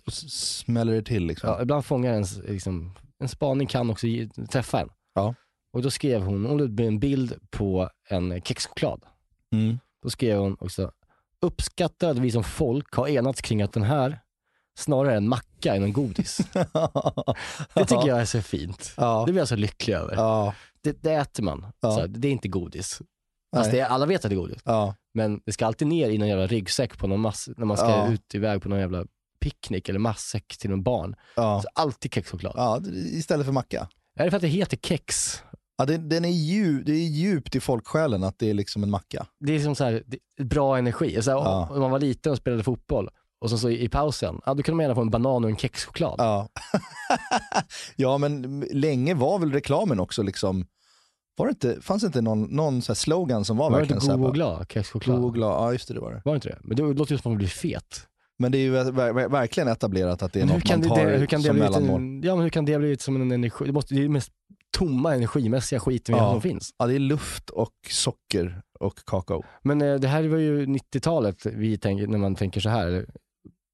Smäller 0.61 0.93
det 0.93 1.01
till 1.01 1.25
liksom. 1.25 1.49
ja, 1.49 1.61
ibland 1.61 1.85
fångar 1.85 2.13
ens, 2.13 2.37
liksom, 2.37 2.91
en 3.19 3.27
spaning 3.29 3.67
kan 3.67 3.89
också 3.89 4.07
ge, 4.07 4.27
träffa 4.29 4.81
en. 4.81 4.89
Ja. 5.15 5.35
Och 5.73 5.81
då 5.81 5.91
skrev 5.91 6.21
hon, 6.21 6.45
hon 6.45 6.57
la 6.57 6.63
ut 6.63 6.79
en 6.79 6.99
bild 6.99 7.35
på 7.49 7.89
en 8.09 8.41
kexchoklad. 8.41 9.01
Mm. 9.53 9.79
Då 10.03 10.09
skrev 10.09 10.37
hon 10.39 10.57
också, 10.59 10.91
uppskattar 11.41 12.09
att 12.09 12.17
vi 12.17 12.31
som 12.31 12.43
folk 12.43 12.93
har 12.93 13.07
enats 13.07 13.41
kring 13.41 13.61
att 13.61 13.73
den 13.73 13.83
här 13.83 14.19
snarare 14.77 15.13
är 15.13 15.17
en 15.17 15.27
macka 15.27 15.75
än 15.75 15.83
en 15.83 15.93
godis. 15.93 16.37
Det 17.73 17.85
tycker 17.85 18.07
jag 18.07 18.21
är 18.21 18.25
så 18.25 18.41
fint. 18.41 18.93
Ja. 18.97 19.23
Det 19.25 19.31
blir 19.31 19.41
jag 19.41 19.47
så 19.47 19.55
lycklig 19.55 19.93
över. 19.93 20.15
Ja. 20.15 20.53
Det, 20.81 21.03
det 21.03 21.13
äter 21.13 21.43
man. 21.43 21.65
Ja. 21.79 21.91
Så 21.91 21.99
här, 21.99 22.07
det 22.07 22.27
är 22.27 22.31
inte 22.31 22.47
godis. 22.47 23.01
Fast 23.55 23.71
det 23.71 23.79
är, 23.79 23.85
alla 23.85 24.05
vet 24.05 24.25
att 24.25 24.29
det 24.29 24.35
är 24.35 24.37
godis. 24.37 24.61
Men 25.13 25.41
det 25.45 25.51
ska 25.51 25.65
alltid 25.65 25.87
ner 25.87 26.09
i 26.09 26.17
någon 26.17 26.27
jävla 26.27 26.47
ryggsäck 26.47 26.97
på 26.97 27.07
någon 27.07 27.19
mass, 27.19 27.49
när 27.57 27.65
man 27.65 27.77
ska 27.77 28.07
ut 28.07 28.35
iväg 28.35 28.61
på 28.61 28.69
någon 28.69 28.79
jävla 28.79 29.05
picknick 29.39 29.89
eller 29.89 29.99
matsäck 29.99 30.57
till 30.57 30.69
någon 30.69 30.83
barn. 30.83 31.15
Så 31.35 31.67
alltid 31.73 32.13
kexchoklad. 32.13 32.53
ja, 32.55 32.81
istället 32.93 33.45
för 33.45 33.53
macka. 33.53 33.87
Är 34.19 34.23
det 34.25 34.31
för 34.31 34.37
att 34.37 34.41
det 34.41 34.47
heter 34.47 34.77
kex? 34.77 35.39
Ja, 35.77 35.85
det, 35.85 35.97
den 35.97 36.25
är 36.25 36.29
djup, 36.29 36.85
det 36.85 36.91
är 36.91 37.07
djupt 37.07 37.55
i 37.55 37.59
folksjälen 37.59 38.23
att 38.23 38.39
det 38.39 38.49
är 38.49 38.53
liksom 38.53 38.83
en 38.83 38.89
macka. 38.89 39.25
Det 39.39 39.55
är 39.55 39.59
som 39.59 39.75
så 39.75 39.83
här, 39.83 40.03
det 40.05 40.17
är 40.37 40.43
bra 40.43 40.77
energi. 40.77 41.21
Så 41.21 41.31
här, 41.31 41.37
Ja. 41.37 41.69
Om 41.71 41.79
man 41.81 41.91
var 41.91 41.99
liten 41.99 42.31
och 42.31 42.37
spelade 42.37 42.63
fotboll 42.63 43.09
och 43.39 43.49
så, 43.49 43.57
så 43.57 43.69
i, 43.69 43.83
i 43.83 43.89
pausen, 43.89 44.41
ja, 44.45 44.53
då 44.53 44.63
kunde 44.63 44.75
man 44.75 44.83
gärna 44.83 44.95
få 44.95 45.01
en 45.01 45.09
banan 45.09 45.43
och 45.43 45.49
en 45.49 45.57
kexchoklad. 45.57 46.15
Ja. 46.17 46.49
ja, 47.95 48.17
men 48.17 48.59
länge 48.71 49.13
var 49.13 49.39
väl 49.39 49.51
reklamen 49.53 49.99
också 49.99 50.23
liksom, 50.23 50.65
var 51.37 51.45
det 51.45 51.49
inte, 51.49 51.81
fanns 51.81 52.01
det 52.01 52.07
inte 52.07 52.21
någon, 52.21 52.43
någon 52.43 52.81
så 52.81 52.91
här 52.91 52.95
slogan 52.95 53.45
som 53.45 53.57
var, 53.57 53.69
var 53.69 53.77
det 53.77 53.81
verkligen 53.81 53.97
inte 53.97 54.05
så 54.05 54.11
här 54.11 54.17
god 54.17 54.25
och 54.27 54.31
bara, 54.31 54.35
glad? 54.35 54.65
Kexchoklad? 54.71 55.17
god 55.17 55.25
och 55.25 55.33
glad? 55.33 55.51
Ja, 55.51 55.71
just 55.71 55.87
det, 55.87 55.93
det 55.93 55.99
var 55.99 56.11
det. 56.13 56.21
Var 56.25 56.33
det 56.33 56.35
inte 56.35 56.49
det? 56.49 56.57
Men 56.63 56.77
det 56.77 56.83
låter 56.83 57.11
ju 57.11 57.17
som 57.17 57.17
att 57.17 57.25
man 57.25 57.37
blir 57.37 57.47
fet. 57.47 58.07
Men 58.39 58.51
det 58.51 58.57
är 58.57 58.61
ju 58.61 58.73
ver- 58.75 58.91
ver- 58.91 59.29
verkligen 59.29 59.67
etablerat 59.69 60.23
att 60.23 60.33
det 60.33 60.41
är 60.41 60.45
Men 60.45 60.55
något 60.55 60.69
man 60.69 60.81
det, 60.81 60.87
tar 60.87 61.05
det, 61.05 61.17
hur 61.17 61.25
kan 61.25 61.41
det 61.41 61.47
som 61.47 61.57
mellanmål. 61.57 62.01
en, 62.01 62.21
ja, 62.23 62.35
men 62.35 62.43
hur 62.43 62.49
kan 62.49 62.65
det 62.65 62.77
bli 62.79 62.97
som 62.97 63.15
en 63.21 63.31
energi? 63.31 63.65
Det, 63.65 63.71
måste, 63.71 63.95
det 63.95 64.03
är 64.03 64.09
mest 64.09 64.31
tomma 64.77 65.15
energimässiga 65.15 65.79
skiten 65.79 66.15
Ja. 66.15 66.31
som 66.31 66.41
finns. 66.41 66.69
Ja, 66.77 66.87
det 66.87 66.95
är 66.95 66.99
luft 66.99 67.49
och 67.49 67.73
socker 67.89 68.61
och 68.79 68.95
kakao. 69.05 69.43
Men 69.63 69.81
eh, 69.81 69.95
det 69.95 70.07
här 70.07 70.23
var 70.27 70.37
ju 70.37 70.65
90-talet 70.65 71.45
vi 71.45 71.77
tänker, 71.77 72.07
när 72.07 72.17
man 72.17 72.35
tänker 72.35 72.61
så 72.61 72.69
här. 72.69 73.05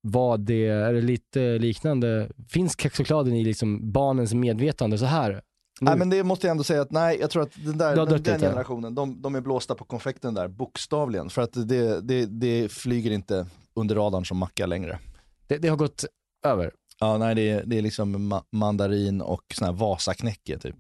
Var 0.03 0.37
det, 0.37 0.67
är 0.67 0.93
det 0.93 1.01
lite 1.01 1.39
liknande? 1.59 2.29
Finns 2.49 2.75
kexchokladen 2.79 3.35
i 3.35 3.43
liksom 3.43 3.91
barnens 3.91 4.33
medvetande 4.33 4.97
så 4.97 5.05
här? 5.05 5.29
Nu- 5.31 5.41
Nej 5.81 5.97
men 5.97 6.09
det 6.09 6.23
måste 6.23 6.47
jag 6.47 6.51
ändå 6.51 6.63
säga 6.63 6.81
att 6.81 6.91
nej, 6.91 7.17
jag 7.21 7.29
tror 7.29 7.43
att 7.43 7.51
den, 7.65 7.77
där, 7.77 7.95
den, 7.95 8.05
den 8.07 8.17
lite. 8.17 8.37
generationen, 8.39 8.95
de, 8.95 9.21
de 9.21 9.35
är 9.35 9.41
blåsta 9.41 9.75
på 9.75 9.83
konfekten 9.85 10.33
där, 10.33 10.47
bokstavligen. 10.47 11.29
För 11.29 11.41
att 11.41 11.53
det, 11.67 12.01
det, 12.01 12.25
det 12.25 12.71
flyger 12.71 13.11
inte 13.11 13.45
under 13.73 13.95
radarn 13.95 14.25
som 14.25 14.37
macka 14.37 14.65
längre. 14.65 14.99
det, 15.47 15.57
det 15.57 15.67
har 15.67 15.77
gått 15.77 16.05
över. 16.45 16.71
Ja, 16.99 17.17
nej 17.17 17.35
det 17.35 17.49
är, 17.49 17.63
det 17.65 17.77
är 17.77 17.81
liksom 17.81 18.33
ma- 18.33 18.43
mandarin 18.51 19.21
och 19.21 19.41
sån 19.53 19.65
här 19.65 19.73
Vasaknäcke 19.73 20.57
typ. 20.59 20.75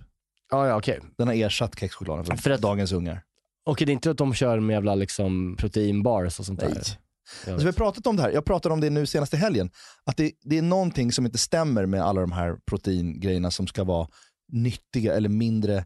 Ja, 0.51 0.67
ja 0.67 0.77
okej. 0.77 0.99
Den 1.17 1.27
har 1.27 1.35
ersatt 1.35 1.79
kexchokladen 1.79 2.25
för, 2.25 2.35
För 2.35 2.51
att- 2.51 2.61
dagens 2.61 2.91
ungar. 2.91 3.21
Okej, 3.65 3.85
det 3.85 3.91
är 3.91 3.93
inte 3.93 4.11
att 4.11 4.17
de 4.17 4.33
kör 4.33 4.59
med 4.59 4.73
jävla 4.73 4.95
liksom 4.95 5.55
proteinbars 5.59 6.39
och 6.39 6.45
sånt 6.45 6.59
där. 6.59 6.67
Nej. 6.67 6.75
Alltså, 6.77 7.57
vi 7.57 7.65
har 7.65 7.71
pratat 7.71 8.07
om 8.07 8.15
det 8.15 8.21
här, 8.23 8.31
jag 8.31 8.45
pratade 8.45 8.73
om 8.73 8.81
det 8.81 8.89
nu 8.89 9.05
senaste 9.05 9.37
helgen, 9.37 9.69
att 10.05 10.17
det, 10.17 10.31
det 10.43 10.57
är 10.57 10.61
någonting 10.61 11.11
som 11.11 11.25
inte 11.25 11.37
stämmer 11.37 11.85
med 11.85 12.01
alla 12.01 12.21
de 12.21 12.31
här 12.31 12.55
proteingrejerna 12.65 13.51
som 13.51 13.67
ska 13.67 13.83
vara 13.83 14.07
nyttiga 14.51 15.13
eller 15.13 15.29
mindre. 15.29 15.85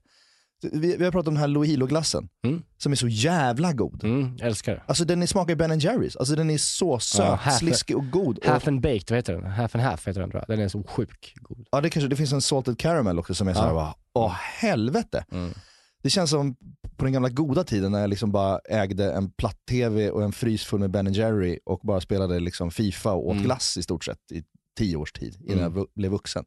Vi, 0.73 0.95
vi 0.97 1.03
har 1.03 1.11
pratat 1.11 1.27
om 1.27 1.33
den 1.33 1.41
här 1.41 1.47
Lohilo-glassen, 1.47 2.29
Mm. 2.45 2.63
som 2.77 2.91
är 2.91 2.95
så 2.95 3.07
jävla 3.07 3.73
god. 3.73 4.03
Mm, 4.03 4.37
älskar. 4.41 4.83
Alltså 4.87 5.05
den 5.05 5.21
är- 5.23 5.27
smakar 5.27 5.55
Ben 5.55 5.79
Jerrys, 5.79 6.15
alltså 6.15 6.35
den 6.35 6.49
är 6.49 6.57
så 6.57 6.99
söt, 6.99 7.25
Ja, 7.25 7.35
half- 7.41 7.57
sliskig 7.59 7.97
och 7.97 8.09
god. 8.11 8.37
Och, 8.37 8.45
Half 8.45 8.67
and 8.67 8.81
baked, 8.81 9.03
vad 9.09 9.17
heter 9.17 9.33
den? 9.33 9.43
Half 9.51 9.75
and 9.75 9.83
half 9.83 10.07
heter 10.07 10.21
den 10.21 10.29
tror 10.31 10.43
jag. 10.47 10.57
Den 10.57 10.65
är 10.65 10.69
så 10.69 10.83
sjuk 10.83 11.33
god. 11.41 11.67
ja, 11.71 11.81
det, 11.81 11.89
kanske, 11.89 12.07
det 12.09 12.15
finns 12.15 12.33
en 12.33 12.41
salted 12.41 12.77
caramel 12.79 13.19
också 13.19 13.35
som 13.35 13.47
är 13.47 13.53
så 13.53 13.59
här, 13.61 13.67
Ja. 13.67 13.73
bara, 13.73 13.95
åh 14.13 14.31
helvete. 14.59 15.25
Mm. 15.31 15.53
Det 16.03 16.09
känns 16.09 16.29
som 16.29 16.55
på 16.97 17.05
den 17.05 17.13
gamla 17.13 17.29
goda 17.29 17.63
tiden 17.63 17.91
när 17.91 17.99
jag 17.99 18.09
liksom 18.09 18.31
bara 18.31 18.59
ägde 18.69 19.13
en 19.13 19.29
platt-tv 19.31 20.09
och 20.11 20.23
en 20.23 20.31
frys 20.31 20.63
full 20.65 20.79
med 20.79 20.91
Ben 20.91 21.13
Jerry 21.13 21.59
och 21.65 21.79
bara 21.83 22.01
spelade 22.01 22.39
liksom 22.39 22.71
Fifa 22.71 23.11
och 23.11 23.27
åt 23.27 23.31
Mm. 23.33 23.43
glass 23.43 23.77
i 23.77 23.83
stort 23.83 24.03
sett 24.05 24.31
i 24.31 24.43
tio 24.77 24.95
års 24.97 25.11
tid 25.11 25.35
innan 25.45 25.57
jag 25.57 25.65
Mm. 25.71 25.73
vu- 25.73 25.85
blev 25.95 26.11
vuxen. 26.11 26.45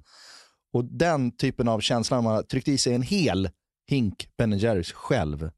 Och 0.72 0.84
den 0.84 1.36
typen 1.36 1.68
av 1.68 1.80
känsla 1.80 2.16
när 2.16 2.22
man 2.24 2.34
har 2.34 2.42
tryckt 2.42 2.68
i 2.68 2.78
sig 2.78 2.94
en 2.94 3.02
hel 3.02 3.48
hink 3.88 4.28
Ben 4.36 4.58
Jerrys 4.58 4.92
själv, 4.92 5.50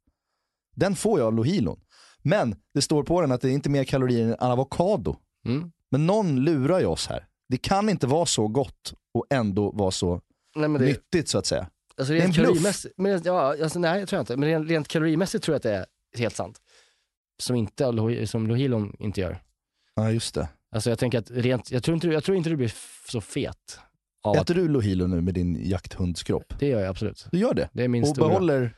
den 0.76 0.96
får 0.96 1.18
jag 1.18 1.26
av 1.26 1.34
Lohilon. 1.34 1.80
Men 2.22 2.56
det 2.74 2.82
står 2.82 3.02
på 3.02 3.20
den 3.20 3.32
att 3.32 3.40
det 3.40 3.48
är 3.48 3.52
inte 3.52 3.70
mer 3.70 3.84
kalorier 3.84 4.26
än 4.26 4.34
avokado. 4.50 5.16
Mm. 5.46 5.72
Men 5.90 6.06
någon 6.06 6.44
lurar 6.44 6.80
ju 6.80 6.86
oss 6.86 7.06
här. 7.06 7.26
Det 7.48 7.56
kan 7.56 7.88
inte 7.88 8.06
vara 8.06 8.26
så 8.26 8.48
gott 8.48 8.94
och 9.14 9.26
ändå 9.30 9.70
vara 9.70 9.90
så 9.90 10.20
Nej, 10.56 10.68
det, 10.68 10.78
nyttigt 10.78 11.28
så 11.28 11.38
att 11.38 11.46
säga. 11.46 11.70
alltså, 11.96 12.12
det 12.12 12.18
är 12.18 12.22
rent 12.22 12.38
en 12.38 12.44
bluff. 12.44 12.86
men, 12.96 13.22
ja, 13.24 13.62
alltså, 13.62 13.78
nej, 13.78 14.00
jag 14.00 14.08
tror 14.08 14.20
inte. 14.20 14.36
Men 14.36 14.48
rent, 14.48 14.70
rent 14.70 14.88
kalorimässigt 14.88 15.44
tror 15.44 15.52
jag 15.52 15.56
att 15.56 15.62
det 15.62 15.74
är 15.74 15.86
helt 16.18 16.36
sant. 16.36 16.60
Som, 17.38 17.56
inte, 17.56 18.26
som 18.26 18.46
Lohilon 18.46 18.96
inte 18.98 19.20
gör. 19.20 19.42
Ja, 19.94 20.10
just 20.10 20.34
det. 20.34 20.48
Alltså 20.72 20.90
jag 20.90 20.98
tänker 20.98 21.18
att 21.18 21.30
rent, 21.30 21.70
jag 21.70 21.82
tror 21.82 21.94
inte, 21.94 22.08
jag 22.08 22.24
tror 22.24 22.36
inte 22.36 22.50
du 22.50 22.56
blir 22.56 22.74
så 23.08 23.20
fet. 23.20 23.78
Av 24.22 24.36
Äter 24.36 24.54
du 24.54 24.68
Lohilo 24.68 25.06
nu 25.06 25.20
med 25.20 25.34
din 25.34 25.68
jakthundskropp? 25.68 26.54
det 26.58 26.66
gör 26.68 26.80
jag 26.80 26.88
absolut. 26.88 27.26
Du 27.32 27.38
gör 27.38 27.54
det? 27.54 27.68
Det 27.72 27.84
är 27.84 27.88
min 27.88 28.02
Och 28.02 28.08
stora. 28.08 28.28
behåller... 28.28 28.76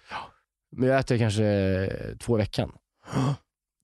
Men 0.76 0.88
jag 0.88 0.99
äter 0.99 1.18
kanske 1.18 1.45
eh, 1.45 2.16
två 2.18 2.38
i 2.38 2.40
veckan. 2.40 2.72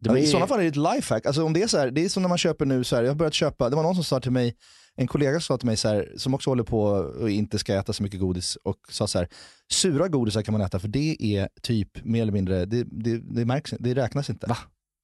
De 0.01 0.11
är- 0.11 0.17
I 0.19 0.27
sådana 0.27 0.47
fall 0.47 0.59
är 0.59 0.63
det 0.63 0.69
ett 0.69 0.95
lifehack. 0.95 1.27
Alltså 1.27 1.45
om 1.45 1.53
det 1.53 1.63
är 1.63 1.67
så 1.67 1.79
här, 1.79 1.91
det 1.91 2.05
är 2.05 2.09
som 2.09 2.23
när 2.23 2.29
man 2.29 2.39
köper 2.39 2.67
nu 2.67 2.85
så 2.85 2.97
här, 2.97 3.03
jag 3.03 3.11
har 3.11 3.17
börjat 3.17 3.35
köpa, 3.35 3.71
det 3.71 3.77
var 3.77 3.83
någon 3.83 3.95
som 3.95 4.05
sa 4.05 4.21
till 4.21 4.31
mig, 4.33 4.57
en 4.97 5.07
kollega 5.07 5.41
sa 5.41 5.59
till 5.59 5.67
mig 5.67 5.77
så 5.77 5.89
här, 5.89 6.13
som 6.17 6.35
också 6.35 6.51
håller 6.51 6.63
på 6.65 6.83
och 7.21 7.31
inte 7.31 7.59
ska 7.59 7.75
äta 7.75 7.93
så 7.93 8.03
mycket 8.03 8.21
godis 8.21 8.57
och 8.57 8.77
sa 8.91 9.07
så 9.07 9.19
här, 9.19 9.29
sura 9.73 10.09
godisar 10.09 10.43
kan 10.43 10.53
man 10.53 10.61
äta 10.61 10.79
för 10.79 10.89
det 10.89 11.17
är 11.37 11.49
typ 11.63 12.05
mer 12.05 12.23
eller 12.23 12.33
mindre, 12.33 12.65
det, 12.65 12.85
det, 12.91 13.19
det, 13.19 13.45
märks, 13.45 13.75
det 13.79 13.95
räknas 13.95 14.31
inte. 14.31 14.47
Va? 14.47 14.57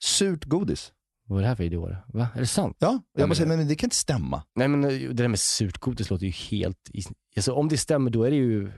Surt 0.04 0.44
godis. 0.44 0.92
Vad 1.26 1.38
är 1.38 1.42
det 1.42 1.48
här 1.48 1.56
för 1.56 1.64
idioter? 1.64 2.04
Va? 2.06 2.28
Är 2.34 2.40
det 2.40 2.46
sant? 2.46 2.76
Ja, 2.80 2.86
jag 2.86 3.02
men- 3.20 3.28
bara 3.28 3.34
säger, 3.34 3.56
men 3.56 3.68
det 3.68 3.74
kan 3.74 3.86
inte 3.86 3.96
stämma. 3.96 4.42
Nej 4.54 4.68
men 4.68 4.84
eh, 4.84 4.90
det 4.90 5.12
där 5.12 5.28
med 5.28 5.38
surt 5.40 5.78
godis 5.78 6.10
låter 6.10 6.26
ju 6.26 6.32
helt... 6.32 6.90
Alltså 7.36 7.52
om 7.52 7.68
det 7.68 7.78
stämmer 7.78 8.10
då 8.10 8.22
är 8.24 8.30
det 8.30 8.36
ju... 8.36 8.72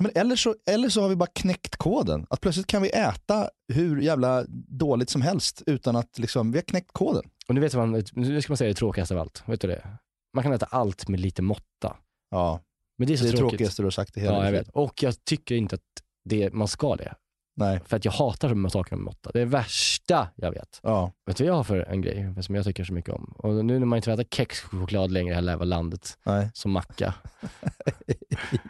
Men 0.00 0.10
eller, 0.14 0.36
så, 0.36 0.54
eller 0.70 0.88
så 0.88 1.02
har 1.02 1.08
vi 1.08 1.16
bara 1.16 1.30
knäckt 1.34 1.76
koden. 1.76 2.26
Att 2.30 2.40
plötsligt 2.40 2.66
kan 2.66 2.82
vi 2.82 2.90
äta 2.90 3.50
hur 3.72 4.00
jävla 4.00 4.44
dåligt 4.68 5.10
som 5.10 5.22
helst 5.22 5.62
utan 5.66 5.96
att 5.96 6.18
liksom, 6.18 6.52
vi 6.52 6.58
har 6.58 6.62
knäckt 6.62 6.92
koden. 6.92 7.22
Och 7.48 7.54
nu 7.54 7.60
vet 7.60 7.74
man, 7.74 8.04
nu 8.12 8.42
ska 8.42 8.52
man 8.52 8.56
säga 8.56 8.68
det 8.68 8.74
tråkigaste 8.74 9.14
av 9.14 9.20
allt. 9.20 9.42
Vet 9.46 9.60
du 9.60 9.68
det? 9.68 9.88
Man 10.34 10.42
kan 10.42 10.52
äta 10.52 10.66
allt 10.66 11.08
med 11.08 11.20
lite 11.20 11.42
måtta. 11.42 11.96
Ja, 12.30 12.60
Men 12.98 13.06
det 13.06 13.12
är 13.12 13.16
så 13.16 13.24
det 13.24 13.30
är 13.30 13.36
tråkigt. 13.36 13.50
tråkigaste 13.50 13.82
du 13.82 13.86
har 13.86 13.90
sagt 13.90 14.16
i 14.16 14.20
hela 14.20 14.32
Ja, 14.32 14.44
jag 14.44 14.52
vet. 14.52 14.68
Och 14.68 15.02
jag 15.02 15.24
tycker 15.24 15.54
inte 15.54 15.74
att 15.74 15.82
det, 16.24 16.52
man 16.52 16.68
ska 16.68 16.96
det. 16.96 17.14
Nej, 17.54 17.80
För 17.86 17.96
att 17.96 18.04
jag 18.04 18.12
hatar 18.12 18.68
sakerna 18.68 18.96
med 18.96 19.04
måtta. 19.04 19.30
Det 19.32 19.38
är 19.38 19.44
det 19.44 19.50
värsta 19.50 20.28
jag 20.36 20.50
vet. 20.50 20.80
ja. 20.82 21.12
Vet 21.26 21.36
du 21.36 21.44
vad 21.44 21.50
jag 21.50 21.54
har 21.56 21.64
för 21.64 21.78
en 21.80 22.00
grej 22.00 22.42
som 22.42 22.54
jag 22.54 22.64
tycker 22.64 22.84
så 22.84 22.92
mycket 22.92 23.14
om? 23.14 23.34
Och 23.38 23.64
nu 23.64 23.78
när 23.78 23.86
man 23.86 23.96
inte 23.96 24.12
äter 24.12 24.24
kexchoklad 24.30 25.10
längre 25.10 25.32
i 25.32 25.34
det 25.34 25.42
här 25.42 25.50
jävla 25.50 25.64
landet, 25.64 26.18
Nej. 26.26 26.50
som 26.54 26.70
macka. 26.72 27.14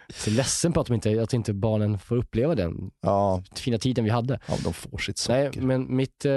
så 0.08 0.30
jag 0.30 0.32
är 0.32 0.36
ledsen 0.36 0.72
på 0.72 0.80
att, 0.80 0.86
de 0.86 0.94
inte, 0.94 1.22
att 1.22 1.32
inte 1.32 1.52
barnen 1.54 1.98
får 1.98 2.16
uppleva 2.16 2.54
den 2.54 2.90
Ja, 3.00 3.42
fina 3.56 3.78
tiden 3.78 4.04
vi 4.04 4.10
hade. 4.10 4.40
ja, 4.48 4.54
de 4.64 4.72
får 4.72 4.98
sitt 4.98 5.26
Nej, 5.28 5.46
socker. 5.46 5.62
men 5.62 5.96
mitt 5.96 6.24
eh, 6.24 6.32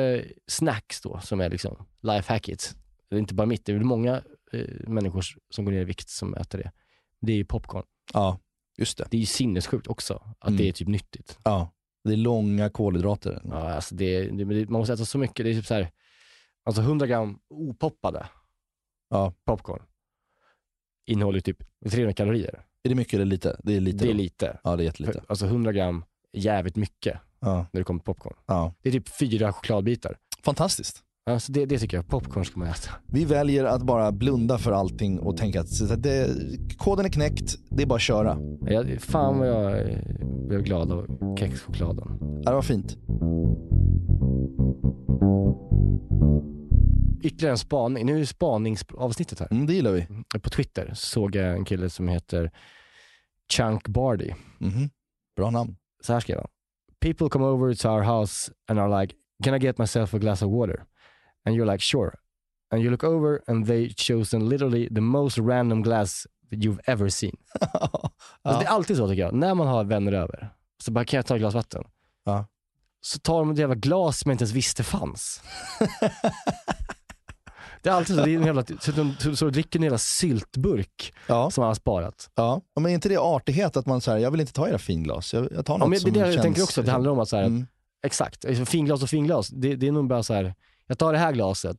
snacks 0.47 1.01
då, 1.01 1.19
som 1.23 1.41
är 1.41 1.49
liksom 1.49 1.85
lifehacket, 2.01 2.75
det 3.09 3.15
är 3.15 3.19
inte 3.19 3.33
bara 3.33 3.47
mitt, 3.47 3.65
det 3.65 3.71
är 3.71 3.75
väl 3.75 3.85
många 3.85 4.21
eh, 4.53 4.87
människor 4.87 5.23
som 5.49 5.65
går 5.65 5.71
ner 5.71 5.81
i 5.81 5.85
vikt 5.85 6.09
som 6.09 6.33
äter 6.35 6.57
det. 6.57 6.71
Det 7.21 7.31
är 7.31 7.35
ju 7.37 7.45
popcorn. 7.45 7.83
Ja, 8.13 8.39
just 8.77 8.97
det. 8.97 9.07
Det 9.11 9.17
är 9.17 9.21
ju 9.21 9.25
sinnessjukt 9.25 9.87
också, 9.87 10.13
att 10.39 10.47
Mm. 10.47 10.57
det 10.57 10.67
är 10.67 10.71
typ 10.71 10.87
nyttigt. 10.87 11.39
Ja. 11.43 11.71
Det 12.05 12.13
är 12.13 12.17
långa 12.17 12.69
kolhydrater. 12.69 13.41
Ja, 13.45 13.55
alltså 13.73 13.95
det, 13.95 14.27
det, 14.27 14.45
man 14.45 14.79
måste 14.79 14.93
äta 14.93 15.05
så 15.05 15.17
mycket, 15.17 15.45
det 15.45 15.49
är 15.49 15.53
typ 15.53 15.65
så 15.65 15.73
här, 15.73 15.91
alltså 16.65 16.81
100 16.81 17.07
gram 17.07 17.39
opoppade 17.49 18.25
Ja. 19.09 19.33
popcorn 19.45 19.83
innehåller 21.07 21.39
typ 21.39 21.63
300 21.89 22.13
kalorier. 22.13 22.65
Är 22.83 22.89
det 22.89 22.95
mycket 22.95 23.13
eller 23.13 23.25
lite? 23.25 23.59
Det 23.63 23.75
är 23.75 23.79
lite. 23.79 24.05
det 24.05 24.11
är 24.11 24.13
lite. 24.13 24.59
Ja, 24.63 24.75
det 24.75 24.83
är 24.83 24.85
jättelite. 24.85 25.23
Alltså 25.27 25.45
100 25.45 25.71
gram 25.71 26.05
jävligt 26.33 26.75
mycket 26.75 27.19
Ja, 27.39 27.65
när 27.71 27.79
det 27.81 27.83
kommer 27.83 27.99
till 27.99 28.05
popcorn. 28.05 28.33
ja. 28.45 28.73
Det 28.81 28.89
är 28.89 28.93
typ 28.93 29.09
fyra 29.09 29.53
chokladbitar. 29.53 30.17
Fantastiskt. 30.43 31.03
Alltså 31.29 31.51
det, 31.51 31.65
det 31.65 31.79
tycker 31.79 31.97
jag, 31.97 32.07
popcorn 32.07 32.45
ska 32.45 32.59
man 32.59 32.67
äta. 32.67 32.91
Vi 33.07 33.25
väljer 33.25 33.63
att 33.65 33.81
bara 33.83 34.11
blunda 34.11 34.57
för 34.57 34.71
allting 34.71 35.19
och 35.19 35.37
tänka 35.37 35.61
att 35.61 36.03
det, 36.03 36.29
koden 36.77 37.05
är 37.05 37.09
knäckt, 37.09 37.55
det 37.69 37.83
är 37.83 37.87
bara 37.87 37.95
att 37.95 38.01
köra. 38.01 38.37
Jag, 38.65 39.01
fan 39.01 39.39
vad 39.39 39.47
jag 39.47 39.87
blev 40.47 40.61
glad 40.63 40.91
av 40.91 41.35
kexchokladen. 41.39 42.17
Ja, 42.43 42.49
Det 42.49 42.55
var 42.55 42.61
fint. 42.61 42.97
Ytterligare 47.23 47.53
en 47.53 47.57
spaning, 47.57 48.05
nu 48.05 48.15
är 48.15 48.19
det 48.19 48.25
spaningsavsnittet 48.25 49.39
här. 49.39 49.47
Mm, 49.51 49.65
det 49.65 49.73
gillar 49.73 49.91
vi. 49.91 50.07
På 50.39 50.49
Twitter 50.49 50.91
såg 50.93 51.35
jag 51.35 51.55
en 51.55 51.65
kille 51.65 51.89
som 51.89 52.07
heter 52.07 52.51
Chunk 53.53 53.87
Bardy. 53.87 54.31
Mhm. 54.59 54.89
Bra 55.35 55.49
namn. 55.49 55.75
Så 56.03 56.13
här 56.13 56.19
skrev 56.19 56.37
han. 56.37 56.47
People 56.99 57.29
come 57.29 57.45
over 57.45 57.73
to 57.73 57.89
our 57.89 58.01
house 58.03 58.51
and 58.67 58.79
are 58.79 59.01
like, 59.01 59.15
can 59.43 59.55
I 59.55 59.59
get 59.59 59.77
myself 59.77 60.13
a 60.13 60.17
glass 60.17 60.41
of 60.41 60.49
water? 60.51 60.83
And 61.45 61.55
you're 61.55 61.71
like, 61.71 61.81
sure. 61.83 62.11
And 62.71 62.81
you 62.81 62.91
look 62.91 63.03
over 63.03 63.41
and 63.47 63.67
they 63.67 63.93
chosen 63.97 64.49
literally 64.49 64.89
the 64.95 65.01
most 65.01 65.37
random 65.37 65.83
glass 65.83 66.27
that 66.49 66.59
you've 66.59 66.79
ever 66.85 67.09
seen. 67.09 67.35
Alltså, 68.41 68.59
det 68.59 68.65
är 68.65 68.69
alltid 68.69 68.97
så 68.97 69.07
tycker 69.07 69.21
jag, 69.21 69.33
när 69.33 69.53
man 69.55 69.67
har 69.67 69.83
vänner 69.83 70.11
över, 70.13 70.53
så 70.83 70.91
bara 70.91 71.05
kan 71.05 71.17
jag 71.17 71.25
ta 71.25 71.35
ett 71.35 71.39
glas 71.41 71.53
vatten? 71.53 71.83
Ja. 72.25 72.45
Så 73.01 73.19
tar 73.19 73.39
de 73.39 73.51
ett 73.51 73.57
jävla 73.57 73.75
glas 73.75 74.19
som 74.19 74.29
jag 74.29 74.33
inte 74.33 74.43
ens 74.43 74.53
visste 74.53 74.83
fanns. 74.83 75.41
det 77.81 77.89
är 77.89 77.93
alltid 77.93 78.15
så, 78.15 78.25
det 78.25 78.31
är 78.31 78.35
en 78.37 78.45
jävla, 78.45 78.63
så, 78.79 78.91
de, 78.91 79.15
så, 79.19 79.35
så 79.35 79.49
dricker 79.49 79.79
en 79.79 79.83
jävla 79.83 79.97
syltburk 79.97 81.13
Ja, 81.27 81.51
som 81.51 81.61
man 81.61 81.67
har 81.67 81.75
sparat. 81.75 82.29
ja. 82.35 82.61
Ja, 82.73 82.81
Men 82.81 82.91
är 82.91 82.95
inte 82.95 83.09
det 83.09 83.17
artighet 83.17 83.77
att 83.77 83.85
man 83.85 84.01
säger 84.01 84.17
jag 84.19 84.31
vill 84.31 84.39
inte 84.41 84.53
ta 84.53 84.69
era 84.69 84.77
finglas, 84.77 85.33
jag, 85.33 85.47
jag 85.51 85.65
tar 85.65 85.77
något 85.77 85.85
Ja, 85.85 85.89
men 85.89 85.91
det 85.91 85.99
som 85.99 86.13
det 86.13 86.19
jag 86.19 86.33
känns... 86.33 86.41
tänker 86.43 86.63
också, 86.63 86.81
det 86.81 86.91
handlar 86.91 87.11
om 87.11 87.19
att 87.19 87.29
så 87.29 87.37
här, 87.37 87.43
Mm. 87.45 87.67
Exakt, 88.05 88.45
Alltså, 88.45 88.65
finglas 88.65 89.03
och 89.03 89.09
finglas. 89.09 89.47
Det, 89.49 89.75
det 89.75 89.87
är 89.87 89.91
nog 89.91 90.07
bara 90.07 90.23
så 90.23 90.33
här, 90.33 90.55
jag 90.87 90.97
tar 90.97 91.13
det 91.13 91.19
här 91.19 91.31
glaset 91.31 91.77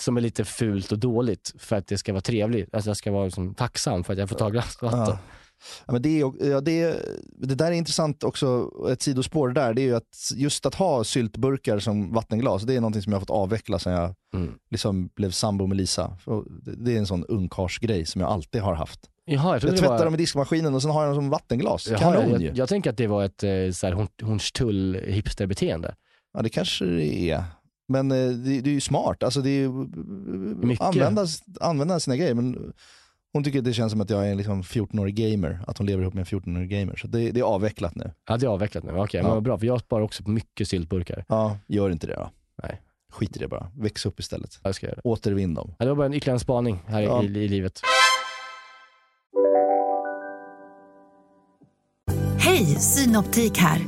som 0.00 0.16
är 0.16 0.20
lite 0.20 0.44
fult 0.44 0.92
och 0.92 0.98
dåligt 0.98 1.52
för 1.58 1.76
att 1.76 1.86
det 1.86 1.98
ska 1.98 2.12
vara 2.12 2.20
trevligt. 2.20 2.74
Alltså 2.74 2.90
jag 2.90 2.96
ska 2.96 3.12
vara 3.12 3.24
liksom 3.24 3.54
tacksam 3.54 4.04
för 4.04 4.12
att 4.12 4.18
jag 4.18 4.28
får 4.28 4.36
ta 4.36 4.48
glas 4.48 4.82
vatten. 4.82 5.00
Ja. 5.00 5.18
Ja, 5.86 5.92
men 5.92 6.02
det, 6.02 6.20
är, 6.20 6.50
ja, 6.50 6.60
det, 6.60 6.96
det 7.38 7.54
där 7.54 7.66
är 7.66 7.72
intressant 7.72 8.24
också, 8.24 8.70
ett 8.90 9.02
sidospår 9.02 9.48
där, 9.48 9.74
det 9.74 9.82
är 9.82 9.84
ju 9.84 9.96
att 9.96 10.32
just 10.34 10.66
att 10.66 10.74
ha 10.74 11.04
syltburkar 11.04 11.78
som 11.78 12.12
vattenglas, 12.12 12.62
det 12.62 12.74
är 12.74 12.80
någonting 12.80 13.02
som 13.02 13.12
jag 13.12 13.16
har 13.16 13.20
fått 13.20 13.30
avveckla 13.30 13.78
sen 13.78 13.92
jag 13.92 14.14
Mm. 14.34 14.54
liksom 14.70 15.08
blev 15.16 15.30
sambo 15.30 15.66
med 15.66 15.76
Lisa. 15.76 16.16
Det, 16.78 16.94
är 16.94 16.98
en 16.98 17.06
sån 17.06 17.24
ungkarlsgrej 17.24 18.06
som 18.06 18.20
jag 18.20 18.30
alltid 18.30 18.60
har 18.60 18.74
haft. 18.74 19.00
Jaha, 19.24 19.54
jag 19.54 19.70
Jag 19.70 19.78
tvättar 19.78 19.98
var... 19.98 20.04
dem 20.04 20.14
i 20.14 20.16
diskmaskinen 20.16 20.74
och 20.74 20.82
sen 20.82 20.90
har 20.90 21.00
jag 21.02 21.08
dem 21.08 21.16
som 21.16 21.30
vattenglas. 21.30 21.88
Jaha, 21.88 21.98
Kanon 21.98 22.30
jag, 22.30 22.42
jag, 22.42 22.56
jag 22.56 22.68
tänker 22.68 22.90
att 22.90 22.96
det 22.96 23.06
var 23.06 23.24
ett 23.24 23.42
eh, 23.42 24.26
Hornstull 24.26 24.94
hipsterbeteende. 24.94 25.94
Ja 26.32 26.42
det 26.42 26.48
kanske 26.48 26.84
det 26.84 27.30
är. 27.30 27.44
Men 27.88 28.10
eh, 28.10 28.16
det, 28.30 28.60
det 28.60 28.70
är 28.70 28.74
ju 28.74 28.80
smart, 28.80 29.22
alltså 29.22 29.40
det 29.40 29.50
är 29.50 29.60
ju, 29.60 29.68
Mycket. 30.66 30.84
använda, 30.86 31.26
använda 31.60 32.00
sina 32.00 32.16
grejer. 32.16 32.34
Men 32.34 32.72
hon 33.32 33.44
tycker 33.44 33.58
att 33.58 33.64
det 33.64 33.72
känns 33.72 33.92
som 33.92 34.00
att 34.00 34.10
jag 34.10 34.26
är 34.26 34.30
en 34.30 34.36
liksom 34.36 34.62
14-årig 34.62 35.14
gamer, 35.14 35.60
att 35.66 35.78
hon 35.78 35.86
lever 35.86 36.02
ihop 36.02 36.14
med 36.14 36.20
en 36.32 36.40
14-årig 36.40 36.70
gamer. 36.70 36.96
Så 36.96 37.06
det, 37.06 37.30
det 37.30 37.40
är 37.40 37.44
avvecklat 37.44 37.94
nu. 37.94 38.10
Ja, 38.28 38.36
det 38.36 38.46
är 38.46 38.50
avvecklat 38.50 38.84
nu. 38.84 38.92
Okej, 38.96 39.22
men 39.22 39.28
Ja. 39.28 39.34
vad 39.34 39.42
bra. 39.42 39.58
För 39.58 39.66
jag 39.66 39.80
sparar 39.80 40.02
också 40.02 40.22
på 40.24 40.30
mycket 40.30 40.68
syltburkar. 40.68 41.24
Ja, 41.28 41.56
gör 41.66 41.90
inte 41.90 42.06
det 42.06 42.14
då. 42.14 42.30
Nej. 42.62 42.80
Skit 43.12 43.36
i 43.36 43.38
det 43.38 43.48
bara, 43.48 43.70
väx 43.76 44.06
upp 44.06 44.20
istället. 44.20 44.58
Jag 44.62 44.74
ska 44.74 44.86
göra 44.86 44.94
det. 44.96 45.00
Återvinn 45.04 45.54
dem. 45.54 45.74
Ja, 45.78 45.84
det 45.84 45.90
var 45.90 45.96
bara 45.96 46.06
en 46.06 46.14
ytterligare 46.14 46.36
en 46.36 46.40
spaning 46.40 46.78
här 46.86 47.02
i- 47.02 47.04
Ja. 47.04 47.22
i, 47.22 47.26
i 47.26 47.48
livet. 47.48 47.80
Hej, 52.38 52.64
Synoptik 52.66 53.58
här. 53.58 53.80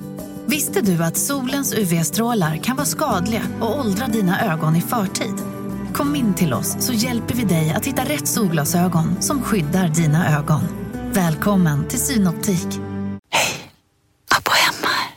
Visste 0.49 0.81
du 0.81 1.05
att 1.05 1.17
solens 1.17 1.75
UV-strålar 1.75 2.57
kan 2.57 2.77
vara 2.77 2.87
skadliga 2.87 3.43
och 3.61 3.79
åldra 3.79 4.07
dina 4.07 4.53
ögon 4.53 4.77
i 4.77 4.81
förtid? 4.81 5.35
Kom 5.95 6.17
in 6.17 6.35
till 6.35 6.55
oss 6.55 6.77
så 6.81 6.93
hjälper 6.93 7.35
vi 7.35 7.45
dig 7.45 7.71
att 7.77 7.87
hitta 7.87 8.03
rätt 8.05 8.29
solglasögon 8.29 9.23
som 9.23 9.43
skyddar 9.43 9.89
dina 9.89 10.39
ögon. 10.39 10.63
Välkommen 11.13 11.89
till 11.89 11.99
Synoptik. 11.99 12.67
Hej, 13.31 13.73
Abbo 14.37 14.51
hemma 14.51 14.89
här. 14.89 15.11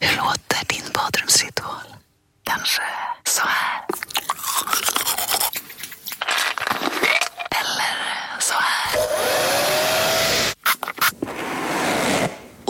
Hur 0.00 0.16
låter 0.16 0.66
din 0.68 0.92
badrumsritual? 0.94 1.94
Kanske 2.44 2.82
så 3.24 3.42
här? 3.42 3.84
Eller 7.50 8.40
så 8.40 8.54
här? 8.54 8.98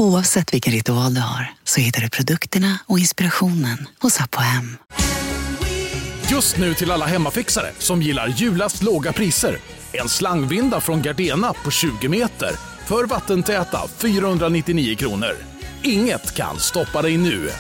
Oavsett 0.09 0.55
vilken 0.55 0.73
ritual 0.73 1.15
du 1.15 1.21
har 1.21 1.47
så 1.65 1.81
hittar 1.81 2.01
du 2.01 2.11
produkterna 2.11 2.79
och 2.87 2.99
inspirationen 2.99 3.79
hos 4.01 4.21
Apohem. 4.21 4.77
Just 6.31 6.59
nu 6.59 6.75
till 6.75 6.91
alla 6.91 7.07
hemmafixare 7.07 7.71
som 7.79 8.03
gillar 8.03 8.29
julast 8.29 8.83
låga 8.83 9.13
priser. 9.13 9.57
En 9.93 10.09
slangvinda 10.09 10.81
från 10.81 11.03
Gardena 11.03 11.53
på 11.65 11.71
20 11.71 12.09
meter 12.09 12.51
för 12.87 13.07
vattentäta 13.07 13.89
499 13.89 14.97
kronor. 14.97 15.33
Inget 15.83 16.35
kan 16.35 16.59
stoppa 16.59 17.03
dig 17.03 17.17
nu. 17.17 17.51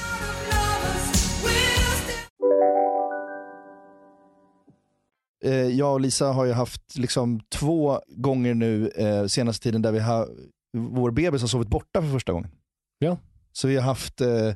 Eh, 5.45 5.53
jag 5.53 5.93
och 5.93 6.01
Lisa 6.01 6.27
har 6.27 6.45
ju 6.45 6.53
haft 6.53 6.99
liksom 6.99 7.41
två 7.49 8.01
gånger 8.07 8.55
nu 8.55 8.89
eh, 8.89 9.27
senaste 9.27 9.63
tiden 9.63 9.83
där 9.83 9.93
vi 9.93 10.01
har, 10.01 10.29
vår 10.73 11.11
bebis 11.11 11.41
har 11.41 11.49
sovit 11.49 11.69
borta 11.69 12.03
för 12.03 12.09
första 12.09 12.33
gången. 12.33 12.51
Ja. 12.99 13.19
Så 13.53 13.69
vi 13.69 13.77
har 13.77 13.83
haft 13.83 14.21
eh, 14.21 14.55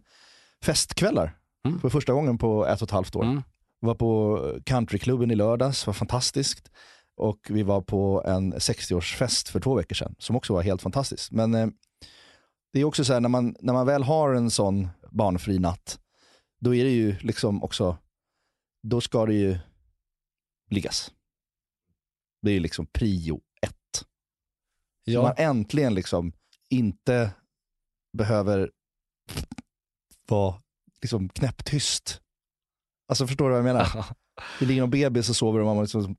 festkvällar 0.65 1.39
Mm. 1.67 1.81
för 1.81 1.89
första 1.89 2.13
gången 2.13 2.39
på 2.39 2.67
ett 2.67 2.83
och 2.83 2.89
ett 2.89 2.91
halvt 2.93 3.17
år. 3.17 3.25
Mm. 3.25 3.43
Var 3.81 3.95
på 3.95 4.39
countryklubben 4.65 5.31
i 5.31 5.35
lördags, 5.35 5.87
var 5.87 5.95
fantastiskt. 5.95 6.71
Och 7.17 7.47
vi 7.51 7.63
var 7.63 7.81
på 7.81 8.23
en 8.27 8.55
60-årsfest 8.55 9.51
för 9.51 9.61
två 9.61 9.75
veckor 9.75 9.95
sedan 9.95 10.15
som 10.19 10.37
också 10.37 10.53
var 10.53 10.63
helt 10.63 10.83
fantastiskt. 10.83 11.33
Men 11.33 11.55
eh, 11.55 11.67
det 12.73 12.81
är 12.81 12.85
också 12.85 13.05
så 13.05 13.13
här 13.13 13.21
när 13.21 13.29
man, 13.29 13.57
när 13.61 13.73
man 13.73 13.87
väl 13.87 14.03
har 14.03 14.35
en 14.35 14.51
sån 14.51 14.89
barnfri 15.11 15.59
natt, 15.59 16.01
då 16.61 16.75
är 16.75 16.85
det 16.85 16.91
ju 16.91 17.17
liksom 17.21 17.63
också, 17.63 17.97
då 18.83 19.01
ska 19.01 19.27
det 19.27 19.35
ju 19.35 19.59
liggas. 20.71 21.11
Det 22.43 22.51
är 22.51 22.61
liksom 22.61 22.87
prio 22.87 23.41
Ja. 25.05 25.23
man 25.23 25.35
äntligen 25.37 25.95
liksom 25.95 26.33
inte 26.71 27.31
behöver 28.19 28.71
vara 30.29 30.55
liksom 31.03 31.29
knäpptyst. 31.29 32.21
Alltså 33.09 33.27
förstår 33.27 33.45
du 33.45 33.51
vad 33.51 33.59
jag 33.59 33.65
menar? 33.65 34.07
Det 34.59 34.67
ligger 34.67 34.81
någon 34.81 34.91
bebis 34.91 35.29
och 35.31 35.37
sover 35.37 35.61
och 35.61 35.67
man 35.67 35.77
måste 35.77 35.99
liksom 35.99 36.17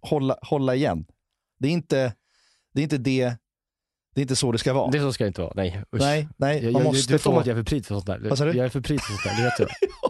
hålla, 0.00 0.38
hålla 0.42 0.74
igen. 0.74 1.06
Det 1.58 1.68
är 1.68 1.72
inte 1.72 2.14
det, 2.72 2.80
är 2.80 2.82
inte 2.82 2.98
det, 2.98 3.36
det 4.14 4.20
är 4.20 4.22
inte 4.22 4.36
så 4.36 4.52
det 4.52 4.58
ska 4.58 4.72
vara. 4.72 4.90
Det 4.90 5.00
så 5.00 5.12
ska 5.12 5.24
det 5.24 5.28
inte 5.28 5.42
vara, 5.42 5.52
nej. 5.56 5.84
Usch. 5.94 6.00
nej, 6.00 6.28
nej, 6.36 6.62
man 6.62 6.72
jag, 6.72 6.84
måste 6.84 7.12
du 7.12 7.18
får 7.18 7.32
få... 7.32 7.38
att 7.38 7.46
jag 7.46 7.58
är 7.58 7.62
för 7.62 7.68
pryd 7.68 7.86
för 7.86 7.94
sånt 7.94 8.06
där. 8.06 8.18
Vad 8.28 8.38
sa 8.38 8.44
du? 8.44 8.52
Jag 8.52 8.66
är 8.66 8.70
för 8.70 8.80
pryd 8.80 9.00
för 9.00 9.12
sånt 9.12 9.24
där, 9.24 9.36
det 9.36 9.42
vet 9.42 9.58
jag. 10.02 10.09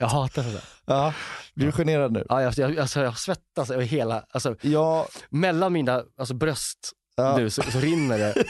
Jag 0.00 0.08
hatar 0.08 0.42
sånt 0.42 0.54
där. 0.54 0.64
Ja, 0.86 1.14
du 1.54 1.72
generad 1.72 2.12
nu? 2.12 2.26
Ja, 2.28 2.42
jag, 2.42 2.54
jag, 2.56 2.78
alltså, 2.78 3.00
jag 3.00 3.18
svettas 3.18 3.70
över 3.70 3.84
hela, 3.84 4.24
alltså 4.30 4.56
Ja, 4.60 5.08
mellan 5.30 5.72
mina 5.72 6.02
alltså, 6.18 6.34
bröst 6.34 6.92
ja. 7.16 7.36
nu 7.36 7.50
så, 7.50 7.62
så 7.62 7.80
rinner 7.80 8.18
det 8.18 8.44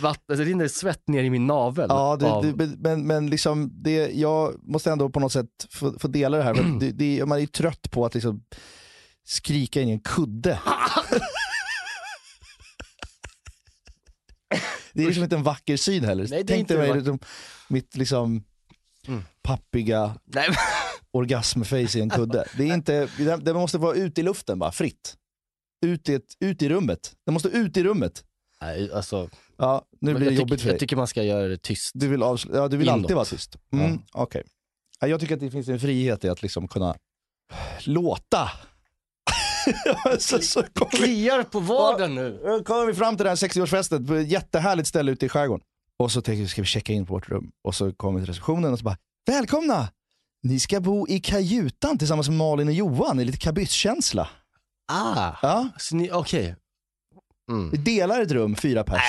vatten, 0.00 0.24
alltså, 0.28 0.44
rinner 0.44 0.62
det 0.64 0.68
svett 0.68 1.08
ner 1.08 1.22
i 1.22 1.30
min 1.30 1.46
navel. 1.46 1.86
Ja, 1.88 2.16
det, 2.16 2.26
av, 2.26 2.56
det, 2.56 2.66
men, 2.78 3.06
men 3.06 3.30
liksom 3.30 3.70
det, 3.82 4.10
jag 4.12 4.54
måste 4.62 4.90
ändå 4.90 5.10
på 5.10 5.20
något 5.20 5.32
sätt 5.32 5.66
få, 5.70 5.98
få 5.98 6.08
dela 6.08 6.36
det 6.36 6.42
här. 6.42 6.54
För 6.54 6.80
det, 6.80 6.90
det, 6.92 7.26
man 7.26 7.36
är 7.38 7.40
ju 7.40 7.46
trött 7.46 7.90
på 7.90 8.04
att 8.06 8.14
liksom 8.14 8.44
skrika 9.24 9.80
in 9.80 9.88
i 9.88 9.92
en 9.92 10.00
kudde. 10.00 10.60
Det 14.94 15.02
är 15.02 15.06
liksom 15.06 15.24
inte 15.24 15.36
en 15.36 15.42
vacker 15.42 15.76
syn 15.76 16.04
heller. 16.04 16.26
Nej, 16.30 16.42
det 16.44 16.48
Tänk 16.52 16.60
inte 16.60 16.76
dig 16.76 16.88
mig 16.88 16.96
liksom, 16.96 17.18
mitt 17.68 17.96
liksom 17.96 18.44
Mm. 19.08 19.22
pappiga 19.42 20.14
nej, 20.24 20.44
men- 20.48 20.56
orgasmface 21.12 21.98
i 21.98 22.00
en 22.00 22.10
kudde. 22.10 22.44
Det, 22.56 22.62
är 22.70 22.74
inte, 22.74 23.08
det, 23.42 23.54
måste 23.54 23.78
vara 23.78 23.94
ute 23.96 24.20
i 24.20 24.24
luften 24.24 24.58
bara, 24.58 24.72
fritt. 24.72 25.16
Ut 25.86 26.08
i, 26.08 26.14
ett, 26.14 26.36
ut 26.40 26.62
i 26.62 26.68
rummet. 26.68 27.12
Det 27.26 27.32
måste 27.32 27.48
ut 27.48 27.76
i 27.76 27.84
rummet. 27.84 28.24
nej, 28.60 28.92
alltså, 28.92 29.28
Ja, 29.56 29.84
nu 30.00 30.14
blir 30.14 30.30
det 30.30 30.34
jobbigt 30.34 30.60
för 30.60 30.66
dig. 30.68 30.74
jag 30.74 30.80
tycker 30.80 30.96
man 30.96 31.06
ska 31.06 31.22
göra 31.22 31.48
det 31.48 31.62
tyst. 31.62 31.90
Du 31.94 32.08
vill, 32.08 32.22
avsl- 32.22 32.56
ja, 32.56 32.68
du 32.68 32.76
vill 32.76 32.88
alltid 32.88 33.16
vara 33.16 33.24
tyst. 33.24 33.56
Mm, 33.72 33.98
Ja. 34.14 34.28
ja, 35.00 35.06
jag 35.08 35.20
tycker 35.20 35.34
att 35.34 35.40
det 35.40 35.50
finns 35.50 35.68
en 35.68 35.80
frihet 35.80 36.24
i 36.24 36.28
att 36.28 36.42
liksom 36.42 36.68
kunna 36.68 36.96
låta. 37.80 38.50
så, 40.18 40.38
så 40.38 40.62
Kliar 40.90 41.42
på 41.42 41.60
vaden 41.60 42.14
nu. 42.14 42.40
då 42.44 42.64
kommer 42.64 42.86
vi 42.86 42.94
fram 42.94 43.16
till 43.16 43.24
det 43.24 43.30
här 43.30 43.36
60-årsfestet 43.36 44.06
på 44.06 44.14
ett 44.14 44.28
jättehärligt 44.28 44.88
ställe 44.88 45.12
ute 45.12 45.26
i 45.26 45.28
skärgården. 45.28 45.64
Och 45.98 46.12
så 46.12 46.22
tänker 46.22 46.42
vi, 46.42 46.48
ska 46.48 46.62
vi 46.62 46.66
checka 46.66 46.92
in 46.92 47.06
på 47.06 47.14
vårt 47.14 47.28
rum? 47.28 47.50
Och 47.64 47.74
så 47.74 47.92
kommer 47.92 48.20
vi 48.20 48.24
till 48.26 48.32
receptionen 48.34 48.72
och 48.72 48.78
så 48.78 48.84
bara, 48.84 48.96
välkomna! 49.26 49.88
Ni 50.42 50.58
ska 50.60 50.80
bo 50.80 51.08
i 51.08 51.20
kajutan 51.20 51.98
tillsammans 51.98 52.28
med 52.28 52.38
Malin 52.38 52.68
och 52.68 52.74
Johan 52.74 53.20
i 53.20 53.24
lite 53.24 53.38
kabysskänsla. 53.38 54.28
Ah, 54.92 55.32
Ja, 55.42 55.68
så 55.78 55.96
ni, 55.96 56.10
okej. 56.12 56.56
vi 57.46 57.52
Mm. 57.54 57.84
delar 57.84 58.20
ett 58.20 58.30
rum, 58.30 58.56
fyra 58.56 58.84
pers. 58.84 59.02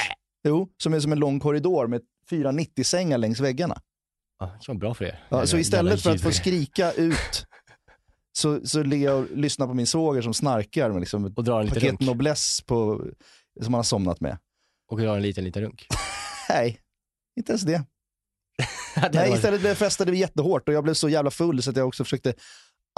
Jo, 0.47 0.69
som 0.77 0.93
är 0.93 0.99
som 0.99 1.11
en 1.11 1.19
lång 1.19 1.39
korridor 1.39 1.87
med 1.87 2.01
fyra 2.29 2.51
90-sängar 2.51 3.17
längs 3.17 3.39
väggarna. 3.39 3.81
Ah, 4.39 4.45
det 4.45 4.51
kan 4.65 4.75
vara 4.75 4.77
bra 4.79 4.93
för 4.93 5.05
er. 5.05 5.23
Ja, 5.29 5.45
så 5.47 5.57
istället 5.57 6.01
för 6.01 6.11
att 6.11 6.21
få 6.21 6.31
skrika 6.31 6.91
ut 6.97 7.45
så, 8.37 8.67
så 8.67 8.83
ligger 8.83 9.05
jag 9.05 9.19
och 9.19 9.37
lyssnar 9.37 9.67
på 9.67 9.73
min 9.73 9.87
svåger 9.87 10.21
som 10.21 10.33
snarkar 10.33 10.89
med 10.91 10.99
liksom 10.99 11.25
ett 11.25 11.37
Och 11.37 11.43
drar 11.43 11.61
en 11.61 11.67
paket 11.67 11.83
runk. 11.83 11.99
Noblesse 11.99 12.63
på, 12.63 13.05
som 13.61 13.73
han 13.73 13.79
har 13.79 13.83
somnat 13.83 14.21
med. 14.21 14.37
Och 14.91 14.99
drar 14.99 15.15
en 15.15 15.21
liten, 15.21 15.43
liten 15.43 15.61
runk. 15.63 15.87
Nej, 16.49 16.79
inte 17.37 17.51
ens 17.51 17.61
det. 17.61 17.83
Nej, 19.13 19.33
istället 19.33 19.61
blev 19.61 19.75
festade 19.75 20.11
vi 20.11 20.17
jättehårt 20.17 20.67
och 20.69 20.73
jag 20.75 20.83
blev 20.83 20.93
så 20.93 21.09
jävla 21.09 21.31
full 21.31 21.61
så 21.63 21.69
att 21.69 21.77
jag 21.77 21.87
också 21.87 22.03
försökte 22.03 22.33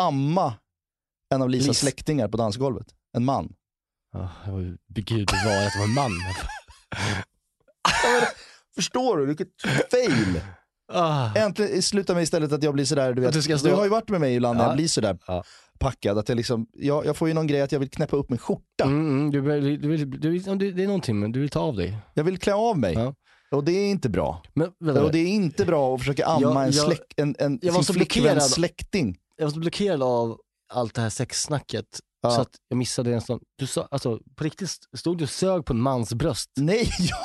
amma 0.01 0.53
en 1.36 1.41
av 1.41 1.49
Lisas 1.49 1.68
Lis. 1.68 1.78
släktingar 1.80 2.28
på 2.28 2.38
dansgolvet. 2.38 2.88
En 3.18 3.26
man. 3.26 3.53
Ja, 4.13 4.30
Gud 4.88 5.28
bevara 5.28 5.66
att 5.68 5.74
det 5.74 5.80
var 5.80 5.86
en 5.86 5.93
man. 5.93 6.11
Förstår 8.76 9.18
du 9.18 9.26
vilket 9.26 9.47
fail? 9.91 10.41
Ah. 10.93 11.36
Äntligen 11.36 11.82
slutar 11.82 12.13
med 12.13 12.24
istället 12.24 12.51
att 12.51 12.63
jag 12.63 12.74
blir 12.74 12.86
sådär, 12.86 13.13
du 13.13 13.22
vet. 13.22 13.34
Du 13.34 13.41
Du, 13.41 13.57
stå- 13.57 13.76
har 13.76 13.84
ju 13.84 13.89
varit 13.89 14.09
med 14.09 14.22
mig 14.22 14.36
ibland 14.36 14.57
när 14.57 14.63
Ja. 14.66 14.70
jag 14.70 14.78
blir 14.78 14.88
sådär 14.88 15.18
Ja. 15.28 15.43
packad. 15.80 16.18
Att 16.18 16.30
jag, 16.30 16.36
liksom, 16.36 16.68
jag, 16.74 17.05
jag 17.05 17.18
får 17.18 17.28
ju 17.28 17.34
någon 17.34 17.47
grej 17.47 17.61
att 17.61 17.72
jag 17.72 17.80
vill 17.80 17.89
knäppa 17.89 18.16
upp 18.18 18.30
min 18.30 18.38
skjorta. 18.39 18.84
Mm, 18.84 19.09
mm, 19.09 19.32
du, 19.32 19.41
du, 19.78 20.05
du, 20.05 20.72
det 20.72 20.84
är 20.84 20.88
någonting, 20.88 21.20
men 21.20 21.32
du 21.32 21.39
vill 21.39 21.49
ta 21.49 21.59
av 21.59 21.76
dig. 21.76 21.97
Jag 22.13 22.24
vill 22.24 22.38
klä 22.38 22.53
av 22.53 22.78
mig. 22.80 22.93
Ja. 22.93 23.13
Och 23.56 23.64
det 23.64 23.72
är 23.72 23.88
inte 23.91 24.10
bra. 24.10 24.41
Men 24.53 24.72
vänta, 24.80 25.03
Och 25.03 25.12
det 25.12 25.20
är 25.20 25.28
inte 25.28 25.66
bra 25.66 25.95
att 25.95 26.01
försöka 26.01 26.26
amma 26.26 26.43
Jag- 26.49 26.66
en, 26.68 26.74
släk, 26.74 26.99
en, 27.18 27.36
en 27.39 27.60
jag 27.62 27.74
var 27.74 27.82
sin 27.82 27.95
flickväns 27.95 28.51
släkting. 28.53 29.18
jag 29.38 29.45
var 29.45 29.51
så 29.51 29.60
blockerad 29.60 30.03
av 30.03 30.38
allt 30.74 30.93
det 30.95 31.01
här 31.01 31.10
sexsnacket 31.10 31.86
Ja. 32.22 32.32
så 32.32 32.41
att 32.41 32.49
jag 32.70 32.78
missade 32.78 33.14
en 33.14 33.22
sån, 33.22 33.39
du 33.58 33.68
sa, 33.68 33.88
alltså 33.91 34.20
på 34.36 34.43
riktigt 34.43 34.70
stod 34.97 35.18
du 35.18 35.24
och 35.24 35.30
sög 35.30 35.66
på 35.66 35.74
en 35.74 35.82
mans 35.82 36.14
bröst? 36.14 36.49
Nej, 36.60 36.89
jag. 36.99 37.18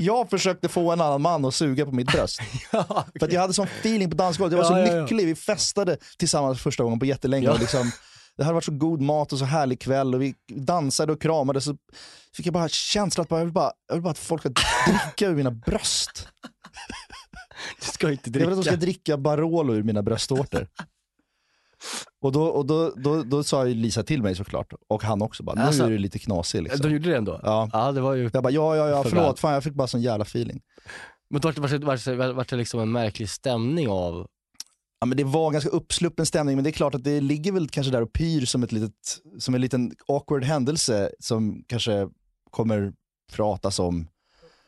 Jag 0.00 0.30
försökte 0.30 0.68
få 0.68 0.92
en 0.92 1.00
annan 1.00 1.20
man 1.22 1.44
att 1.44 1.54
suga 1.54 1.84
på 1.86 1.92
mitt 1.92 2.12
bröst. 2.12 2.40
ja, 2.72 3.06
För 3.18 3.26
att 3.26 3.32
jag 3.32 3.40
hade 3.40 3.52
sån 3.54 3.66
feeling 3.80 4.10
på 4.10 4.16
dansgolvet. 4.16 4.58
Jag 4.58 4.64
var 4.70 4.78
Ja, 4.78 4.86
så 4.86 4.92
ja. 4.96 5.00
lycklig. 5.02 5.26
Vi 5.26 5.34
festade 5.34 5.96
tillsammans 6.18 6.60
första 6.62 6.82
gången 6.84 6.98
på 6.98 7.06
jättelänge. 7.06 7.46
Ja. 7.46 7.52
Och 7.52 7.60
liksom, 7.60 7.90
det 8.40 8.44
hade 8.44 8.54
varit 8.54 8.64
så 8.64 8.72
god 8.72 9.00
mat 9.00 9.32
och 9.32 9.38
så 9.38 9.44
härlig 9.44 9.80
kväll 9.80 10.14
och 10.14 10.22
vi 10.22 10.34
dansade 10.48 11.12
och 11.12 11.20
kramade. 11.22 11.60
Så 11.60 11.76
fick 12.36 12.46
jag 12.46 12.52
bara 12.54 12.68
känslan 12.68 13.22
att 13.22 13.28
bara, 13.28 13.40
jag, 13.40 13.44
vill 13.44 13.54
bara, 13.54 13.72
jag 13.88 13.94
vill 13.94 14.02
bara 14.02 14.10
att 14.10 14.18
folk 14.18 14.42
ska 14.42 14.48
dricka 14.48 15.26
ur 15.26 15.34
mina 15.34 15.50
bröst. 15.50 16.28
du 17.80 17.86
ska 17.86 18.10
inte 18.10 18.30
Jag 18.30 18.40
vill 18.40 18.48
att 18.48 18.56
de 18.56 18.62
ska 18.62 18.70
dricka. 18.70 18.76
dricka 18.86 19.16
Barolo 19.16 19.74
ur 19.74 19.82
mina 19.82 20.02
bröstvårtor. 20.02 20.68
Och, 22.20 22.32
då, 22.32 22.44
och 22.44 22.66
då, 22.66 22.90
då, 22.96 23.22
då 23.22 23.44
sa 23.44 23.64
Lisa 23.64 24.02
till 24.02 24.22
mig 24.22 24.34
såklart, 24.34 24.72
och 24.88 25.02
han 25.02 25.22
också 25.22 25.42
bara, 25.42 25.56
nu 25.56 25.62
Alltså, 25.62 25.84
är 25.84 25.90
du 25.90 25.98
lite 25.98 26.18
knasig 26.18 26.62
liksom. 26.62 26.80
De 26.80 26.92
gjorde 26.92 27.10
det 27.10 27.16
ändå? 27.16 27.40
Ja. 27.42 27.70
Ja, 27.72 27.92
det 27.92 28.00
var 28.00 28.14
ju... 28.14 28.30
Jag 28.32 28.42
bara, 28.42 28.50
ja, 28.50 28.76
ja, 28.76 28.88
ja, 28.88 29.02
För 29.02 29.10
förlåt, 29.10 29.38
fan 29.40 29.52
jag 29.54 29.64
fick 29.64 29.74
bara 29.74 29.86
sån 29.88 30.02
jävla 30.02 30.22
feeling. 30.24 30.60
Men 31.30 31.40
vart 31.40 31.54
det, 31.54 31.60
vart, 31.60 31.70
det- 31.70 31.78
vart, 31.78 32.04
det- 32.04 32.32
vart 32.32 32.48
det 32.48 32.56
liksom 32.56 32.80
en 32.80 32.92
märklig 32.92 33.28
stämning 33.30 33.88
av... 33.88 34.26
Ja, 35.00 35.06
men 35.06 35.16
det 35.16 35.24
var 35.24 35.50
ganska 35.50 35.70
uppsluppen 35.70 36.26
stämning, 36.26 36.56
men 36.56 36.64
det 36.64 36.70
är 36.70 36.72
klart 36.72 36.94
att 36.94 37.04
det 37.04 37.20
ligger 37.20 37.52
väl 37.52 37.68
kanske 37.68 37.92
där 37.92 38.02
och 38.02 38.12
pyr 38.12 38.44
som, 38.46 38.62
ett 38.62 38.72
litet, 38.72 38.92
som 39.38 39.54
en 39.54 39.60
liten 39.60 39.92
awkward 40.08 40.44
händelse 40.44 41.10
som 41.18 41.64
kanske 41.66 42.08
kommer 42.50 42.92
pratas 43.32 43.78
om. 43.78 44.08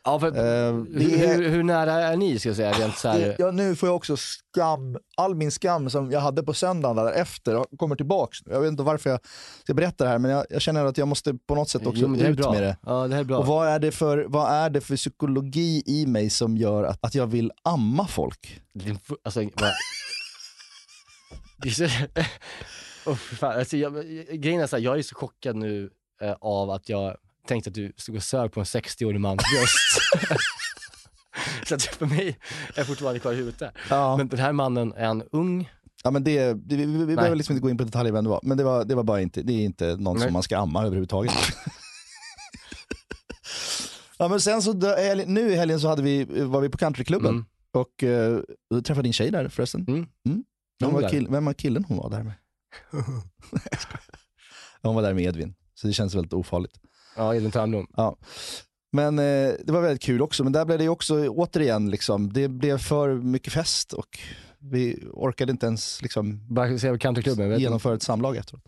Ja, 0.05 0.19
för, 0.19 0.27
Eh, 0.27 0.73
hur, 0.73 1.23
är- 1.23 1.35
hur, 1.37 1.49
hur 1.49 1.63
nära 1.63 1.93
är 1.93 2.17
ni 2.17 2.39
ska 2.39 2.49
jag 2.49 2.55
säga? 2.55 2.71
Rent 2.71 2.97
så 2.97 3.07
här, 3.09 3.35
Ja, 3.39 3.51
nu 3.51 3.75
får 3.75 3.89
jag 3.89 3.95
också 3.95 4.15
skam, 4.17 4.97
all 5.17 5.35
min 5.35 5.51
skam 5.51 5.89
som 5.89 6.11
jag 6.11 6.19
hade 6.19 6.43
på 6.43 6.53
söndagen 6.53 6.95
därefter 7.05 7.77
kommer 7.77 7.95
tillbaks. 7.95 8.37
Jag 8.45 8.61
vet 8.61 8.67
inte 8.67 8.83
varför 8.83 9.09
jag 9.09 9.19
ska 9.63 9.73
berätta 9.73 10.03
det 10.03 10.09
här, 10.09 10.19
men 10.19 10.31
jag, 10.31 10.45
jag 10.49 10.61
känner 10.61 10.85
att 10.85 10.97
jag 10.97 11.07
måste 11.07 11.33
på 11.47 11.55
något 11.55 11.69
sätt 11.69 11.85
också 11.87 12.01
Jo, 12.01 12.15
ut 12.15 12.37
bra. 12.37 12.51
med 12.51 12.63
det. 12.63 12.77
Ja, 12.85 13.07
det 13.07 13.13
här 13.15 13.21
är 13.21 13.25
bra. 13.25 13.37
Och 13.37 13.47
vad 13.47 13.67
är, 13.67 13.79
det 13.79 13.91
för, 13.91 14.25
vad 14.27 14.51
är 14.51 14.69
det 14.69 14.81
för 14.81 14.95
psykologi 14.95 15.83
i 15.85 16.05
mig 16.05 16.29
som 16.29 16.57
gör 16.57 16.83
att, 16.83 16.97
att 17.05 17.15
jag 17.15 17.27
vill 17.27 17.51
amma 17.63 18.07
folk? 18.07 18.61
Alltså, 19.23 19.41
så... 21.71 21.83
oh, 23.05 23.15
fan. 23.15 23.59
Alltså, 23.59 23.77
jag, 23.77 23.93
grejen 24.33 24.61
är 24.61 24.67
så 24.67 24.75
här, 24.75 24.83
jag 24.83 24.97
är 24.97 25.01
så 25.01 25.15
chockad 25.15 25.55
nu 25.55 25.89
eh, 26.21 26.35
av 26.41 26.69
att 26.69 26.89
jag 26.89 27.17
tänkte 27.47 27.69
att 27.69 27.73
du 27.73 27.93
stod 27.97 28.15
och 28.15 28.23
sög 28.23 28.51
på 28.51 28.59
en 28.59 28.63
60-årig 28.65 29.19
mans 29.19 29.41
bröst. 29.53 30.37
så 31.67 31.75
att 31.75 31.83
för 31.83 32.05
mig 32.05 32.37
är 32.75 32.83
fortfarande 32.83 33.19
kvar 33.19 33.33
i 33.33 33.35
huvudet 33.35 33.59
där. 33.59 33.71
Ja. 33.89 34.17
Men 34.17 34.27
den 34.27 34.39
här 34.39 34.51
mannen, 34.51 34.93
är 34.93 35.05
han 35.05 35.23
ung? 35.31 35.69
Ja, 36.03 36.11
men 36.11 36.23
det, 36.23 36.53
det, 36.53 36.75
vi, 36.75 36.85
vi 36.85 37.15
behöver 37.15 37.35
liksom 37.35 37.53
inte 37.53 37.61
gå 37.63 37.69
in 37.69 37.77
på 37.77 37.83
detaljer 37.83 38.13
vem 38.13 38.23
det 38.23 38.29
var, 38.29 38.39
men 38.43 38.57
det 38.57 38.63
var, 38.63 38.85
det 38.85 38.95
var 38.95 39.03
bara 39.03 39.21
inte, 39.21 39.41
det 39.41 39.53
är 39.53 39.65
inte 39.65 39.95
någon 39.95 40.17
Nej. 40.17 40.23
som 40.23 40.33
man 40.33 40.43
ska 40.43 40.57
amma 40.57 40.85
överhuvudtaget. 40.85 41.33
ja, 44.17 44.27
men 44.27 44.41
sen 44.41 44.61
så, 44.61 44.73
nu 45.25 45.51
i 45.51 45.55
helgen 45.55 45.79
så 45.79 45.87
hade 45.87 46.01
vi, 46.01 46.25
var 46.25 46.61
vi 46.61 46.69
på 46.69 46.77
countryklubben 46.77 47.31
Mm. 47.31 47.45
och 47.73 48.03
då 48.69 48.81
träffade 48.81 49.05
din 49.05 49.13
tjej 49.13 49.31
där 49.31 49.47
förresten. 49.47 49.85
Mm. 49.87 50.43
Vem, 50.79 50.93
var 50.93 51.09
kill, 51.09 51.27
vem 51.29 51.45
var 51.45 51.53
killen 51.53 51.83
hon 51.83 51.97
var 51.97 52.09
där 52.09 52.23
med? 52.23 52.33
Hon 54.81 54.95
var 54.95 55.01
där 55.01 55.13
med 55.13 55.23
Edvin, 55.23 55.55
så 55.75 55.87
det 55.87 55.93
känns 55.93 56.15
väldigt 56.15 56.33
ofarligt. 56.33 56.73
Ja, 57.17 57.35
Edvin 57.35 57.51
Törnblom. 57.51 57.87
Ja. 57.95 58.17
Men 58.91 59.19
eh, 59.19 59.51
det 59.63 59.67
var 59.67 59.81
väldigt 59.81 60.01
kul 60.01 60.21
också, 60.21 60.43
men 60.43 60.53
där 60.53 60.65
blev 60.65 60.79
det 60.79 60.89
också 60.89 61.27
återigen, 61.27 61.89
liksom, 61.89 62.33
det 62.33 62.47
blev 62.47 62.77
för 62.77 63.13
mycket 63.13 63.53
fest 63.53 63.93
och 63.93 64.19
vi 64.59 65.03
orkade 65.13 65.51
inte 65.51 65.65
ens 65.65 66.01
liksom, 66.01 66.39
countryklubben. 66.99 67.59
genomföra 67.59 67.95
ett 67.95 68.01
samlag 68.03 68.37
efteråt. 68.37 68.63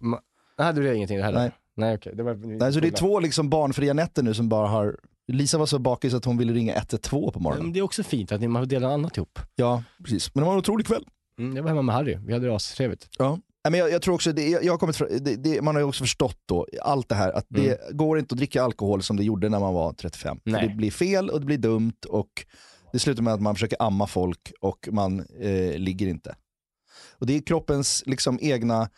Nej, 0.58 0.74
du 0.74 0.84
det 0.84 0.96
ingenting 0.96 1.24
heller? 1.24 1.40
Nej. 1.40 1.52
Nej, 1.78 1.96
okej. 1.96 2.16
Det 2.16 2.24
var... 2.24 2.36
Nej, 2.36 2.74
så 2.74 2.80
det 2.80 2.88
är 2.88 2.92
två 2.92 3.20
liksom 3.20 3.50
barnfria 3.50 3.94
nätter 3.94 4.24
nu 4.24 4.34
som 4.34 4.50
bara 4.50 4.68
har... 4.68 5.00
Lisa 5.28 5.58
var 5.58 5.66
så 5.66 5.80
bakis 5.80 6.14
att 6.14 6.26
hon 6.26 6.38
ville 6.38 6.54
ringa 6.54 6.74
112 6.76 7.32
på 7.32 7.40
Men 7.40 7.44
morgonen. 7.44 7.74
det 7.74 7.80
är 7.80 7.84
också 7.84 8.04
fint 8.04 8.32
att 8.32 8.42
ni 8.42 8.48
man 8.48 8.62
får 8.62 8.68
dela 8.68 8.94
annat 8.94 9.18
ihop. 9.18 9.40
Ja, 9.56 9.84
precis. 10.04 10.36
Men 10.36 10.42
det 10.42 10.46
var 10.46 10.54
en 10.54 10.60
otrolig 10.60 10.88
kväll. 10.88 11.06
Mm, 11.40 11.56
jag 11.56 11.64
var 11.64 11.70
hemma 11.70 11.82
med 11.82 11.96
Harry, 11.96 12.18
vi 12.26 12.34
hade 12.34 12.56
astrevligt. 12.56 13.10
Ja. 13.18 13.40
Men 13.70 13.80
jag, 13.80 13.92
jag 13.92 14.02
tror 14.02 14.16
också, 14.16 14.32
det, 14.32 14.50
jag, 14.50 14.74
har 14.74 14.78
kommit, 14.78 15.00
det, 15.26 15.36
det, 15.36 15.62
man 15.62 15.76
har 15.76 15.82
ju 15.82 15.88
också 15.88 16.04
förstått 16.04 16.40
då, 16.46 16.68
allt 16.82 17.10
det 17.10 17.16
här, 17.16 17.32
att 17.32 17.46
det 17.50 17.80
går 17.92 18.20
inte 18.20 18.34
att 18.34 18.38
dricka 18.38 18.64
alkohol 18.64 19.04
som 19.04 19.18
det 19.18 19.24
gjorde 19.24 19.50
när 19.50 19.60
man 19.60 19.74
var 19.74 19.94
35. 19.94 20.40
För 20.44 20.52
Nej. 20.52 20.68
det 20.68 20.76
blir 20.76 20.92
fel 20.92 21.30
och 21.30 21.40
det 21.40 21.46
blir 21.46 21.58
dumt 21.58 22.06
och 22.10 22.30
det 22.92 23.00
slutar 23.00 23.24
med 23.24 23.34
att 23.34 23.42
man 23.42 23.56
försöker 23.56 23.78
amma 23.82 24.08
folk 24.08 24.52
och 24.62 24.90
man 24.92 25.20
eh, 25.20 25.78
ligger 25.78 26.08
inte. 26.08 26.36
Och 27.20 27.26
det 27.26 27.36
är 27.36 27.42
kroppens 27.42 28.04
liksom, 28.06 28.40
egna 28.42 28.90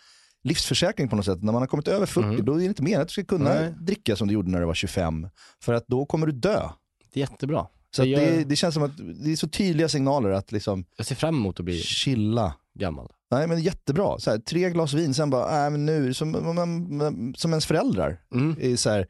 livsförsäkring 0.43 1.07
på 1.09 1.15
något 1.15 1.25
sätt. 1.25 1.43
När 1.43 1.53
man 1.53 1.61
har 1.61 1.67
kommit 1.67 1.87
över 1.87 2.05
40, 2.05 2.41
då 2.41 2.53
är 2.53 2.57
det 2.57 2.65
inte 2.65 2.83
meningen 2.83 3.01
att 3.01 3.07
du 3.07 3.11
ska 3.11 3.23
kunna 3.23 3.53
Nej. 3.53 3.73
dricka 3.79 4.15
som 4.15 4.27
du 4.27 4.33
gjorde 4.33 4.51
när 4.51 4.59
du 4.59 4.65
var 4.65 4.73
25. 4.73 5.27
För 5.63 5.73
att 5.73 5.87
då 5.87 6.05
kommer 6.05 6.27
du 6.27 6.33
dö. 6.33 6.69
Det 7.13 7.19
är 7.19 7.21
jättebra. 7.21 7.67
Så 8.03 8.09
gör- 8.09 8.19
det, 8.19 8.43
det 8.43 8.55
känns 8.55 8.73
som 8.73 8.83
att 8.83 8.97
det 9.23 9.31
är 9.31 9.35
så 9.35 9.47
tydliga 9.47 9.89
signaler 9.89 10.29
att 10.29 10.51
liksom 10.51 10.85
Jag 10.97 11.05
ser 11.05 11.15
fram 11.15 11.35
emot 11.35 11.59
att 11.59 11.65
bli 11.65 11.79
chilla. 11.79 12.53
gammal. 12.79 13.11
Nej 13.31 13.47
men 13.47 13.61
jättebra. 13.61 14.19
Så 14.19 14.31
här, 14.31 14.37
tre 14.37 14.69
glas 14.69 14.93
vin, 14.93 15.13
sen 15.13 15.29
bara, 15.29 15.51
nej 15.51 15.69
men 15.71 15.85
nu, 15.85 16.13
som, 16.13 17.33
som 17.37 17.51
ens 17.51 17.65
föräldrar. 17.65 18.21
Mm. 18.33 18.55
Är 18.59 18.75
så 18.75 18.89
här, 18.89 19.07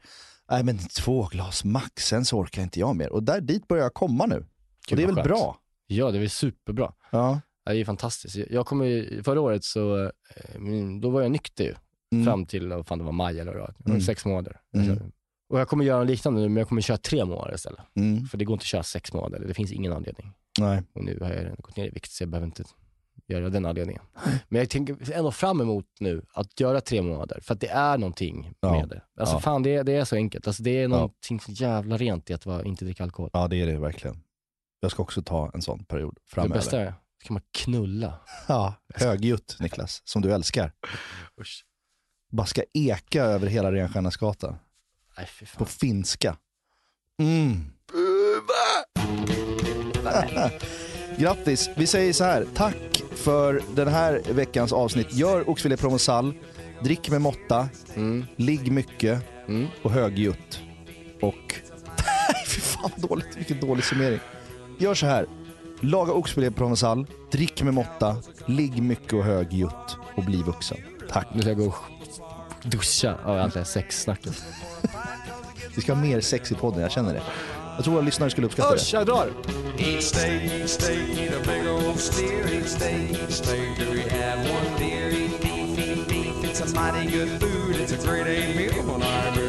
nej 0.50 0.64
men 0.64 0.78
två 0.78 1.26
glas 1.32 1.64
max, 1.64 2.06
sen 2.06 2.24
så 2.24 2.38
orkar 2.38 2.62
inte 2.62 2.80
jag 2.80 2.96
mer. 2.96 3.12
Och 3.12 3.22
där 3.22 3.40
dit 3.40 3.68
börjar 3.68 3.82
jag 3.84 3.94
komma 3.94 4.26
nu. 4.26 4.36
och 4.90 4.96
det 4.96 5.02
är 5.02 5.06
väl 5.06 5.14
skönt. 5.14 5.28
bra? 5.28 5.56
Ja, 5.86 6.10
det 6.10 6.18
är 6.18 6.20
väl 6.20 6.30
superbra. 6.30 6.92
Ja. 7.10 7.40
Det 7.66 7.72
är 7.80 7.84
fantastiskt. 7.84 8.36
Jag 8.50 8.66
kommer 8.66 9.22
förra 9.22 9.40
året 9.40 9.64
så, 9.64 10.04
eh, 10.04 10.10
då 11.02 11.10
var 11.10 11.22
jag 11.22 11.30
nykter 11.32 11.64
ju. 11.64 11.74
Mm. 12.12 12.24
Fram 12.24 12.46
till, 12.46 12.68
vad 12.68 12.86
fan 12.86 12.98
det 12.98 13.04
var 13.04 13.12
maj 13.12 13.40
eller 13.40 13.52
vad 13.52 13.60
det 13.60 13.74
var. 13.78 13.90
Mm. 13.90 14.00
sex 14.00 14.24
månader. 14.24 14.60
Mm. 14.74 15.12
Och 15.48 15.60
jag 15.60 15.68
kommer 15.68 15.84
göra 15.84 15.98
något 15.98 16.06
liknande 16.08 16.40
nu, 16.40 16.48
men 16.48 16.56
jag 16.56 16.68
kommer 16.68 16.82
köra 16.82 16.98
tre 16.98 17.24
månader 17.24 17.54
istället. 17.54 17.80
Mm. 17.96 18.24
För 18.26 18.38
det 18.38 18.44
går 18.44 18.54
inte 18.54 18.62
att 18.62 18.66
köra 18.66 18.82
sex 18.82 19.12
månader, 19.12 19.44
det 19.48 19.54
finns 19.54 19.72
ingen 19.72 19.92
anledning. 19.92 20.32
Nej. 20.60 20.82
Och 20.92 21.04
nu 21.04 21.18
har 21.20 21.28
jag 21.30 21.36
redan 21.44 21.56
gått 21.58 21.76
ner 21.76 21.86
i 21.86 21.90
vikt 21.90 22.10
så 22.12 22.22
jag 22.22 22.28
behöver 22.30 22.46
inte 22.46 22.64
göra 23.26 23.48
den 23.48 23.66
anledningen. 23.66 24.02
Men 24.48 24.58
jag 24.58 24.70
tänker 24.70 25.12
ändå 25.12 25.30
fram 25.30 25.60
emot 25.60 25.86
nu 26.00 26.22
att 26.32 26.60
göra 26.60 26.80
tre 26.80 27.02
månader, 27.02 27.40
för 27.42 27.54
att 27.54 27.60
det 27.60 27.68
är 27.68 27.98
någonting 27.98 28.52
Ja. 28.60 28.72
med 28.72 28.88
det. 28.88 29.02
Alltså 29.20 29.36
Ja. 29.36 29.40
fan, 29.40 29.62
det 29.62 29.74
är, 29.74 29.84
det 29.84 29.92
är 29.92 30.04
så 30.04 30.16
enkelt. 30.16 30.46
Alltså, 30.46 30.62
det 30.62 30.82
är 30.82 30.88
någonting 30.88 31.40
så 31.40 31.52
jävla 31.52 31.96
rent 31.96 32.30
i 32.30 32.34
att 32.34 32.46
vara, 32.46 32.62
inte 32.64 32.84
dricka 32.84 33.02
alkohol. 33.02 33.30
Ja 33.32 33.48
det 33.48 33.56
är 33.62 33.66
det 33.66 33.78
verkligen. 33.78 34.22
Jag 34.80 34.90
ska 34.90 35.02
också 35.02 35.22
ta 35.22 35.50
en 35.54 35.62
sån 35.62 35.84
period 35.84 36.14
Det 36.14 36.30
framöver. 36.34 36.54
bästa 36.54 36.80
är, 36.80 36.94
ska 37.24 37.32
man 37.32 37.42
knulla. 37.52 38.14
Ja, 38.48 38.74
högljutt 38.94 39.56
Niklas, 39.60 40.02
som 40.04 40.22
du 40.22 40.32
älskar. 40.32 40.72
Usch. 41.40 41.64
Bara 42.30 42.46
ska 42.46 42.62
eka 42.74 43.22
över 43.24 43.46
hela 43.46 43.72
Renstjärnasgatan. 43.72 44.56
Nej, 45.18 45.26
fy 45.26 45.46
fan. 45.46 45.58
På 45.58 45.64
finska. 45.64 46.36
Mm. 47.20 47.56
Grattis, 51.18 51.70
vi 51.76 51.86
säger 51.86 52.12
så 52.12 52.24
här. 52.24 52.46
Tack 52.54 53.02
för 53.14 53.62
den 53.74 53.88
här 53.88 54.22
veckans 54.32 54.72
avsnitt. 54.72 55.14
Gör 55.14 55.50
oxfilé 55.50 55.76
provençal, 55.76 56.34
drick 56.82 57.10
med 57.10 57.20
måtta, 57.20 57.68
Mm. 57.94 58.24
ligg 58.36 58.72
mycket 58.72 59.22
Mm. 59.48 59.66
och 59.82 59.90
högljutt. 59.90 60.60
Och... 61.22 61.34
Fy 62.46 62.60
fan 62.60 62.90
vad 62.96 63.10
dåligt. 63.10 63.36
Vilken 63.36 63.60
dålig 63.60 63.84
summering. 63.84 64.20
Gör 64.78 64.94
så 64.94 65.06
här. 65.06 65.26
Laga 65.80 66.12
oxfilé 66.12 66.50
provençal, 66.50 67.06
drick 67.32 67.62
med 67.62 67.74
måtta, 67.74 68.16
ligg 68.46 68.82
mycket 68.82 69.12
och 69.12 69.24
högljutt 69.24 69.96
och 70.16 70.24
bli 70.24 70.42
vuxen. 70.42 70.78
Tack. 71.10 71.26
Nu 71.34 71.40
ska 71.40 71.50
jag 71.50 71.58
gå 71.58 71.66
och 71.66 71.74
duscha 72.70 73.14
av 73.24 73.38
allt 73.38 73.54
det 73.54 73.60
här 73.60 73.64
sexsnacket. 73.64 74.44
Vi 75.74 75.82
ska 75.82 75.94
ha 75.94 76.02
mer 76.02 76.20
sex 76.20 76.52
i 76.52 76.54
podden, 76.54 76.82
jag 76.82 76.90
känner 76.90 77.14
det. 77.14 77.22
Jag 77.76 77.84
tror 77.84 77.94
våra 77.94 78.04
lyssnare 78.04 78.30
skulle 78.30 78.46
uppskatta 78.46 78.70
det. 78.70 78.76
Usch, 78.76 78.94
jag 78.94 79.06
drar! 79.06 79.30
Each 79.78 80.04
steak, 80.04 80.42
each 80.42 80.68
steak, 80.70 80.98
eat 81.18 81.34
a 81.34 81.40
big 81.46 81.70
old 81.72 82.00
steer. 82.00 82.46
Each 82.52 82.68
steak, 82.68 83.10
each 83.10 83.30
steak, 83.30 83.78
do 83.78 83.84
we 83.92 84.00
have 84.00 84.38
one 84.50 84.78
deer? 84.78 85.10
Eat 85.10 85.40
beef, 85.40 85.78
eat 85.78 86.08
beef, 86.08 86.44
it's 86.44 86.60
a 86.60 86.66
mighty 86.74 87.12
good 87.12 87.28
food. 87.40 87.76
It's 87.76 87.92
a 87.92 88.06
great 88.06 88.26
A 88.26 88.54
meal 88.56 88.86
when 88.92 89.02
I'm 89.02 89.34
in 89.34 89.48